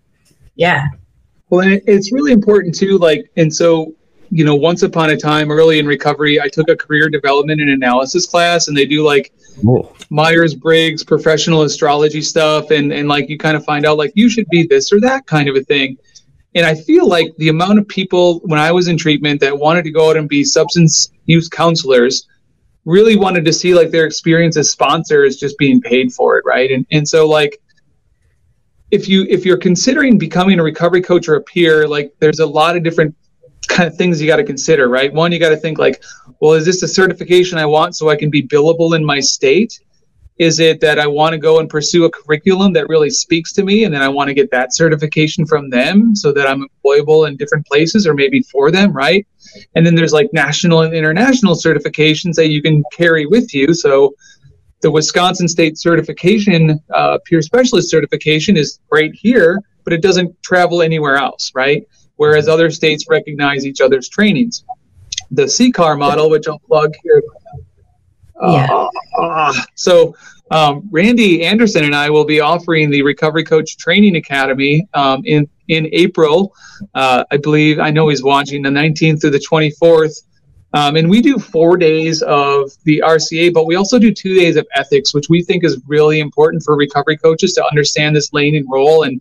Yeah. 0.57 0.87
Well, 1.51 1.69
it's 1.87 2.11
really 2.13 2.33
important 2.33 2.75
too. 2.75 2.97
Like, 2.97 3.31
and 3.37 3.55
so 3.55 3.95
you 4.31 4.45
know, 4.45 4.55
once 4.55 4.83
upon 4.83 5.11
a 5.11 5.17
time, 5.17 5.51
early 5.51 5.81
in 5.81 5.87
recovery, 5.87 6.41
I 6.41 6.49
took 6.49 6.69
a 6.69 6.77
career 6.77 7.09
development 7.09 7.61
and 7.61 7.71
analysis 7.71 8.27
class, 8.27 8.69
and 8.69 8.77
they 8.77 8.87
do 8.87 9.05
like 9.05 9.33
Myers 10.11 10.55
Briggs 10.55 11.03
professional 11.03 11.63
astrology 11.63 12.23
stuff, 12.23 12.71
and 12.71 12.93
and 12.93 13.09
like 13.09 13.29
you 13.29 13.39
kind 13.39 13.57
of 13.57 13.65
find 13.65 13.85
out 13.85 13.99
like 13.99 14.13
you 14.15 14.29
should 14.29 14.47
be 14.51 14.67
this 14.67 14.93
or 14.93 15.01
that 15.01 15.27
kind 15.27 15.49
of 15.49 15.57
a 15.57 15.63
thing. 15.63 15.99
And 16.55 16.65
I 16.65 16.75
feel 16.75 17.09
like 17.09 17.35
the 17.39 17.49
amount 17.49 17.79
of 17.79 17.89
people 17.89 18.41
when 18.45 18.59
I 18.59 18.71
was 18.71 18.89
in 18.89 18.97
treatment 18.97 19.41
that 19.41 19.57
wanted 19.57 19.83
to 19.85 19.91
go 19.91 20.11
out 20.11 20.17
and 20.17 20.29
be 20.29 20.45
substance 20.45 21.11
use 21.27 21.49
counselors 21.49 22.27
really 22.85 23.17
wanted 23.17 23.45
to 23.45 23.53
see 23.53 23.75
like 23.75 23.91
their 23.91 24.07
experience 24.07 24.57
as 24.57 24.71
sponsors 24.71 25.37
just 25.37 25.59
being 25.59 25.81
paid 25.81 26.13
for 26.13 26.39
it, 26.39 26.45
right? 26.47 26.71
And 26.71 26.87
and 26.93 27.07
so 27.07 27.29
like 27.29 27.61
if 28.93 29.09
you 29.09 29.27
if 29.29 29.45
you're 29.45 29.59
considering 29.59 30.19
becoming 30.19 30.59
a 30.61 30.63
recovery 30.63 31.03
coach 31.03 31.29
or 31.29 31.35
a 31.35 31.43
peer, 31.43 31.89
like 31.89 32.15
there's 32.21 32.41
a 32.41 32.47
lot 32.47 32.77
of 32.77 32.85
different 32.85 33.15
kind 33.69 33.89
of 33.89 33.97
things 33.97 34.21
you 34.21 34.27
got 34.27 34.37
to 34.37 34.45
consider, 34.45 34.89
right? 34.89 35.13
One, 35.13 35.33
you 35.33 35.39
got 35.39 35.51
to 35.51 35.57
think 35.57 35.79
like, 35.79 36.03
well, 36.41 36.53
is 36.53 36.65
this 36.65 36.83
a 36.83 36.89
certification 36.89 37.59
I 37.59 37.67
want 37.67 37.97
so 37.97 38.09
I 38.09 38.17
can 38.17 38.31
be 38.31 38.47
billable 38.47 38.97
in 38.97 39.05
my 39.05 39.21
state? 39.21 39.81
Is 40.39 40.59
it 40.59 40.81
that 40.81 40.99
I 40.99 41.07
want 41.07 41.35
to 41.35 41.39
go 41.39 41.59
and 41.59 41.69
pursue 41.69 42.05
a 42.07 42.11
curriculum 42.11 42.73
that 42.73 42.89
really 42.89 43.11
speaks 43.11 43.53
to 43.53 43.63
me 43.63 43.85
and 43.85 43.93
then 43.93 44.01
I 44.01 44.09
want 44.09 44.29
to 44.29 44.35
get 44.35 44.51
that 44.53 44.75
certification 44.75 45.45
from 45.45 45.69
them 45.69 46.17
so 46.17 46.33
that 46.33 46.47
I'm 46.47 46.67
employable 46.67 47.29
in 47.29 47.37
different 47.37 47.67
places 47.67 48.07
or 48.07 48.15
maybe 48.15 48.43
for 48.45 48.71
them, 48.71 48.91
right? 48.93 49.27
And 49.75 49.85
then 49.85 49.95
there's 49.95 50.15
like 50.15 50.31
national 50.33 50.81
and 50.81 50.95
international 50.95 51.55
certifications 51.55 52.37
that 52.37 52.49
you 52.49 52.63
can 52.63 52.83
carry 52.91 53.27
with 53.27 53.53
you. 53.53 53.75
So 53.75 54.15
the 54.81 54.91
Wisconsin 54.91 55.47
State 55.47 55.77
certification, 55.77 56.81
uh, 56.95 57.19
peer 57.27 57.43
specialist 57.43 57.91
certification 57.91 58.57
is 58.57 58.81
great 58.89 59.15
here, 59.15 59.61
but 59.85 59.93
it 59.93 60.01
doesn't 60.01 60.43
travel 60.43 60.81
anywhere 60.81 61.17
else, 61.17 61.53
right? 61.55 61.87
Whereas 62.21 62.49
other 62.49 62.71
states 62.71 63.07
recognize 63.09 63.65
each 63.65 63.81
other's 63.81 64.07
trainings. 64.07 64.63
The 65.31 65.45
CCAR 65.45 65.99
model, 65.99 66.29
which 66.29 66.47
I'll 66.47 66.59
plug 66.59 66.93
here. 67.03 67.23
Uh, 68.39 68.53
yeah. 68.53 68.89
Uh, 69.19 69.55
so, 69.75 70.15
um, 70.51 70.87
Randy 70.91 71.47
Anderson 71.47 71.83
and 71.83 71.95
I 71.95 72.11
will 72.11 72.27
be 72.27 72.41
offering 72.41 72.91
the 72.91 73.01
Recovery 73.01 73.43
Coach 73.43 73.79
Training 73.79 74.17
Academy 74.17 74.87
um, 74.93 75.23
in 75.25 75.49
in 75.69 75.89
April. 75.93 76.55
Uh, 76.95 77.25
I 77.31 77.39
believe 77.39 77.79
I 77.79 77.91
know 77.91 78.09
he's 78.09 78.23
watching 78.23 78.61
the 78.61 78.69
19th 78.69 79.23
through 79.23 79.31
the 79.31 79.39
24th. 79.51 80.23
Um, 80.73 80.97
and 80.97 81.11
we 81.11 81.21
do 81.21 81.39
four 81.39 81.77
days 81.77 82.23
of 82.23 82.71
the 82.85 83.03
RCA, 83.05 83.53
but 83.53 83.67
we 83.67 83.75
also 83.75 83.99
do 83.99 84.13
two 84.13 84.35
days 84.35 84.57
of 84.57 84.67
ethics, 84.75 85.13
which 85.13 85.29
we 85.29 85.43
think 85.43 85.65
is 85.65 85.81
really 85.87 86.21
important 86.21 86.63
for 86.63 86.77
recovery 86.77 87.17
coaches 87.17 87.55
to 87.55 87.67
understand 87.67 88.15
this 88.15 88.33
lane 88.33 88.55
and 88.55 88.67
role. 88.71 89.03
And 89.03 89.21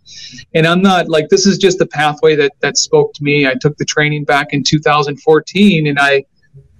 and 0.53 0.67
I'm 0.67 0.81
not 0.81 1.09
like 1.09 1.29
this 1.29 1.47
is 1.47 1.57
just 1.57 1.79
the 1.79 1.87
pathway 1.87 2.35
that 2.35 2.53
that 2.59 2.77
spoke 2.77 3.13
to 3.15 3.23
me. 3.23 3.47
I 3.47 3.55
took 3.55 3.77
the 3.77 3.85
training 3.85 4.25
back 4.25 4.53
in 4.53 4.63
2014, 4.63 5.87
and 5.87 5.97
I, 5.99 6.23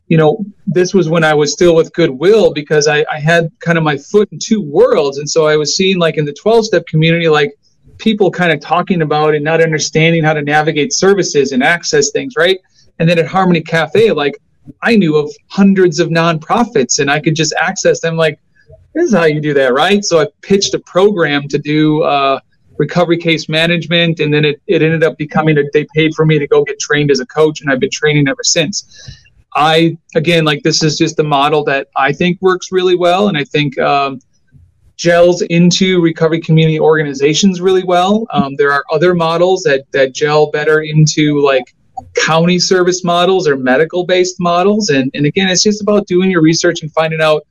you 0.08 0.18
know, 0.18 0.46
this 0.68 0.94
was 0.94 1.10
when 1.10 1.24
I 1.24 1.34
was 1.34 1.52
still 1.52 1.76
with 1.76 1.92
Goodwill 1.94 2.54
because 2.54 2.88
I, 2.88 3.04
I 3.12 3.20
had 3.20 3.52
kind 3.60 3.78
of 3.78 3.84
my 3.84 3.98
foot 3.98 4.30
in 4.32 4.38
two 4.38 4.62
worlds, 4.62 5.18
and 5.18 5.28
so 5.28 5.48
I 5.48 5.58
was 5.58 5.76
seeing 5.76 5.98
like 5.98 6.18
in 6.18 6.26
the 6.26 6.34
12 6.34 6.66
step 6.66 6.86
community, 6.86 7.28
like 7.28 7.56
people 7.98 8.30
kind 8.30 8.52
of 8.52 8.60
talking 8.60 9.02
about 9.02 9.34
and 9.34 9.44
not 9.44 9.62
understanding 9.62 10.24
how 10.24 10.34
to 10.34 10.44
navigate 10.44 10.94
services 10.94 11.54
and 11.54 11.64
access 11.64 12.12
things, 12.12 12.36
right? 12.38 12.60
And 13.00 13.10
then 13.10 13.18
at 13.18 13.28
Harmony 13.28 13.62
Cafe, 13.62 14.12
like 14.12 14.36
I 14.82 14.96
knew 14.96 15.18
of 15.18 15.32
hundreds 15.48 16.00
of 16.00 16.10
nonprofits 16.10 17.00
and 17.00 17.10
I 17.10 17.20
could 17.20 17.36
just 17.36 17.54
access 17.60 18.00
them 18.00 18.16
like, 18.16 18.40
this 18.94 19.06
is 19.06 19.14
how 19.14 19.26
you 19.26 19.40
do 19.40 19.54
that, 19.54 19.74
right? 19.74 20.04
So 20.04 20.20
I 20.20 20.28
pitched 20.42 20.74
a 20.74 20.80
program 20.80 21.48
to 21.50 21.58
do 21.58 22.04
uh, 22.04 22.40
recovery 22.80 23.18
case 23.18 23.48
management, 23.48 24.20
and 24.20 24.34
then 24.34 24.46
it, 24.46 24.62
it 24.66 24.82
ended 24.82 25.04
up 25.04 25.18
becoming 25.18 25.58
a, 25.58 25.64
they 25.74 25.86
paid 25.94 26.16
for 26.16 26.26
me 26.26 26.40
to 26.40 26.48
go 26.48 26.64
get 26.64 26.80
trained 26.80 27.12
as 27.12 27.20
a 27.20 27.26
coach, 27.26 27.62
and 27.62 27.70
I've 27.70 27.80
been 27.80 27.92
training 27.92 28.28
ever 28.28 28.44
since. 28.44 29.20
I, 29.56 29.98
again, 30.16 30.46
like 30.46 30.64
this 30.64 30.82
is 30.82 30.98
just 30.98 31.18
the 31.18 31.24
model 31.24 31.64
that 31.66 31.88
I 31.96 32.14
think 32.14 32.42
works 32.42 32.72
really 32.72 32.96
well, 32.96 33.28
and 33.28 33.38
I 33.38 33.44
think 33.44 33.78
um, 33.80 34.20
gels 34.96 35.42
into 35.44 36.02
recovery 36.02 36.40
community 36.40 36.80
organizations 36.80 37.62
really 37.62 37.84
well. 37.84 38.26
Um, 38.32 38.56
there 38.56 38.72
are 38.72 38.84
other 38.92 39.14
models 39.14 39.64
that, 39.64 39.86
that 39.92 40.14
gel 40.14 40.50
better 40.52 40.82
into 40.82 41.44
like 41.46 41.76
county 42.16 42.60
service 42.60 43.04
models 43.04 43.48
or 43.48 43.56
medical 43.56 44.06
based 44.06 44.40
models. 44.40 44.90
And, 44.90 45.12
and 45.14 45.26
again, 45.26 45.50
it's 45.50 45.64
just 45.64 45.82
about 45.82 46.08
doing 46.08 46.30
your 46.32 46.42
research 46.42 46.82
and 46.82 46.92
finding 46.92 47.22
out 47.22 47.46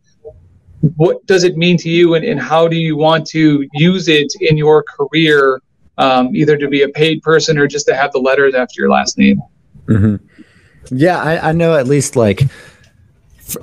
what 0.97 1.25
does 1.27 1.45
it 1.45 1.57
mean 1.57 1.77
to 1.79 1.91
you 1.91 2.15
and, 2.15 2.25
and 2.25 2.41
how 2.41 2.69
do 2.69 2.77
you 2.77 2.97
want 2.97 3.27
to 3.29 3.67
use 3.73 4.09
it 4.09 4.33
in 4.41 4.57
your 4.57 4.83
career, 4.83 5.61
um, 5.99 6.35
either 6.35 6.57
to 6.57 6.69
be 6.69 6.83
a 6.83 6.89
paid 6.89 7.23
person 7.23 7.59
or 7.59 7.67
just 7.67 7.87
to 7.87 7.95
have 7.95 8.13
the 8.13 8.19
letters 8.19 8.55
after 8.55 8.81
your 8.81 8.91
last 8.91 9.19
name. 9.19 9.43
Mm-hmm. 9.87 10.17
Yeah, 10.91 11.21
I, 11.21 11.51
I 11.51 11.53
know 11.53 11.75
at 11.77 11.87
least 11.87 12.17
like 12.17 12.43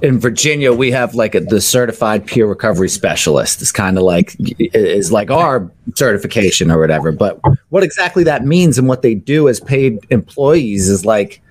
in 0.01 0.19
Virginia, 0.19 0.73
we 0.73 0.91
have 0.91 1.15
like 1.15 1.35
a, 1.35 1.41
the 1.41 1.61
certified 1.61 2.25
peer 2.25 2.47
recovery 2.47 2.89
specialist. 2.89 3.61
It's 3.61 3.71
kind 3.71 3.97
of 3.97 4.03
like 4.03 4.35
is 4.39 5.11
like 5.11 5.29
our 5.29 5.69
certification 5.95 6.71
or 6.71 6.79
whatever. 6.79 7.11
But 7.11 7.39
what 7.69 7.83
exactly 7.83 8.23
that 8.23 8.45
means 8.45 8.77
and 8.77 8.87
what 8.87 9.01
they 9.01 9.15
do 9.15 9.47
as 9.47 9.59
paid 9.59 10.05
employees 10.09 10.89
is 10.89 11.05
like 11.05 11.41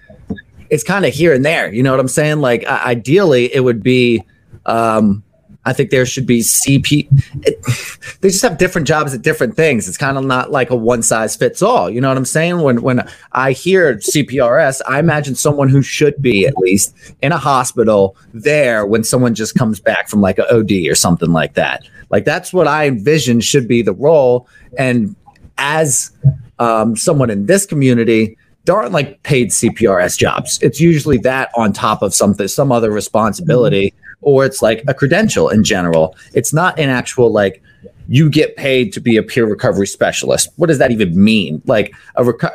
it's 0.71 0.83
kind 0.83 1.05
of 1.05 1.13
here 1.13 1.33
and 1.33 1.45
there. 1.45 1.73
You 1.73 1.83
know 1.83 1.91
what 1.91 2.01
I'm 2.01 2.09
saying? 2.09 2.41
Like 2.41 2.65
ideally, 2.65 3.55
it 3.55 3.61
would 3.61 3.83
be 3.83 4.23
um, 4.67 5.23
I 5.67 5.73
think 5.73 5.91
there 5.91 6.05
should 6.07 6.27
be 6.27 6.41
CP. 6.41 7.09
It, 7.47 8.17
they 8.21 8.29
just 8.29 8.43
have 8.43 8.59
different 8.59 8.87
jobs 8.87 9.15
at 9.15 9.23
different 9.23 9.57
things. 9.57 9.89
It's 9.89 9.97
kind 9.97 10.19
of 10.19 10.25
not 10.25 10.51
like 10.51 10.71
a 10.71 10.77
one 10.77 11.03
size 11.03 11.37
fits 11.37 11.63
all. 11.63 11.89
You 11.89 12.01
know 12.01 12.09
what 12.09 12.17
I'm 12.17 12.25
saying? 12.25 12.61
When 12.61 12.83
when 12.83 13.09
I 13.33 13.53
hear 13.53 13.97
CPRS, 13.97 14.81
I 14.89 14.99
imagine 14.99 15.35
someone 15.35 15.69
who 15.69 15.83
should 15.83 16.21
be 16.21 16.47
at 16.47 16.57
least 16.57 16.95
in 17.23 17.33
a 17.33 17.39
hospital 17.39 18.17
there 18.33 18.87
when 18.87 19.05
someone 19.05 19.35
just 19.35 19.55
comes 19.55 19.81
back 19.81 20.09
from 20.09 20.21
like 20.21 20.39
an 20.39 20.47
OD 20.51 20.89
or 20.89 20.95
something 20.95 21.33
like 21.33 21.55
that. 21.55 21.85
Like 22.11 22.25
that's 22.25 22.53
what 22.53 22.69
I 22.69 22.87
envision 22.87 23.41
should 23.41 23.67
be 23.67 23.83
the 23.83 23.95
role. 23.95 24.49
And 24.79 25.17
as 25.59 26.11
um, 26.59 26.97
someone 26.97 27.31
in 27.31 27.47
this 27.47 27.67
community, 27.67 28.37
there 28.65 28.77
aren't 28.77 28.93
like 28.93 29.23
paid 29.23 29.51
CPRS 29.51 30.19
jobs. 30.19 30.59
It's 30.63 30.81
usually 30.81 31.19
that 31.19 31.51
on 31.57 31.73
top 31.73 32.03
of 32.03 32.15
something, 32.15 32.49
some 32.49 32.73
other 32.73 32.91
responsibility. 32.91 33.93
Or 34.25 34.45
it's 34.45 34.63
like 34.63 34.83
a 34.89 34.95
credential 34.95 35.49
in 35.49 35.65
general. 35.65 36.17
It's 36.33 36.53
not 36.53 36.79
an 36.79 36.89
actual 36.89 37.31
like 37.31 37.63
you 38.09 38.29
get 38.29 38.57
paid 38.57 38.93
to 38.93 39.01
be 39.01 39.17
a 39.17 39.23
peer 39.23 39.47
recovery 39.47 39.87
specialist. 39.87 40.51
What 40.57 40.67
does 40.67 40.79
that 40.79 40.91
even 40.91 41.23
mean? 41.23 41.63
Like 41.67 41.95
a 42.17 42.23
reco- 42.23 42.53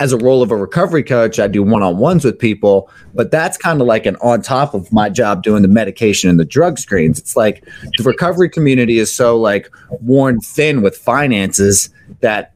as 0.00 0.12
a 0.12 0.16
role 0.18 0.42
of 0.42 0.50
a 0.50 0.56
recovery 0.56 1.02
coach, 1.02 1.40
I 1.40 1.48
do 1.48 1.62
one-on-ones 1.62 2.24
with 2.24 2.38
people, 2.38 2.88
but 3.14 3.30
that's 3.30 3.56
kind 3.56 3.80
of 3.80 3.86
like 3.86 4.06
an 4.06 4.16
on 4.16 4.42
top 4.42 4.72
of 4.74 4.92
my 4.92 5.08
job 5.08 5.42
doing 5.42 5.62
the 5.62 5.68
medication 5.68 6.30
and 6.30 6.38
the 6.38 6.44
drug 6.44 6.78
screens. 6.78 7.18
It's 7.18 7.36
like 7.36 7.64
the 7.96 8.04
recovery 8.04 8.48
community 8.48 8.98
is 8.98 9.14
so 9.14 9.36
like 9.36 9.68
worn 10.00 10.40
thin 10.40 10.82
with 10.82 10.96
finances 10.96 11.90
that 12.20 12.52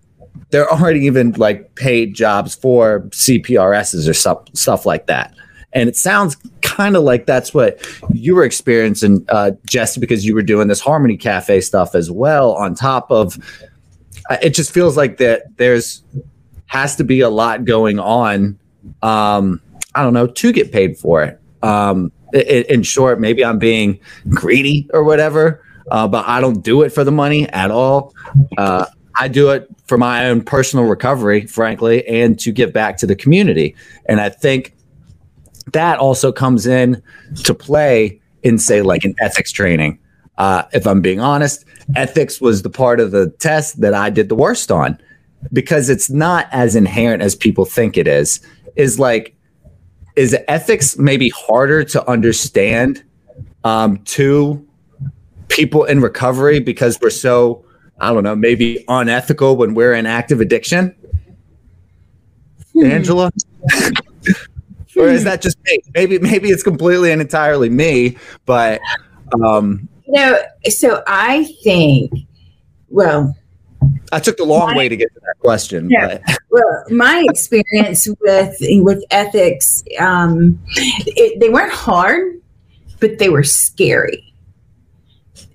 there 0.51 0.69
aren't 0.69 0.99
even 0.99 1.33
like 1.33 1.75
paid 1.75 2.15
jobs 2.15 2.55
for 2.55 3.01
CPRSs 3.11 4.09
or 4.09 4.15
stuff 4.15 4.45
stuff 4.55 4.87
like 4.87 5.07
that. 5.07 5.35
And 5.73 5.89
it 5.89 5.97
sounds 5.97 6.37
kind 6.61 6.97
of 6.97 7.03
like 7.03 7.27
that's 7.27 7.53
what 7.55 7.81
you 8.13 8.35
were 8.35 8.45
experiencing, 8.45 9.25
uh, 9.29 9.53
Jesse, 9.67 10.01
because 10.01 10.25
you 10.25 10.35
were 10.35 10.43
doing 10.43 10.69
this 10.69 10.81
Harmony 10.81 11.17
Cafe 11.17 11.61
stuff 11.61 11.95
as 11.95 12.11
well. 12.11 12.53
On 12.53 12.75
top 12.75 13.11
of, 13.11 13.39
uh, 14.31 14.37
it 14.43 14.51
just 14.51 14.73
feels 14.73 14.97
like 14.97 15.19
that 15.19 15.57
there's 15.57 16.03
has 16.67 16.97
to 16.97 17.05
be 17.05 17.21
a 17.21 17.29
lot 17.29 17.65
going 17.65 17.99
on. 17.99 18.59
Um, 19.03 19.61
I 19.95 20.03
don't 20.03 20.15
know 20.15 20.27
to 20.27 20.53
get 20.53 20.73
paid 20.73 20.97
for 20.97 21.23
it. 21.23 21.39
Um, 21.63 22.11
in, 22.33 22.65
in 22.69 22.83
short, 22.83 23.21
maybe 23.21 23.45
I'm 23.45 23.59
being 23.59 24.01
greedy 24.31 24.89
or 24.93 25.05
whatever, 25.05 25.63
uh, 25.91 26.09
but 26.09 26.27
I 26.27 26.41
don't 26.41 26.63
do 26.63 26.83
it 26.83 26.91
for 26.91 27.05
the 27.05 27.13
money 27.13 27.49
at 27.51 27.71
all. 27.71 28.15
Uh, 28.57 28.87
I 29.17 29.29
do 29.29 29.51
it 29.51 29.69
for 29.87 29.99
my 29.99 30.27
own 30.27 30.43
personal 30.43 30.87
recovery, 30.87 31.47
frankly, 31.47 32.07
and 32.09 32.39
to 32.41 32.53
give 32.53 32.73
back 32.73 32.97
to 32.99 33.07
the 33.07 33.15
community. 33.15 33.77
And 34.07 34.21
I 34.21 34.31
think 34.31 34.75
that 35.73 35.99
also 35.99 36.33
comes 36.33 36.67
in 36.67 37.03
to 37.45 37.55
play 37.55 38.21
in 38.43 38.59
say 38.59 38.83
like 38.83 39.05
an 39.05 39.15
ethics 39.21 39.53
training. 39.53 39.99
Uh, 40.39 40.65
if 40.73 40.87
i'm 40.87 41.03
being 41.03 41.21
honest 41.21 41.67
ethics 41.95 42.41
was 42.41 42.63
the 42.63 42.71
part 42.71 43.01
of 43.01 43.11
the 43.11 43.29
test 43.39 43.83
that 43.83 43.93
i 43.93 44.09
did 44.09 44.31
the 44.31 44.35
worst 44.35 44.73
on 44.73 44.99
because 45.53 45.89
it's 45.89 46.11
not 46.11 46.47
as 46.53 46.77
inherent 46.77 47.23
as 47.23 47.35
people 47.35 47.65
think 47.65 47.97
it 47.97 48.07
is. 48.07 48.41
Is 48.77 48.99
like 48.99 49.35
is 50.17 50.37
ethics 50.47 50.99
maybe 50.99 51.31
harder 51.31 51.85
to 51.85 52.09
understand 52.09 53.03
um, 53.65 53.99
to 54.05 54.67
people 55.49 55.85
in 55.85 56.01
recovery 56.01 56.61
because 56.61 56.99
we're 57.01 57.11
so 57.11 57.65
i 58.01 58.13
don't 58.13 58.25
know 58.25 58.35
maybe 58.35 58.85
unethical 58.89 59.57
when 59.57 59.75
we're 59.75 59.95
in 59.95 60.07
active 60.07 60.41
addiction? 60.41 60.95
Hmm. 62.73 62.87
angela 62.87 63.31
or 64.97 65.09
is 65.09 65.25
that 65.25 65.43
just 65.43 65.59
me? 65.65 65.81
Maybe 65.95 66.19
maybe 66.19 66.49
it's 66.49 66.63
completely 66.63 67.13
and 67.13 67.21
entirely 67.21 67.71
me, 67.71 68.17
but 68.47 68.81
um 69.35 69.89
you 70.07 70.15
know, 70.15 70.39
so 70.69 71.03
I 71.07 71.45
think 71.63 72.13
well 72.89 73.35
I 74.13 74.21
took 74.21 74.37
the 74.37 74.45
long 74.45 74.71
my, 74.71 74.77
way 74.77 74.89
to 74.89 74.97
get 74.97 75.13
to 75.15 75.21
that 75.21 75.39
question. 75.41 75.89
Yeah, 75.91 76.19
well, 76.51 76.85
my 76.91 77.25
experience 77.29 78.07
with 78.21 78.57
with 78.61 79.03
ethics, 79.11 79.83
um, 79.99 80.59
it, 80.77 81.41
they 81.41 81.49
weren't 81.49 81.73
hard, 81.73 82.41
but 83.01 83.19
they 83.19 83.31
were 83.31 83.43
scary. 83.43 84.35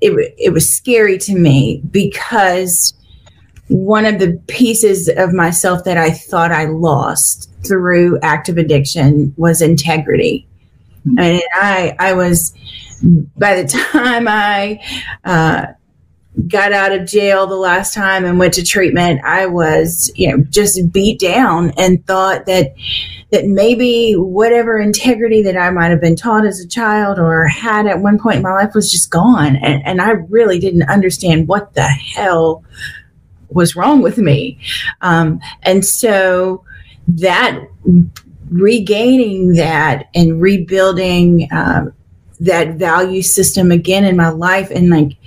It, 0.02 0.34
it 0.38 0.54
was 0.54 0.76
scary 0.76 1.18
to 1.20 1.36
me 1.36 1.82
because 1.92 2.94
one 3.68 4.06
of 4.06 4.20
the 4.20 4.42
pieces 4.48 5.10
of 5.18 5.34
myself 5.34 5.84
that 5.84 5.98
I 5.98 6.12
thought 6.12 6.52
I 6.52 6.66
lost 6.66 7.47
through 7.68 8.20
active 8.22 8.58
addiction 8.58 9.34
was 9.38 9.62
integrity. 9.62 10.48
Mm-hmm. 11.06 11.20
And 11.20 11.42
I, 11.54 11.96
I 12.00 12.14
was, 12.14 12.54
by 13.38 13.62
the 13.62 13.68
time 13.92 14.28
I 14.28 14.82
uh, 15.24 15.68
got 16.48 16.74
out 16.74 16.92
of 16.92 17.08
jail 17.08 17.48
the 17.48 17.56
last 17.56 17.94
time 17.94 18.26
and 18.26 18.40
went 18.40 18.54
to 18.56 18.64
treatment, 18.64 19.22
I 19.24 19.48
was, 19.48 20.12
you 20.16 20.30
know, 20.32 20.44
just 20.50 20.92
beat 20.92 21.20
down 21.20 21.72
and 21.78 22.06
thought 22.06 22.46
that 22.46 22.76
that 23.30 23.46
maybe 23.46 24.14
whatever 24.14 24.80
integrity 24.80 25.42
that 25.42 25.58
I 25.58 25.70
might 25.70 25.90
have 25.90 26.00
been 26.00 26.16
taught 26.16 26.46
as 26.46 26.62
a 26.62 26.68
child 26.68 27.20
or 27.20 27.46
had 27.48 27.86
at 27.86 28.00
one 28.00 28.18
point 28.18 28.38
in 28.38 28.42
my 28.42 28.54
life 28.54 28.74
was 28.74 28.90
just 28.90 29.12
gone. 29.12 29.58
And, 29.58 29.86
and 29.86 30.02
I 30.02 30.12
really 30.12 30.60
didn't 30.60 30.84
understand 30.84 31.48
what 31.48 31.74
the 31.74 31.84
hell 31.84 32.64
was 33.50 33.76
wrong 33.76 34.02
with 34.02 34.18
me. 34.18 34.58
Um, 35.02 35.42
and 35.64 35.86
so 35.86 36.64
that 37.08 37.60
regaining 38.50 39.54
that 39.54 40.10
and 40.16 40.42
rebuilding 40.42 41.52
uh, 41.52 41.86
that 42.40 42.76
value 42.76 43.22
system 43.22 43.72
again 43.72 44.06
in 44.06 44.16
my 44.16 44.30
life 44.30 44.70
and 44.72 44.90
like 44.90 45.18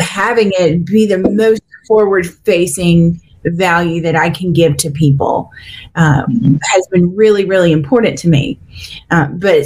having 0.00 0.50
it 0.54 0.84
be 0.84 1.06
the 1.06 1.18
most 1.18 1.62
forward 1.86 2.26
facing 2.26 3.20
value 3.50 4.00
that 4.02 4.16
I 4.16 4.30
can 4.30 4.52
give 4.52 4.76
to 4.78 4.90
people 4.90 5.50
um, 5.94 6.58
has 6.62 6.86
been 6.88 7.14
really, 7.14 7.44
really 7.44 7.72
important 7.72 8.18
to 8.18 8.28
me. 8.28 8.58
Uh, 9.10 9.26
but 9.26 9.64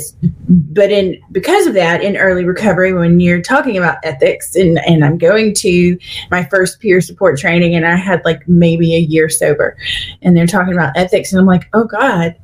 but 0.49 0.91
in 0.91 1.21
because 1.33 1.67
of 1.67 1.75
that, 1.75 2.03
in 2.03 2.17
early 2.17 2.45
recovery, 2.45 2.93
when 2.93 3.21
you're 3.21 3.43
talking 3.43 3.77
about 3.77 3.99
ethics, 4.05 4.57
and 4.57 4.79
and 4.87 5.05
I'm 5.05 5.19
going 5.19 5.55
to 5.55 5.99
my 6.31 6.45
first 6.45 6.81
peer 6.81 7.01
support 7.01 7.39
training, 7.39 7.75
and 7.75 7.87
I 7.87 7.97
had 7.97 8.23
like 8.25 8.47
maybe 8.49 8.95
a 8.95 9.01
year 9.01 9.29
sober, 9.29 9.77
and 10.23 10.37
they're 10.37 10.47
talking 10.47 10.73
about 10.73 10.97
ethics, 10.97 11.33
and 11.33 11.41
I'm 11.41 11.47
like, 11.47 11.69
oh 11.73 11.85
God, 11.85 12.35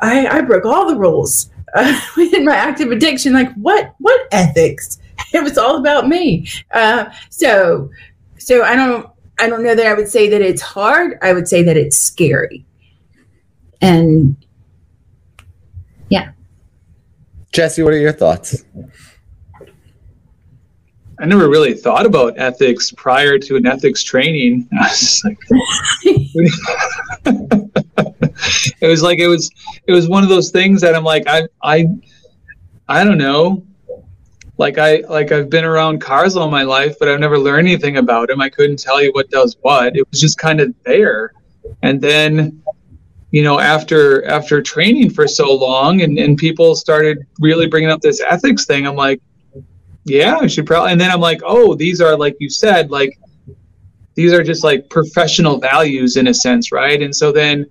I, 0.00 0.26
I 0.26 0.40
broke 0.42 0.64
all 0.64 0.88
the 0.88 0.96
rules. 0.96 1.50
uh, 1.74 2.00
in 2.34 2.44
my 2.44 2.54
active 2.54 2.90
addiction, 2.90 3.32
like 3.32 3.52
what 3.54 3.94
what 3.98 4.20
ethics? 4.32 4.98
It 5.34 5.42
was 5.42 5.58
all 5.58 5.76
about 5.76 6.08
me. 6.08 6.48
Uh, 6.72 7.06
so 7.28 7.90
so 8.38 8.62
I 8.62 8.76
don't 8.76 9.10
I 9.38 9.48
don't 9.48 9.62
know 9.62 9.74
that 9.74 9.86
I 9.86 9.94
would 9.94 10.08
say 10.08 10.28
that 10.28 10.40
it's 10.40 10.62
hard. 10.62 11.18
I 11.22 11.32
would 11.32 11.46
say 11.46 11.62
that 11.62 11.76
it's 11.76 11.98
scary. 11.98 12.64
And 13.80 14.36
yeah. 16.08 16.32
Jesse, 17.52 17.82
what 17.82 17.92
are 17.92 17.98
your 17.98 18.12
thoughts? 18.12 18.64
I 21.20 21.26
never 21.26 21.48
really 21.48 21.74
thought 21.74 22.06
about 22.06 22.38
ethics 22.38 22.92
prior 22.92 23.38
to 23.38 23.56
an 23.56 23.66
ethics 23.66 24.04
training. 24.04 24.68
I 24.80 24.88
was 24.88 25.22
like, 25.24 25.38
it 28.80 28.86
was 28.86 29.02
like 29.02 29.18
it 29.18 29.26
was 29.26 29.50
it 29.86 29.92
was 29.92 30.08
one 30.08 30.22
of 30.22 30.28
those 30.28 30.50
things 30.50 30.80
that 30.80 30.94
I'm 30.94 31.02
like 31.04 31.24
I 31.26 31.48
I 31.62 31.86
I 32.88 33.04
don't 33.04 33.18
know. 33.18 33.64
Like 34.58 34.76
I 34.78 35.02
like 35.08 35.32
I've 35.32 35.48
been 35.48 35.64
around 35.64 36.00
cars 36.00 36.36
all 36.36 36.50
my 36.50 36.64
life, 36.64 36.96
but 36.98 37.08
I've 37.08 37.20
never 37.20 37.38
learned 37.38 37.68
anything 37.68 37.96
about 37.96 38.28
them. 38.28 38.40
I 38.40 38.48
couldn't 38.48 38.78
tell 38.78 39.02
you 39.02 39.10
what 39.12 39.30
does 39.30 39.56
what. 39.62 39.96
It 39.96 40.08
was 40.10 40.20
just 40.20 40.38
kind 40.38 40.60
of 40.60 40.74
there. 40.84 41.32
And 41.82 42.00
then 42.00 42.62
you 43.30 43.42
know 43.42 43.60
after 43.60 44.24
after 44.26 44.60
training 44.62 45.10
for 45.10 45.28
so 45.28 45.54
long 45.54 46.00
and, 46.00 46.18
and 46.18 46.36
people 46.36 46.74
started 46.74 47.18
really 47.40 47.66
bringing 47.66 47.90
up 47.90 48.00
this 48.00 48.22
ethics 48.22 48.64
thing 48.64 48.86
i'm 48.86 48.96
like 48.96 49.20
yeah, 50.08 50.38
I 50.38 50.46
should 50.46 50.66
probably. 50.66 50.92
And 50.92 51.00
then 51.00 51.10
I'm 51.10 51.20
like, 51.20 51.40
oh, 51.44 51.74
these 51.74 52.00
are 52.00 52.16
like 52.16 52.36
you 52.40 52.50
said, 52.50 52.90
like 52.90 53.18
these 54.14 54.32
are 54.32 54.42
just 54.42 54.64
like 54.64 54.88
professional 54.88 55.58
values 55.58 56.16
in 56.16 56.28
a 56.28 56.34
sense, 56.34 56.72
right? 56.72 57.00
And 57.00 57.14
so 57.14 57.30
then, 57.30 57.66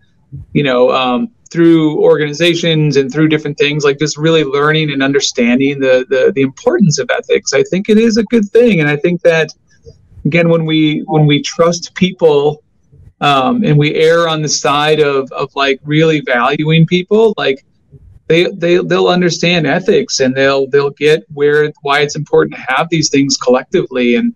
you 0.54 0.64
know, 0.64 0.92
um, 0.92 1.30
through 1.52 2.02
organizations 2.02 2.98
and 2.98 3.12
through 3.12 3.28
different 3.28 3.58
things, 3.58 3.84
like 3.84 4.00
just 4.00 4.18
really 4.18 4.43
learning 4.43 4.91
and 4.91 5.02
understanding 5.02 5.80
the, 5.80 6.06
the 6.10 6.32
the 6.34 6.41
importance 6.41 7.00
of 7.00 7.10
ethics, 7.10 7.54
I 7.54 7.64
think 7.64 7.89
it 7.89 7.98
is 7.98 8.18
a 8.18 8.24
good 8.24 8.45
thing. 8.50 8.80
And 8.80 8.89
I 8.89 8.95
think 8.95 9.22
that 9.22 9.50
again, 10.26 10.50
when 10.50 10.66
we 10.66 11.04
when 11.08 11.26
we 11.26 11.41
trust 11.41 11.93
people. 11.95 12.64
Um, 13.20 13.64
and 13.64 13.80
we 13.80 13.95
err 13.95 14.30
on 14.30 14.43
the 14.43 14.48
side 14.48 15.00
of, 15.00 15.32
of 15.32 15.50
like 15.56 15.80
really 15.84 16.22
valuing 16.22 16.86
people 16.86 17.34
like 17.36 17.66
they 18.28 18.45
they 18.52 18.78
they'll 18.78 19.08
understand 19.08 19.66
ethics 19.66 20.20
and 20.20 20.36
they'll 20.36 20.68
they'll 20.68 20.91
get 20.91 21.24
where 21.34 21.72
why 21.82 22.02
it's 22.02 22.16
important 22.16 22.54
to 22.56 22.62
have 22.68 22.89
these 22.89 23.10
things 23.10 23.38
collectively 23.38 24.16
and 24.16 24.36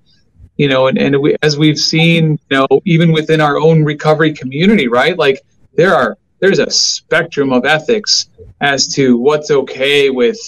you 0.58 0.68
know 0.68 0.88
and, 0.88 0.98
and 0.98 1.20
we, 1.22 1.36
as 1.42 1.58
we've 1.58 1.78
seen 1.78 2.40
you 2.50 2.58
know 2.58 2.68
even 2.86 3.12
within 3.12 3.42
our 3.42 3.58
own 3.60 3.84
recovery 3.84 4.34
community 4.34 4.88
right 4.88 5.18
like 5.18 5.42
there 5.76 5.94
are 5.94 6.18
there's 6.42 6.60
a 6.60 6.70
spectrum 6.70 7.54
of 7.54 7.66
ethics 7.66 8.30
as 8.60 8.88
to 8.88 9.18
what's 9.18 9.50
okay 9.52 10.10
with 10.10 10.40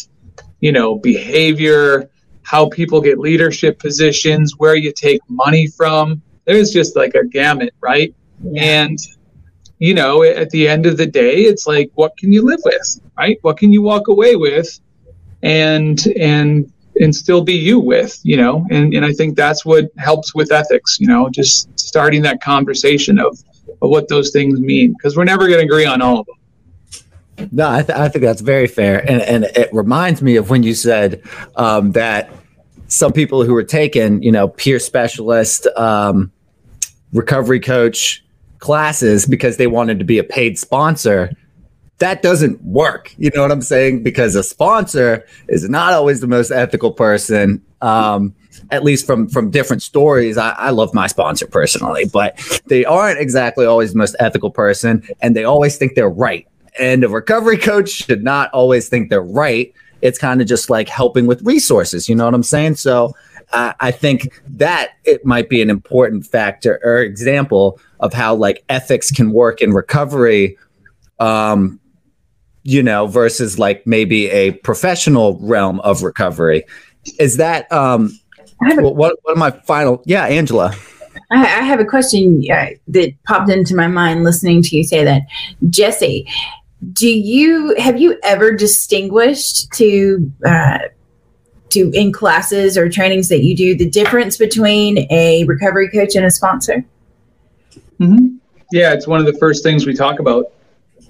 you 0.59 0.71
know 0.71 0.95
behavior 0.95 2.09
how 2.43 2.67
people 2.69 2.99
get 2.99 3.19
leadership 3.19 3.79
positions 3.79 4.55
where 4.57 4.75
you 4.75 4.91
take 4.91 5.21
money 5.29 5.67
from 5.67 6.21
there's 6.45 6.71
just 6.71 6.95
like 6.95 7.15
a 7.15 7.25
gamut 7.25 7.73
right 7.81 8.13
and 8.57 8.99
you 9.83 9.93
know, 9.93 10.23
at 10.23 10.49
the 10.51 10.65
end 10.65 10.85
of 10.85 10.95
the 10.95 11.05
day, 11.05 11.41
it's 11.41 11.67
like, 11.67 11.91
what 11.95 12.15
can 12.15 12.31
you 12.31 12.41
live 12.41 12.61
with, 12.63 13.01
right? 13.17 13.37
What 13.41 13.57
can 13.57 13.73
you 13.73 13.81
walk 13.81 14.07
away 14.07 14.37
with, 14.37 14.79
and 15.41 15.99
and 16.17 16.71
and 17.01 17.13
still 17.13 17.43
be 17.43 17.55
you 17.55 17.81
with, 17.81 18.17
you 18.23 18.37
know? 18.37 18.65
And 18.71 18.93
and 18.93 19.03
I 19.03 19.11
think 19.11 19.35
that's 19.35 19.65
what 19.65 19.89
helps 19.97 20.33
with 20.33 20.53
ethics, 20.53 21.01
you 21.01 21.07
know, 21.07 21.29
just 21.29 21.67
starting 21.77 22.21
that 22.21 22.41
conversation 22.41 23.19
of 23.19 23.37
of 23.83 23.89
what 23.89 24.07
those 24.07 24.31
things 24.31 24.59
mean, 24.59 24.93
because 24.93 25.15
we're 25.15 25.23
never 25.23 25.47
going 25.47 25.59
to 25.59 25.65
agree 25.65 25.85
on 25.85 26.01
all 26.01 26.21
of 26.21 26.25
them. 26.25 27.49
No, 27.51 27.69
I, 27.69 27.83
th- 27.83 27.97
I, 27.97 28.09
think 28.09 28.23
that's 28.23 28.41
very 28.41 28.67
fair, 28.67 28.99
and 29.09 29.21
and 29.21 29.45
it 29.55 29.69
reminds 29.73 30.21
me 30.21 30.35
of 30.35 30.49
when 30.49 30.63
you 30.63 30.73
said 30.73 31.21
um, 31.55 31.91
that 31.91 32.31
some 32.87 33.11
people 33.11 33.43
who 33.43 33.53
were 33.53 33.63
taken, 33.63 34.21
you 34.21 34.31
know, 34.31 34.47
peer 34.47 34.79
specialist, 34.79 35.67
um, 35.75 36.31
recovery 37.11 37.59
coach, 37.59 38.23
classes 38.59 39.25
because 39.25 39.57
they 39.57 39.67
wanted 39.67 39.99
to 39.99 40.05
be 40.05 40.19
a 40.19 40.23
paid 40.23 40.57
sponsor 40.57 41.35
that 41.99 42.21
doesn't 42.21 42.61
work. 42.63 43.13
You 43.17 43.31
know 43.33 43.41
what 43.41 43.51
I'm 43.51 43.61
saying? 43.61 44.03
Because 44.03 44.35
a 44.35 44.43
sponsor 44.43 45.25
is 45.47 45.69
not 45.69 45.93
always 45.93 46.19
the 46.19 46.27
most 46.27 46.51
ethical 46.51 46.91
person. 46.91 47.63
Um, 47.81 48.35
at 48.71 48.83
least 48.83 49.05
from 49.05 49.27
from 49.27 49.49
different 49.51 49.81
stories, 49.81 50.37
I, 50.37 50.51
I, 50.51 50.69
love 50.69 50.93
my 50.93 51.07
sponsor 51.07 51.47
personally, 51.47 52.05
but 52.05 52.39
they 52.67 52.85
aren't 52.85 53.19
exactly 53.19 53.65
always 53.65 53.93
the 53.93 53.97
most 53.97 54.15
ethical 54.19 54.51
person, 54.51 55.07
and 55.21 55.35
they 55.35 55.43
always 55.43 55.77
think 55.77 55.95
they're 55.95 56.09
right. 56.09 56.47
And 56.79 57.03
a 57.03 57.09
recovery 57.09 57.57
coach 57.57 57.89
should 57.89 58.23
not 58.23 58.51
always 58.51 58.89
think 58.89 59.09
they're 59.09 59.21
right. 59.21 59.73
It's 60.01 60.17
kind 60.17 60.41
of 60.41 60.47
just 60.47 60.69
like 60.69 60.89
helping 60.89 61.27
with 61.27 61.41
resources. 61.43 62.09
You 62.09 62.15
know 62.15 62.25
what 62.25 62.33
I'm 62.33 62.43
saying? 62.43 62.75
So 62.75 63.13
uh, 63.53 63.73
I 63.79 63.91
think 63.91 64.41
that 64.47 64.93
it 65.05 65.25
might 65.25 65.49
be 65.49 65.61
an 65.61 65.69
important 65.69 66.25
factor 66.25 66.79
or 66.83 66.97
example 66.97 67.79
of 67.99 68.13
how 68.13 68.35
like 68.35 68.63
ethics 68.69 69.11
can 69.11 69.31
work 69.31 69.61
in 69.61 69.71
recovery 69.71 70.57
um 71.19 71.79
you 72.63 72.81
know 72.81 73.05
versus 73.07 73.59
like 73.59 73.85
maybe 73.85 74.29
a 74.29 74.51
professional 74.51 75.37
realm 75.39 75.79
of 75.81 76.01
recovery 76.01 76.65
is 77.19 77.37
that 77.37 77.71
um 77.71 78.17
a, 78.71 78.81
what, 78.81 79.17
what 79.23 79.35
are 79.35 79.35
my 79.35 79.51
final 79.51 80.01
yeah 80.05 80.25
angela 80.25 80.75
I, 81.31 81.41
I 81.41 81.61
have 81.61 81.79
a 81.79 81.85
question 81.85 82.43
uh, 82.51 82.67
that 82.87 83.13
popped 83.25 83.49
into 83.49 83.75
my 83.75 83.87
mind 83.87 84.23
listening 84.23 84.61
to 84.63 84.77
you 84.77 84.83
say 84.83 85.03
that 85.03 85.23
jesse 85.69 86.27
do 86.91 87.07
you 87.07 87.75
have 87.77 87.99
you 87.99 88.19
ever 88.23 88.51
distinguished 88.51 89.71
to 89.73 90.31
uh, 90.45 90.79
to 91.69 91.91
in 91.93 92.11
classes 92.11 92.77
or 92.77 92.89
trainings 92.89 93.29
that 93.29 93.43
you 93.43 93.55
do 93.55 93.75
the 93.75 93.89
difference 93.89 94.37
between 94.37 95.07
a 95.11 95.43
recovery 95.45 95.89
coach 95.89 96.15
and 96.15 96.25
a 96.25 96.31
sponsor 96.31 96.85
Mm-hmm. 97.99 98.37
Yeah, 98.71 98.93
it's 98.93 99.07
one 99.07 99.19
of 99.19 99.25
the 99.25 99.37
first 99.39 99.63
things 99.63 99.85
we 99.85 99.93
talk 99.93 100.19
about. 100.19 100.51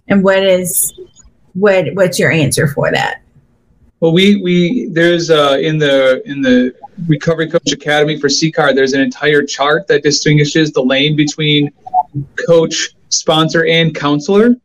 And 0.07 0.23
what 0.23 0.43
is 0.43 0.93
what 1.53 1.85
what's 1.93 2.19
your 2.19 2.31
answer 2.31 2.67
for 2.67 2.91
that? 2.91 3.21
Well, 3.99 4.11
we 4.11 4.41
we 4.41 4.87
there's 4.91 5.29
uh, 5.29 5.57
in 5.61 5.77
the 5.77 6.21
in 6.25 6.41
the 6.41 6.73
Recovery 7.07 7.49
Coach 7.49 7.71
Academy 7.71 8.19
for 8.19 8.27
CCAR, 8.27 8.75
there's 8.75 8.93
an 8.93 9.01
entire 9.01 9.43
chart 9.43 9.87
that 9.87 10.03
distinguishes 10.03 10.71
the 10.71 10.83
lane 10.83 11.15
between 11.15 11.71
coach, 12.47 12.89
sponsor, 13.09 13.65
and 13.65 13.95
counselor, 13.95 14.55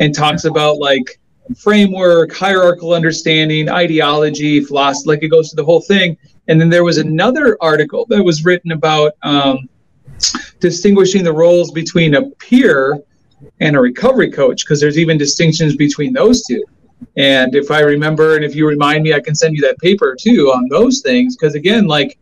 and 0.00 0.14
talks 0.14 0.44
about 0.44 0.78
like 0.78 1.18
framework, 1.56 2.32
hierarchical 2.32 2.92
understanding, 2.92 3.68
ideology, 3.68 4.60
philosophy. 4.60 5.08
Like 5.08 5.22
it 5.22 5.28
goes 5.28 5.50
to 5.50 5.56
the 5.56 5.64
whole 5.64 5.80
thing. 5.80 6.16
And 6.48 6.60
then 6.60 6.68
there 6.68 6.84
was 6.84 6.98
another 6.98 7.56
article 7.60 8.06
that 8.08 8.22
was 8.22 8.44
written 8.44 8.72
about 8.72 9.12
um, 9.22 9.68
distinguishing 10.60 11.24
the 11.24 11.32
roles 11.32 11.70
between 11.70 12.14
a 12.14 12.30
peer 12.30 13.00
and 13.60 13.76
a 13.76 13.80
recovery 13.80 14.30
coach 14.30 14.64
because 14.64 14.80
there's 14.80 14.98
even 14.98 15.18
distinctions 15.18 15.76
between 15.76 16.12
those 16.12 16.42
two. 16.42 16.64
And 17.16 17.54
if 17.54 17.70
I 17.70 17.80
remember, 17.80 18.36
and 18.36 18.44
if 18.44 18.54
you 18.54 18.66
remind 18.66 19.02
me, 19.02 19.12
I 19.12 19.20
can 19.20 19.34
send 19.34 19.56
you 19.56 19.62
that 19.62 19.78
paper 19.78 20.16
too 20.18 20.52
on 20.54 20.68
those 20.68 21.00
things. 21.00 21.36
Because 21.36 21.54
again, 21.54 21.86
like 21.86 22.18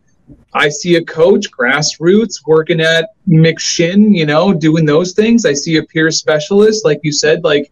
I 0.53 0.69
see 0.69 0.95
a 0.95 1.03
coach, 1.03 1.51
grassroots, 1.51 2.41
working 2.45 2.81
at 2.81 3.09
McShin, 3.27 4.15
you 4.15 4.25
know, 4.25 4.53
doing 4.53 4.85
those 4.85 5.13
things. 5.13 5.45
I 5.45 5.53
see 5.53 5.77
a 5.77 5.83
peer 5.83 6.11
specialist, 6.11 6.83
like 6.83 6.99
you 7.03 7.11
said, 7.11 7.43
like 7.43 7.71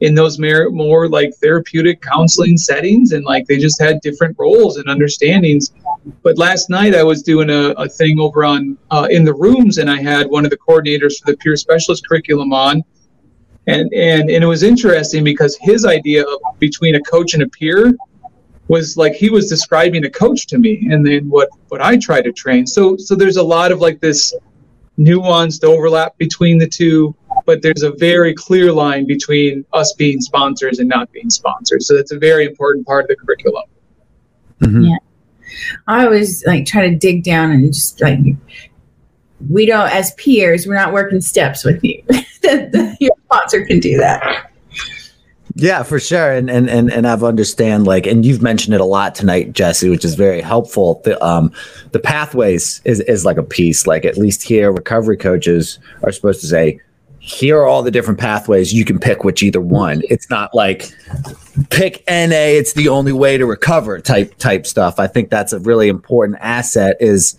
in 0.00 0.14
those 0.14 0.38
more, 0.38 1.08
like 1.08 1.34
therapeutic 1.36 2.00
counseling 2.02 2.56
settings 2.58 3.12
and 3.12 3.24
like 3.24 3.46
they 3.46 3.58
just 3.58 3.80
had 3.80 4.00
different 4.00 4.36
roles 4.38 4.76
and 4.76 4.88
understandings 4.88 5.72
but 6.22 6.38
last 6.38 6.70
night 6.70 6.94
i 6.94 7.02
was 7.02 7.22
doing 7.22 7.50
a, 7.50 7.70
a 7.76 7.88
thing 7.88 8.18
over 8.20 8.44
on 8.44 8.76
uh, 8.90 9.08
in 9.10 9.24
the 9.24 9.34
rooms 9.34 9.78
and 9.78 9.90
i 9.90 10.00
had 10.00 10.28
one 10.28 10.44
of 10.44 10.50
the 10.50 10.56
coordinators 10.56 11.18
for 11.18 11.30
the 11.30 11.36
peer 11.38 11.56
specialist 11.56 12.06
curriculum 12.08 12.52
on 12.52 12.82
and 13.66 13.92
and 13.92 14.30
and 14.30 14.44
it 14.44 14.46
was 14.46 14.62
interesting 14.62 15.24
because 15.24 15.56
his 15.60 15.84
idea 15.84 16.22
of 16.22 16.58
between 16.58 16.94
a 16.94 17.00
coach 17.02 17.34
and 17.34 17.42
a 17.42 17.48
peer 17.48 17.94
was 18.68 18.96
like 18.96 19.12
he 19.14 19.30
was 19.30 19.48
describing 19.48 20.04
a 20.04 20.10
coach 20.10 20.46
to 20.48 20.58
me 20.58 20.88
and 20.90 21.06
then 21.06 21.28
what 21.28 21.48
what 21.68 21.80
i 21.80 21.96
try 21.96 22.20
to 22.20 22.32
train 22.32 22.66
so 22.66 22.96
so 22.96 23.14
there's 23.14 23.36
a 23.36 23.42
lot 23.42 23.70
of 23.70 23.80
like 23.80 24.00
this 24.00 24.34
nuanced 24.98 25.62
overlap 25.62 26.16
between 26.18 26.58
the 26.58 26.66
two 26.66 27.14
but 27.46 27.62
there's 27.62 27.82
a 27.82 27.92
very 27.92 28.34
clear 28.34 28.72
line 28.72 29.06
between 29.06 29.64
us 29.72 29.92
being 29.94 30.20
sponsors 30.20 30.80
and 30.80 30.88
not 30.88 31.10
being 31.12 31.30
sponsors. 31.30 31.86
So 31.86 31.96
that's 31.96 32.12
a 32.12 32.18
very 32.18 32.44
important 32.44 32.86
part 32.86 33.04
of 33.04 33.08
the 33.08 33.16
curriculum. 33.16 33.64
Mm-hmm. 34.60 34.82
Yeah. 34.82 34.96
I 35.86 36.04
always 36.04 36.44
like 36.44 36.66
try 36.66 36.88
to 36.88 36.96
dig 36.96 37.22
down 37.22 37.52
and 37.52 37.72
just 37.72 38.02
like 38.02 38.18
we 39.48 39.64
don't 39.64 39.90
as 39.90 40.12
peers, 40.14 40.66
we're 40.66 40.74
not 40.74 40.92
working 40.92 41.20
steps 41.20 41.64
with 41.64 41.82
you. 41.84 42.02
Your 43.00 43.15
sponsor 43.26 43.64
can 43.64 43.80
do 43.80 43.96
that. 43.98 44.50
Yeah, 45.58 45.84
for 45.84 45.98
sure. 45.98 46.32
And 46.32 46.50
and 46.50 46.68
and 46.68 46.92
and 46.92 47.06
I've 47.06 47.24
understand 47.24 47.86
like 47.86 48.06
and 48.06 48.26
you've 48.26 48.42
mentioned 48.42 48.74
it 48.74 48.80
a 48.80 48.84
lot 48.84 49.14
tonight, 49.14 49.54
Jesse, 49.54 49.88
which 49.88 50.04
is 50.04 50.14
very 50.14 50.42
helpful. 50.42 51.00
The 51.04 51.22
um 51.24 51.50
the 51.92 51.98
pathways 51.98 52.82
is 52.84 53.00
is 53.00 53.24
like 53.24 53.38
a 53.38 53.42
piece. 53.42 53.86
Like 53.86 54.04
at 54.04 54.18
least 54.18 54.42
here, 54.42 54.70
recovery 54.70 55.16
coaches 55.16 55.78
are 56.02 56.12
supposed 56.12 56.42
to 56.42 56.46
say, 56.46 56.78
here 57.26 57.58
are 57.58 57.66
all 57.66 57.82
the 57.82 57.90
different 57.90 58.20
pathways 58.20 58.72
you 58.72 58.84
can 58.84 59.00
pick 59.00 59.24
which 59.24 59.42
either 59.42 59.60
one 59.60 60.00
it's 60.08 60.30
not 60.30 60.54
like 60.54 60.92
pick 61.70 62.04
na 62.06 62.36
it's 62.36 62.74
the 62.74 62.86
only 62.86 63.10
way 63.10 63.36
to 63.36 63.44
recover 63.44 63.98
type 63.98 64.36
type 64.38 64.64
stuff 64.64 65.00
i 65.00 65.08
think 65.08 65.28
that's 65.28 65.52
a 65.52 65.58
really 65.60 65.88
important 65.88 66.38
asset 66.40 66.96
is 67.00 67.36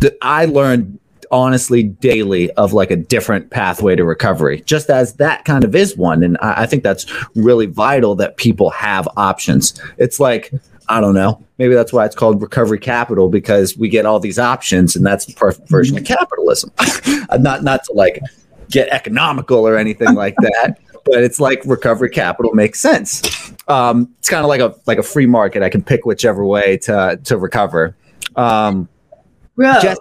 that 0.00 0.16
i 0.22 0.44
learned 0.44 0.98
honestly 1.32 1.82
daily 1.82 2.50
of 2.52 2.72
like 2.72 2.90
a 2.90 2.96
different 2.96 3.50
pathway 3.50 3.96
to 3.96 4.04
recovery 4.04 4.62
just 4.66 4.90
as 4.90 5.14
that 5.14 5.44
kind 5.44 5.64
of 5.64 5.74
is 5.74 5.96
one 5.96 6.22
and 6.22 6.36
i, 6.40 6.62
I 6.62 6.66
think 6.66 6.82
that's 6.82 7.06
really 7.34 7.66
vital 7.66 8.14
that 8.16 8.36
people 8.36 8.70
have 8.70 9.08
options 9.16 9.80
it's 9.98 10.20
like 10.20 10.52
I 10.88 11.00
don't 11.00 11.14
know. 11.14 11.42
Maybe 11.58 11.74
that's 11.74 11.92
why 11.92 12.04
it's 12.04 12.14
called 12.14 12.42
recovery 12.42 12.78
capital 12.78 13.28
because 13.28 13.76
we 13.78 13.88
get 13.88 14.04
all 14.04 14.20
these 14.20 14.38
options, 14.38 14.96
and 14.96 15.06
that's 15.06 15.24
the 15.24 15.32
perfect 15.32 15.68
version 15.68 15.96
of 15.96 16.04
capitalism. 16.04 16.70
not 17.38 17.62
not 17.62 17.84
to 17.84 17.92
like 17.94 18.20
get 18.68 18.88
economical 18.88 19.66
or 19.66 19.76
anything 19.76 20.14
like 20.14 20.34
that, 20.40 20.78
but 21.04 21.22
it's 21.22 21.40
like 21.40 21.62
recovery 21.64 22.10
capital 22.10 22.52
makes 22.52 22.80
sense. 22.80 23.22
Um, 23.68 24.12
it's 24.18 24.28
kind 24.28 24.44
of 24.44 24.48
like 24.48 24.60
a 24.60 24.74
like 24.86 24.98
a 24.98 25.02
free 25.02 25.26
market. 25.26 25.62
I 25.62 25.68
can 25.68 25.82
pick 25.82 26.04
whichever 26.04 26.44
way 26.44 26.76
to 26.78 27.18
to 27.24 27.38
recover. 27.38 27.96
Um, 28.36 28.88
Bro, 29.56 29.80
Jess- 29.80 29.98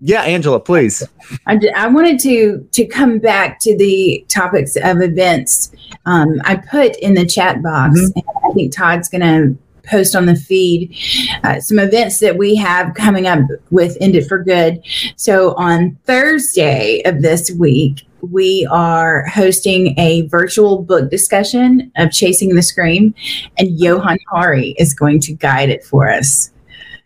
yeah, 0.00 0.22
Angela, 0.22 0.60
please. 0.60 1.02
I, 1.46 1.58
I 1.76 1.86
wanted 1.88 2.18
to 2.20 2.66
to 2.72 2.86
come 2.86 3.18
back 3.18 3.60
to 3.60 3.76
the 3.76 4.24
topics 4.28 4.76
of 4.76 5.00
events. 5.02 5.70
Um, 6.06 6.40
I 6.44 6.56
put 6.56 6.96
in 6.96 7.14
the 7.14 7.26
chat 7.26 7.62
box, 7.62 7.98
Mhm. 8.00 8.12
and 8.16 8.24
I 8.50 8.52
think 8.54 8.72
Todd's 8.74 9.08
going 9.08 9.20
to 9.22 9.56
post 9.88 10.14
on 10.14 10.26
the 10.26 10.36
feed 10.36 10.94
uh, 11.42 11.58
some 11.60 11.78
events 11.78 12.18
that 12.20 12.36
we 12.36 12.54
have 12.54 12.94
coming 12.94 13.26
up 13.26 13.40
with 13.70 13.96
End 14.00 14.14
It 14.14 14.26
for 14.28 14.42
Good. 14.42 14.80
So 15.16 15.54
on 15.54 15.96
Thursday 16.04 17.02
of 17.06 17.22
this 17.22 17.50
week, 17.50 18.02
we 18.20 18.68
are 18.70 19.26
hosting 19.26 19.98
a 19.98 20.28
virtual 20.28 20.82
book 20.82 21.10
discussion 21.10 21.90
of 21.96 22.12
Chasing 22.12 22.54
the 22.54 22.62
Scream, 22.62 23.14
and 23.58 23.78
Johann 23.80 24.18
Hari 24.30 24.74
is 24.78 24.92
going 24.94 25.20
to 25.20 25.32
guide 25.32 25.70
it 25.70 25.82
for 25.84 26.08
us 26.10 26.50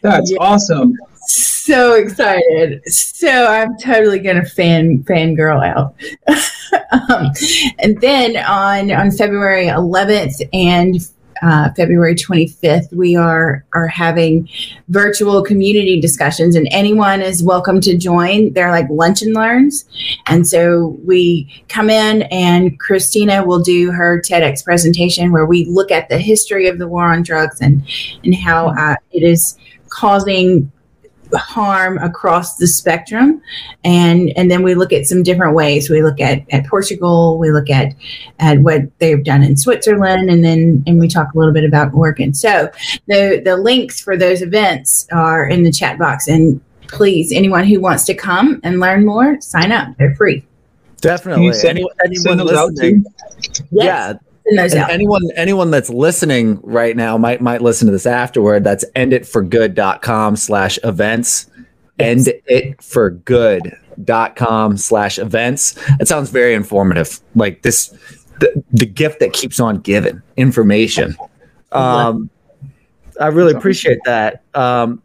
That's 0.03 0.31
Yeah. 0.33 0.37
awesome. 0.41 0.93
So 1.27 1.95
excited. 1.95 2.83
So 2.91 3.47
I'm 3.47 3.77
totally 3.79 4.19
gonna 4.19 4.45
fan 4.45 4.99
fangirl 5.05 5.67
out. 5.67 5.95
um, 7.11 7.31
and 7.79 8.01
then 8.01 8.37
on 8.37 8.91
on 8.91 9.11
February 9.11 9.67
11th 9.67 10.49
and 10.53 10.97
uh, 11.43 11.71
February 11.77 12.15
25th, 12.15 12.93
we 12.93 13.17
are 13.17 13.65
are 13.75 13.89
having 13.89 14.49
virtual 14.89 15.43
community 15.43 16.01
discussions, 16.01 16.55
and 16.55 16.69
anyone 16.71 17.21
is 17.21 17.43
welcome 17.43 17.81
to 17.83 17.97
join. 17.97 18.53
They're 18.53 18.71
like 18.71 18.89
lunch 18.89 19.23
and 19.23 19.35
learns, 19.35 19.85
and 20.27 20.47
so 20.47 20.99
we 21.05 21.65
come 21.69 21.91
in, 21.91 22.23
and 22.31 22.79
Christina 22.79 23.45
will 23.45 23.61
do 23.61 23.91
her 23.91 24.21
TEDx 24.21 24.65
presentation 24.65 25.33
where 25.33 25.47
we 25.47 25.67
look 25.67 25.91
at 25.91 26.09
the 26.09 26.19
history 26.19 26.69
of 26.69 26.79
the 26.79 26.89
war 26.89 27.13
on 27.13 27.23
drugs 27.23 27.61
and 27.61 27.83
and 28.23 28.35
how 28.35 28.69
uh, 28.69 28.97
it 29.13 29.23
is 29.23 29.59
causing 29.91 30.71
harm 31.39 31.99
across 31.99 32.57
the 32.57 32.67
spectrum. 32.67 33.41
And 33.85 34.33
and 34.37 34.51
then 34.51 34.63
we 34.63 34.75
look 34.75 34.93
at 34.93 35.07
some 35.07 35.23
different 35.23 35.55
ways. 35.55 35.91
We 35.91 36.03
look 36.03 36.21
at 36.21 36.43
at 36.51 36.67
portugal. 36.67 37.39
We 37.39 37.51
look 37.51 37.71
at 37.71 37.95
at 38.39 38.61
what 38.61 38.83
they've 38.99 39.23
done 39.23 39.43
in 39.43 39.57
switzerland. 39.57 40.31
And 40.31 40.45
then 40.45 40.83
and 40.87 40.99
we 41.01 41.09
talk 41.09 41.33
a 41.35 41.39
little 41.39 41.55
bit 41.55 41.65
about 41.65 41.93
oregon. 41.95 42.35
So 42.35 42.71
the 43.07 43.41
the 43.45 43.57
links 43.57 44.01
for 44.01 44.17
those 44.17 44.43
events 44.43 45.07
are 45.13 45.47
in 45.47 45.63
the 45.63 45.73
chat 45.73 45.99
box. 45.99 46.29
And 46.29 46.61
please 46.89 47.33
anyone 47.33 47.65
who 47.65 47.81
wants 47.81 48.05
to 48.05 48.15
come 48.15 48.61
and 48.63 48.81
learn 48.81 49.05
more 49.05 49.41
sign 49.41 49.73
up. 49.73 49.89
They're 49.99 50.15
free. 50.15 50.45
Definitely. 51.01 51.53
send, 51.53 51.79
Any- 51.79 51.89
anyone 52.05 52.39
those 52.39 52.71
listening? 52.71 53.05
too? 53.05 53.65
Yeah, 53.71 54.09
send 54.09 54.21
those 54.51 54.73
And 54.73 54.83
out 54.83 54.91
anyone 54.91 55.23
anyone 55.37 55.71
that's 55.71 55.91
listening 55.91 56.61
right 56.63 56.97
now 56.97 57.17
might 57.17 57.41
might 57.41 57.63
listen 57.63 57.87
to 57.87 57.93
this 57.93 58.07
afterward. 58.07 58.65
That's 58.65 58.85
enditforgood.com 58.95 60.37
slash 60.37 60.79
events. 60.85 61.51
Enditforgood.com 61.99 64.77
slash 64.77 65.19
events. 65.19 65.79
It 66.01 66.09
sounds 66.09 66.31
very 66.31 66.55
informative. 66.55 67.21
Like 67.35 67.63
this 67.63 67.89
the, 68.41 68.65
the 68.73 68.87
gift 68.87 69.21
that 69.21 69.33
keeps 69.33 69.61
on 69.61 69.79
giving 69.79 70.21
information. 70.37 71.17
Um 71.73 72.29
I 73.21 73.29
really 73.29 73.55
appreciate 73.55 73.99
that. 74.05 74.43
Um 74.55 75.03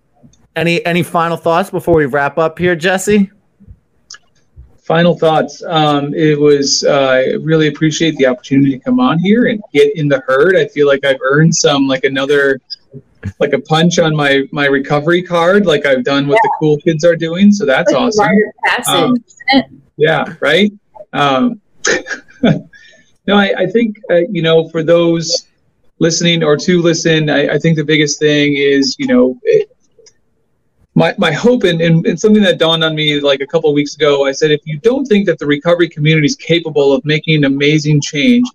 any 0.55 0.85
any 0.85 1.03
final 1.03 1.37
thoughts 1.37 1.69
before 1.69 1.95
we 1.95 2.05
wrap 2.05 2.37
up 2.37 2.59
here, 2.59 2.75
Jesse? 2.75 3.31
Final 4.89 5.15
thoughts. 5.15 5.61
Um, 5.67 6.15
it 6.15 6.39
was 6.39 6.83
uh, 6.83 7.09
I 7.11 7.33
really 7.41 7.67
appreciate 7.67 8.15
the 8.15 8.25
opportunity 8.25 8.71
to 8.71 8.79
come 8.79 8.99
on 8.99 9.19
here 9.19 9.45
and 9.45 9.61
get 9.71 9.95
in 9.95 10.07
the 10.07 10.19
herd. 10.25 10.55
I 10.55 10.65
feel 10.65 10.87
like 10.87 11.05
I've 11.05 11.19
earned 11.21 11.53
some 11.55 11.87
like 11.87 12.05
another 12.05 12.59
like 13.39 13.53
a 13.53 13.59
punch 13.59 13.99
on 13.99 14.15
my 14.15 14.45
my 14.51 14.65
recovery 14.65 15.21
card, 15.21 15.67
like 15.67 15.85
I've 15.85 16.03
done 16.03 16.27
what 16.27 16.39
the 16.41 16.51
cool 16.59 16.77
kids 16.77 17.05
are 17.05 17.15
doing. 17.15 17.51
So 17.51 17.67
that's 17.67 17.91
Like 17.91 18.01
awesome. 18.01 18.35
passage, 18.65 19.21
Um. 19.53 19.81
Yeah, 19.97 20.25
right. 20.39 20.73
Um, 21.13 21.61
no, 22.41 23.35
I, 23.35 23.53
I 23.59 23.65
think 23.67 23.95
uh, 24.09 24.21
you 24.31 24.41
know 24.41 24.69
for 24.69 24.81
those 24.81 25.45
listening 25.99 26.43
or 26.43 26.57
to 26.57 26.81
listen, 26.81 27.29
I, 27.29 27.49
I 27.49 27.57
think 27.59 27.77
the 27.77 27.85
biggest 27.85 28.17
thing 28.17 28.55
is 28.55 28.95
you 28.97 29.05
know 29.05 29.39
it, 29.43 29.68
my 30.99 31.15
my 31.17 31.31
hope 31.31 31.63
and, 31.63 31.79
and, 31.81 32.05
and 32.05 32.19
something 32.19 32.43
that 32.43 32.59
dawned 32.59 32.83
on 32.83 32.93
me 32.93 33.19
like 33.21 33.41
a 33.41 33.47
couple 33.47 33.69
of 33.69 33.73
weeks 33.73 33.95
ago. 33.95 34.27
I 34.27 34.33
said 34.33 34.51
if 34.51 34.61
you 34.65 34.77
don't 34.79 35.05
think 35.05 35.25
that 35.27 35.39
the 35.39 35.45
recovery 35.45 35.89
community 35.89 36.25
is 36.25 36.35
capable 36.35 36.91
of 36.93 37.03
making 37.05 37.35
an 37.39 37.45
amazing 37.45 38.01
change, 38.01 38.45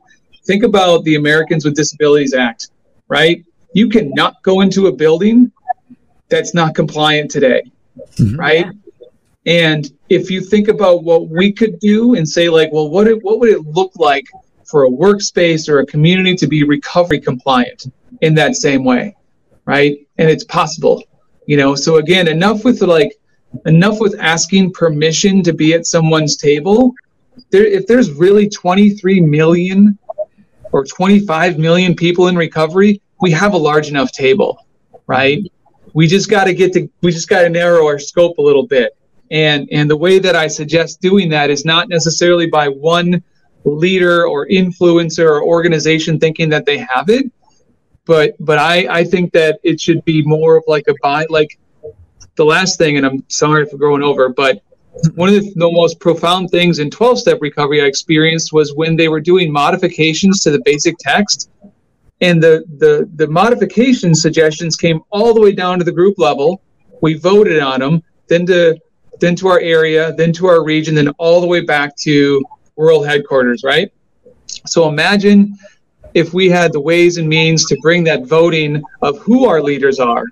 think 0.45 0.63
about 0.63 1.05
the 1.05 1.15
Americans 1.17 1.65
with 1.65 1.75
Disabilities 1.75 2.35
Act. 2.35 2.69
Right, 3.09 3.45
you 3.73 3.89
cannot 3.89 4.43
go 4.43 4.61
into 4.61 4.87
a 4.89 4.93
building 4.93 5.51
that's 6.29 6.53
not 6.55 6.75
compliant 6.75 7.31
today. 7.31 7.63
Mhm. 8.19 8.39
Right. 8.39 8.67
And 9.47 9.91
if 10.09 10.31
you 10.31 10.41
think 10.41 10.69
about 10.69 11.05
what 11.05 11.29
we 11.29 11.53
could 11.53 11.79
do 11.79 12.15
and 12.15 12.27
say, 12.27 12.49
like, 12.49 12.73
well, 12.73 12.89
what 12.89 13.07
it, 13.07 13.23
what 13.23 13.41
would 13.41 13.51
it 13.51 13.61
look 13.67 13.93
like 13.97 14.25
for 14.65 14.85
a 14.85 14.91
workspace 14.91 15.69
or 15.69 15.81
a 15.81 15.87
community 15.87 16.35
to 16.37 16.47
be 16.47 16.65
recovery 16.65 17.21
compliant 17.21 17.93
in 18.23 18.35
that 18.35 18.57
same 18.57 18.85
way, 18.85 19.15
right? 19.67 19.99
And 20.17 20.31
it's 20.31 20.45
possible, 20.45 21.05
you 21.47 21.57
know. 21.57 21.75
So 21.75 21.97
again, 21.97 22.29
enough 22.29 22.65
with 22.65 22.83
like, 22.83 23.19
enough 23.67 24.01
with 24.01 24.19
asking 24.19 24.73
permission 24.73 25.43
to 25.43 25.53
be 25.53 25.75
at 25.75 25.87
someone's 25.87 26.37
table. 26.37 26.95
There, 27.51 27.65
if 27.65 27.87
there's 27.87 28.11
really 28.11 28.49
23 28.49 29.21
million 29.21 29.99
or 30.73 30.85
25 30.85 31.59
million 31.59 31.95
people 31.95 32.29
in 32.29 32.37
recovery, 32.37 33.01
we 33.21 33.31
have 33.31 33.55
a 33.55 33.59
large 33.59 33.89
enough 33.89 34.13
table, 34.13 34.67
right? 35.07 35.41
We 35.93 36.07
just 36.07 36.29
got 36.29 36.45
to 36.45 36.55
get 36.55 36.73
to, 36.73 36.89
we 37.03 37.13
just 37.13 37.29
got 37.29 37.43
to 37.43 37.49
narrow 37.49 37.87
our 37.87 37.99
scope 37.99 38.39
a 38.39 38.43
little 38.43 38.67
bit 38.67 38.97
and 39.31 39.69
and 39.73 39.91
the 39.91 39.97
way 39.97 40.19
that 40.19 40.37
i 40.37 40.47
suggest 40.47 41.01
doing 41.01 41.29
that 41.29 41.51
is 41.51 41.65
not 41.65 41.89
necessarily 41.89 42.47
by 42.47 42.69
one 42.69 43.23
leader 43.65 44.27
or 44.27 44.47
influencer 44.47 45.27
or 45.27 45.43
organization 45.43 46.19
thinking 46.19 46.49
that 46.49 46.67
they 46.67 46.79
have 46.79 47.09
it 47.09 47.31
but 48.07 48.35
but 48.41 48.59
i 48.59 48.87
i 48.91 49.05
think 49.05 49.33
that 49.33 49.59
it 49.63 49.81
should 49.81 50.05
be 50.05 50.23
more 50.23 50.57
of 50.57 50.65
like 50.67 50.87
a 50.89 50.95
buy 51.03 51.27
like 51.31 51.59
the 52.37 52.45
last 52.45 52.79
thing 52.79 52.97
and 52.97 53.07
i'm 53.07 53.25
sorry 53.29 53.67
for 53.67 53.77
going 53.77 54.03
over 54.03 54.29
but 54.29 54.63
one 55.17 55.29
of 55.29 55.35
the, 55.35 55.71
most 55.73 55.99
profound 55.99 56.49
things 56.51 56.79
in 56.79 56.91
12 56.91 57.19
step 57.19 57.39
recovery 57.41 57.83
i 57.83 57.85
experienced 57.85 58.53
was 58.53 58.75
when 58.75 58.97
they 58.97 59.09
were 59.09 59.21
doing 59.21 59.53
modifications 59.53 60.41
to 60.41 60.51
the 60.51 60.61
basic 60.65 60.97
text 60.99 61.51
and 62.21 62.43
the 62.43 62.65
the 62.79 63.09
the 63.17 63.27
modification 63.27 64.15
suggestions 64.15 64.77
came 64.77 65.01
all 65.11 65.35
the 65.35 65.41
way 65.41 65.53
down 65.53 65.79
to 65.79 65.85
the 65.85 65.93
group 65.93 66.19
level 66.19 66.61
we 67.01 67.15
voted 67.15 67.61
on 67.61 67.81
them 67.81 68.03
then 68.29 68.47
to 68.47 68.79
then 69.21 69.37
to 69.37 69.49
our 69.49 69.61
area, 69.61 70.13
then 70.13 70.33
to 70.35 70.47
our 70.47 70.65
region, 70.65 70.95
then 70.95 71.09
all 71.19 71.41
the 71.41 71.47
way 71.47 71.61
back 71.61 71.97
to 71.97 72.45
world 72.77 73.07
headquarters, 73.07 73.63
right? 73.65 73.93
So 74.67 74.89
imagine 74.89 75.57
if 76.15 76.33
we 76.33 76.49
had 76.49 76.73
the 76.73 76.81
ways 76.81 77.19
and 77.19 77.29
means 77.29 77.67
to 77.67 77.77
bring 77.83 78.05
that 78.05 78.25
voting 78.27 78.83
of 79.03 79.19
who 79.19 79.47
our 79.47 79.61
leaders 79.61 79.99
are 79.99 80.25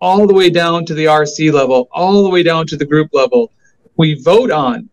all 0.00 0.26
the 0.26 0.34
way 0.34 0.50
down 0.50 0.84
to 0.86 0.94
the 0.94 1.04
RC 1.04 1.52
level, 1.52 1.88
all 1.92 2.22
the 2.22 2.28
way 2.28 2.42
down 2.42 2.66
to 2.66 2.76
the 2.76 2.84
group 2.84 3.10
level. 3.12 3.52
We 3.96 4.20
vote 4.22 4.50
on 4.50 4.88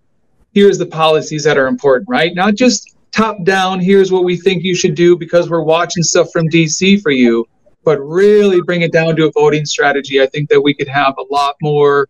here's 0.54 0.78
the 0.78 0.86
policies 0.86 1.44
that 1.44 1.58
are 1.58 1.68
important, 1.68 2.08
right? 2.10 2.36
Not 2.36 2.56
just 2.56 2.96
top 3.12 3.44
down, 3.44 3.80
here's 3.80 4.12
what 4.12 4.24
we 4.24 4.38
think 4.38 4.64
you 4.64 4.76
should 4.76 4.96
do 4.96 5.18
because 5.18 5.50
we're 5.50 5.64
watching 5.64 6.04
stuff 6.04 6.28
from 6.32 6.48
DC 6.48 7.02
for 7.02 7.12
you, 7.12 7.48
but 7.84 8.00
really 8.00 8.62
bring 8.62 8.82
it 8.82 8.92
down 8.92 9.16
to 9.16 9.26
a 9.26 9.32
voting 9.32 9.66
strategy. 9.66 10.22
I 10.22 10.28
think 10.28 10.50
that 10.50 10.62
we 10.62 10.74
could 10.74 10.88
have 10.88 11.16
a 11.18 11.34
lot 11.34 11.56
more 11.62 12.08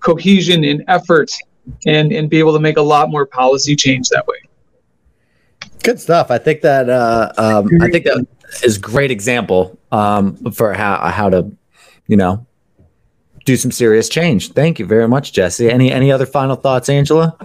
cohesion 0.00 0.64
and 0.64 0.84
effort 0.88 1.30
and 1.86 2.12
and 2.12 2.28
be 2.28 2.38
able 2.38 2.52
to 2.52 2.60
make 2.60 2.76
a 2.76 2.82
lot 2.82 3.08
more 3.08 3.24
policy 3.24 3.76
change 3.76 4.08
that 4.08 4.26
way 4.26 4.36
Good 5.82 6.00
stuff. 6.00 6.30
I 6.30 6.38
think 6.38 6.60
that 6.62 6.88
uh, 6.88 7.32
um, 7.38 7.68
I 7.80 7.88
think 7.90 8.04
that 8.04 8.26
is 8.62 8.78
great 8.78 9.10
example 9.10 9.78
um, 9.90 10.36
for 10.52 10.72
how 10.74 10.98
how 11.08 11.28
to, 11.30 11.50
you 12.06 12.16
know, 12.16 12.46
do 13.44 13.56
some 13.56 13.70
serious 13.72 14.08
change. 14.08 14.52
Thank 14.52 14.78
you 14.78 14.86
very 14.86 15.08
much, 15.08 15.32
Jesse. 15.32 15.70
Any 15.70 15.90
any 15.90 16.12
other 16.12 16.26
final 16.26 16.56
thoughts, 16.56 16.88
Angela? 16.88 17.36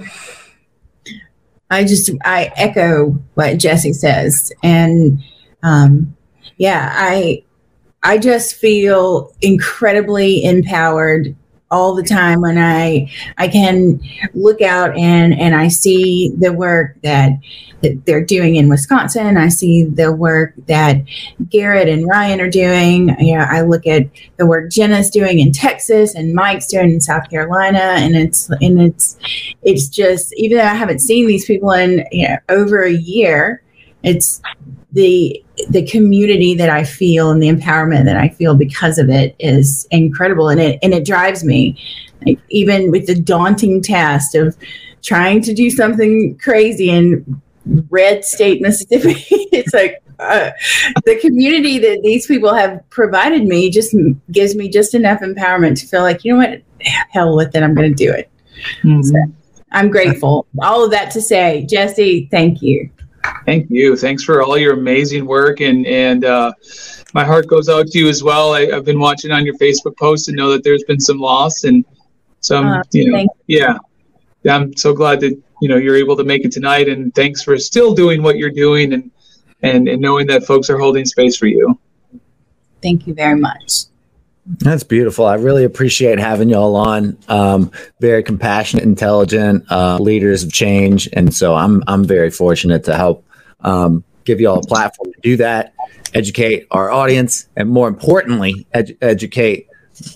I 1.70 1.84
just 1.84 2.12
I 2.24 2.52
echo 2.56 3.12
what 3.34 3.58
Jesse 3.58 3.94
says, 3.94 4.52
and 4.64 5.20
um, 5.64 6.16
yeah, 6.58 6.94
I 6.96 7.44
I 8.04 8.18
just 8.18 8.56
feel 8.56 9.34
incredibly 9.42 10.44
empowered 10.44 11.36
all 11.70 11.94
the 11.94 12.04
time 12.04 12.42
when 12.42 12.58
I 12.58 13.12
I 13.38 13.48
can 13.48 14.00
look 14.34 14.62
out 14.62 14.96
and 14.98 15.38
and 15.38 15.56
I 15.56 15.68
see 15.68 16.34
the 16.38 16.54
work 16.54 16.96
that, 17.02 17.32
that 17.82 18.06
they're 18.06 18.24
doing 18.24 18.56
in 18.56 18.70
Wisconsin. 18.70 19.38
I 19.38 19.50
see 19.50 19.84
the 19.84 20.12
work 20.12 20.54
that 20.68 20.98
Garrett 21.50 21.90
and 21.90 22.08
Ryan 22.08 22.42
are 22.42 22.50
doing. 22.50 23.16
Yeah, 23.20 23.48
I 23.50 23.62
look 23.62 23.86
at 23.86 24.08
the 24.38 24.46
work 24.46 24.72
Jenna's 24.72 25.10
doing 25.10 25.40
in 25.40 25.52
Texas 25.52 26.16
and 26.16 26.34
Mike's 26.34 26.68
doing 26.68 26.92
in 26.92 27.02
South 27.02 27.30
Carolina, 27.30 27.96
and 27.98 28.16
it's 28.16 28.50
and 28.62 28.82
it's 28.82 29.18
it's 29.64 29.88
just 29.88 30.34
even 30.38 30.58
though 30.58 30.64
I 30.64 30.76
haven't 30.76 31.00
seen 31.00 31.28
these 31.28 31.46
people 31.46 31.72
in 31.72 32.06
you 32.12 32.30
know, 32.30 32.38
over 32.50 32.84
a 32.84 32.94
year, 32.94 33.62
it's 34.04 34.42
the 34.92 35.44
the 35.70 35.86
community 35.86 36.56
that 36.56 36.70
I 36.70 36.84
feel 36.84 37.32
and 37.32 37.42
the 37.42 37.50
empowerment 37.50 38.06
that 38.06 38.18
I 38.18 38.30
feel 38.30 38.56
because 38.56 38.98
of 38.98 39.10
it 39.10 39.36
is 39.40 39.88
incredible, 39.92 40.50
and 40.50 40.60
it 40.60 40.80
and 40.82 40.94
it 40.94 41.06
drives 41.06 41.44
me, 41.44 41.78
like, 42.26 42.40
even 42.50 42.92
with 42.92 43.08
the 43.08 43.20
daunting 43.20 43.82
task 43.82 44.36
of 44.36 44.56
trying 45.04 45.42
to 45.42 45.54
do 45.54 45.70
something 45.70 46.38
crazy 46.38 46.90
in 46.90 47.42
red 47.90 48.24
state 48.24 48.62
Mississippi. 48.62 49.24
it's 49.52 49.74
like 49.74 50.02
uh, 50.20 50.52
the 51.06 51.18
community 51.20 51.78
that 51.80 52.02
these 52.04 52.26
people 52.26 52.54
have 52.54 52.82
provided 52.90 53.46
me 53.46 53.70
just 53.70 53.96
gives 54.32 54.56
me 54.56 54.70
just 54.70 54.96
enough 54.96 55.22
empowerment 55.22 55.80
to 55.80 55.88
feel 55.88 56.02
like 56.02 56.24
you 56.24 56.34
know 56.34 56.40
what, 56.40 56.62
hell 57.12 57.36
with 57.36 57.56
it, 57.56 57.64
I'm 57.64 57.76
going 57.76 57.94
to 57.94 57.96
do 57.96 58.12
it. 58.12 58.30
Mm-hmm. 58.84 59.04
So 59.04 59.16
I'm 59.72 59.90
grateful. 59.90 60.48
All 60.62 60.84
of 60.84 60.92
that 60.92 61.12
to 61.12 61.22
say, 61.22 61.66
Jesse, 61.66 62.28
thank 62.32 62.62
you. 62.62 62.90
Thank 63.46 63.70
you. 63.70 63.96
Thanks 63.96 64.24
for 64.24 64.42
all 64.42 64.58
your 64.58 64.74
amazing 64.74 65.26
work, 65.26 65.62
and 65.62 65.86
and 65.88 66.26
uh, 66.26 66.54
my 67.14 67.24
heart 67.24 67.48
goes 67.48 67.70
out 67.70 67.88
to 67.88 68.00
you 68.00 68.10
as 68.10 68.24
well. 68.24 68.54
I, 68.54 68.66
have 68.68 68.86
been 68.86 69.00
watching 69.00 69.32
on 69.32 69.46
your 69.46 69.56
Facebook 69.58 69.98
posts 69.98 70.28
and 70.28 70.38
know 70.38 70.52
that 70.52 70.64
there's 70.64 70.84
been 70.84 71.00
some 71.00 71.18
loss 71.18 71.64
and 71.64 71.86
some, 72.42 72.68
uh, 72.68 72.84
you 72.92 73.12
know, 73.12 73.28
yeah. 73.48 73.78
I'm 74.50 74.76
so 74.78 74.94
glad 74.94 75.20
that 75.22 75.42
you 75.62 75.70
know 75.70 75.78
you're 75.78 75.96
able 75.96 76.16
to 76.18 76.24
make 76.24 76.46
it 76.46 76.52
tonight, 76.52 76.90
and 76.90 77.14
thanks 77.16 77.44
for 77.44 77.58
still 77.58 77.94
doing 77.94 78.22
what 78.22 78.38
you're 78.38 78.52
doing, 78.52 78.94
and 78.94 79.12
and 79.62 79.88
and 79.88 80.02
knowing 80.02 80.28
that 80.28 80.46
folks 80.46 80.70
are 80.70 80.78
holding 80.78 81.06
space 81.06 81.38
for 81.38 81.48
you. 81.48 81.80
Thank 82.82 83.08
you 83.08 83.14
very 83.14 83.40
much. 83.40 83.86
That's 84.48 84.84
beautiful. 84.84 85.26
I 85.26 85.36
really 85.36 85.66
appreciate 85.66 86.20
having 86.20 86.48
y'all 86.50 86.76
on. 86.78 87.18
Um, 87.28 87.70
very 88.00 88.24
compassionate, 88.24 88.86
intelligent 88.86 89.66
uh, 89.70 89.98
leaders 89.98 90.44
of 90.44 90.54
change, 90.54 91.10
and 91.12 91.34
so 91.34 91.54
I'm 91.54 91.84
I'm 91.88 92.06
very 92.06 92.30
fortunate 92.30 92.86
to 92.86 92.96
help 92.96 93.26
um, 93.62 94.06
give 94.24 94.40
y'all 94.40 94.60
a 94.60 94.68
platform 94.68 95.12
to 95.12 95.20
do 95.22 95.36
that, 95.38 95.74
educate 96.14 96.66
our 96.72 96.90
audience, 96.90 97.50
and 97.58 97.70
more 97.70 97.90
importantly, 97.90 98.66
ed- 98.74 98.98
educate 99.02 99.68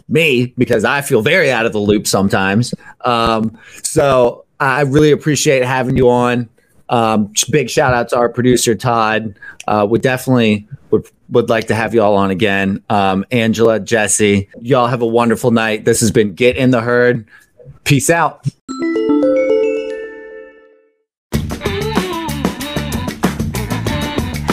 me 0.07 0.53
because 0.57 0.85
I 0.85 1.01
feel 1.01 1.21
very 1.21 1.51
out 1.51 1.65
of 1.65 1.73
the 1.73 1.79
loop 1.79 2.07
sometimes. 2.07 2.73
Um, 3.01 3.57
so 3.83 4.45
I 4.59 4.81
really 4.81 5.11
appreciate 5.11 5.65
having 5.65 5.97
you 5.97 6.09
on. 6.09 6.49
Um, 6.91 7.33
big 7.49 7.69
shout 7.69 7.93
out 7.93 8.09
to 8.09 8.17
our 8.17 8.29
producer 8.29 8.75
Todd. 8.75 9.39
Uh, 9.65 9.87
we 9.89 9.97
definitely 9.97 10.67
would 10.91 11.09
would 11.29 11.49
like 11.49 11.67
to 11.67 11.75
have 11.75 11.93
you 11.93 12.01
all 12.01 12.15
on 12.17 12.29
again. 12.29 12.83
Um, 12.89 13.25
Angela, 13.31 13.79
Jesse, 13.79 14.49
y'all 14.59 14.87
have 14.87 15.01
a 15.01 15.07
wonderful 15.07 15.49
night. 15.51 15.85
This 15.85 16.01
has 16.01 16.11
been 16.11 16.33
Get 16.33 16.57
in 16.57 16.71
the 16.71 16.81
Herd. 16.81 17.25
Peace 17.85 18.09
out. 18.09 18.45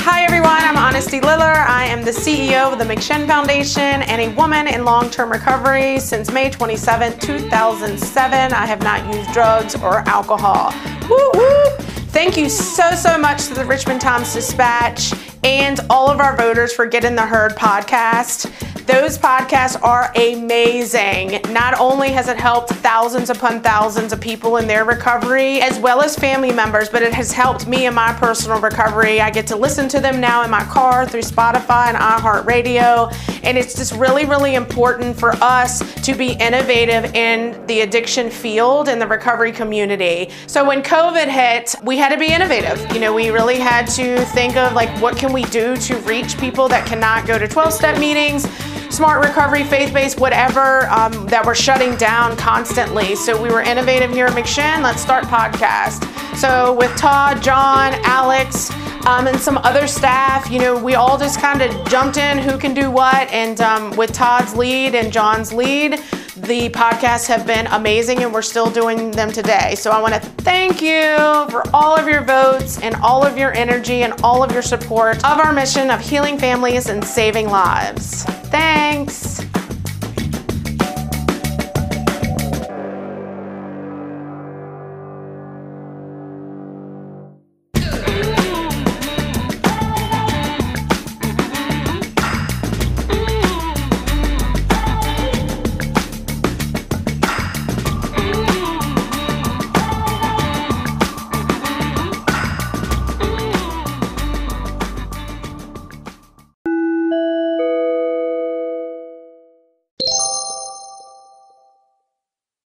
Hi, 0.00 0.22
everyone. 0.22 0.50
I'm 0.50 0.76
Honesty 0.76 1.20
Liller. 1.20 1.44
I 1.44 1.86
am 1.86 2.04
the 2.04 2.12
CEO 2.12 2.72
of 2.72 2.78
the 2.78 2.84
McShin 2.84 3.26
Foundation 3.26 3.82
and 3.82 4.22
a 4.22 4.28
woman 4.36 4.68
in 4.68 4.84
long 4.84 5.10
term 5.10 5.32
recovery. 5.32 5.98
Since 5.98 6.30
May 6.30 6.50
27, 6.50 7.18
2007, 7.18 8.52
I 8.52 8.66
have 8.66 8.82
not 8.82 9.12
used 9.12 9.32
drugs 9.32 9.74
or 9.74 10.08
alcohol. 10.08 10.72
Woo 11.08 11.30
woo! 11.34 11.87
Thank 12.10 12.36
you 12.36 12.48
so, 12.48 12.92
so 12.92 13.18
much 13.18 13.46
to 13.46 13.54
the 13.54 13.64
Richmond 13.64 14.00
Times 14.00 14.32
Dispatch 14.32 15.12
and 15.44 15.78
all 15.90 16.10
of 16.10 16.20
our 16.20 16.36
voters 16.36 16.72
for 16.72 16.86
Get 16.86 17.04
in 17.04 17.14
the 17.14 17.26
Herd 17.26 17.52
podcast. 17.52 18.50
Those 18.88 19.18
podcasts 19.18 19.78
are 19.82 20.10
amazing. 20.16 21.42
Not 21.52 21.78
only 21.78 22.08
has 22.08 22.26
it 22.28 22.38
helped 22.38 22.70
thousands 22.70 23.28
upon 23.28 23.60
thousands 23.60 24.14
of 24.14 24.20
people 24.20 24.56
in 24.56 24.66
their 24.66 24.86
recovery, 24.86 25.60
as 25.60 25.78
well 25.78 26.00
as 26.00 26.16
family 26.16 26.52
members, 26.52 26.88
but 26.88 27.02
it 27.02 27.12
has 27.12 27.30
helped 27.30 27.66
me 27.66 27.84
in 27.84 27.92
my 27.92 28.14
personal 28.14 28.58
recovery. 28.58 29.20
I 29.20 29.28
get 29.28 29.46
to 29.48 29.56
listen 29.56 29.90
to 29.90 30.00
them 30.00 30.22
now 30.22 30.42
in 30.42 30.50
my 30.50 30.64
car 30.64 31.06
through 31.06 31.20
Spotify 31.20 31.88
and 31.88 31.98
iHeartRadio. 31.98 33.14
And 33.44 33.58
it's 33.58 33.74
just 33.74 33.92
really, 33.92 34.24
really 34.24 34.54
important 34.54 35.20
for 35.20 35.32
us 35.34 35.80
to 36.06 36.14
be 36.14 36.32
innovative 36.40 37.14
in 37.14 37.66
the 37.66 37.82
addiction 37.82 38.30
field 38.30 38.88
and 38.88 39.02
the 39.02 39.06
recovery 39.06 39.52
community. 39.52 40.30
So 40.46 40.66
when 40.66 40.82
COVID 40.82 41.28
hit, 41.28 41.74
we 41.82 41.98
had 41.98 42.08
to 42.08 42.16
be 42.16 42.32
innovative. 42.32 42.80
You 42.94 43.00
know, 43.00 43.12
we 43.12 43.28
really 43.28 43.58
had 43.58 43.86
to 43.96 44.24
think 44.32 44.56
of 44.56 44.72
like, 44.72 44.88
what 45.02 45.18
can 45.18 45.34
we 45.34 45.44
do 45.44 45.76
to 45.76 45.96
reach 45.98 46.38
people 46.38 46.68
that 46.68 46.86
cannot 46.86 47.26
go 47.26 47.38
to 47.38 47.46
12 47.46 47.74
step 47.74 47.98
meetings? 47.98 48.46
Smart 48.90 49.24
recovery, 49.24 49.64
faith 49.64 49.92
based, 49.92 50.18
whatever 50.18 50.88
um, 50.88 51.26
that 51.26 51.44
we're 51.44 51.54
shutting 51.54 51.94
down 51.96 52.36
constantly. 52.36 53.14
So 53.14 53.40
we 53.40 53.50
were 53.50 53.60
innovative 53.60 54.10
here 54.10 54.26
at 54.26 54.32
McShin. 54.32 54.82
Let's 54.82 55.00
start 55.00 55.24
podcast. 55.24 56.04
So 56.36 56.74
with 56.74 56.94
Todd, 56.96 57.42
John, 57.42 57.94
Alex, 58.04 58.70
um, 59.06 59.26
and 59.26 59.38
some 59.38 59.58
other 59.58 59.86
staff, 59.86 60.50
you 60.50 60.58
know, 60.58 60.82
we 60.82 60.94
all 60.94 61.18
just 61.18 61.40
kind 61.40 61.62
of 61.62 61.88
jumped 61.88 62.16
in 62.16 62.38
who 62.38 62.58
can 62.58 62.74
do 62.74 62.90
what. 62.90 63.28
And 63.30 63.60
um, 63.60 63.96
with 63.96 64.12
Todd's 64.12 64.54
lead 64.54 64.94
and 64.94 65.12
John's 65.12 65.52
lead, 65.52 66.00
the 66.42 66.68
podcasts 66.70 67.26
have 67.26 67.46
been 67.46 67.66
amazing 67.68 68.22
and 68.22 68.32
we're 68.32 68.42
still 68.42 68.70
doing 68.70 69.10
them 69.10 69.30
today. 69.30 69.74
So 69.74 69.90
I 69.90 70.00
want 70.00 70.14
to 70.14 70.20
thank 70.20 70.80
you 70.80 71.16
for 71.50 71.62
all 71.74 71.96
of 71.96 72.08
your 72.08 72.22
votes 72.22 72.80
and 72.80 72.94
all 72.96 73.24
of 73.24 73.36
your 73.36 73.52
energy 73.54 74.02
and 74.02 74.14
all 74.22 74.42
of 74.42 74.52
your 74.52 74.62
support 74.62 75.16
of 75.24 75.38
our 75.38 75.52
mission 75.52 75.90
of 75.90 76.00
healing 76.00 76.38
families 76.38 76.88
and 76.88 77.04
saving 77.04 77.48
lives. 77.48 78.24
Thanks. 78.50 79.44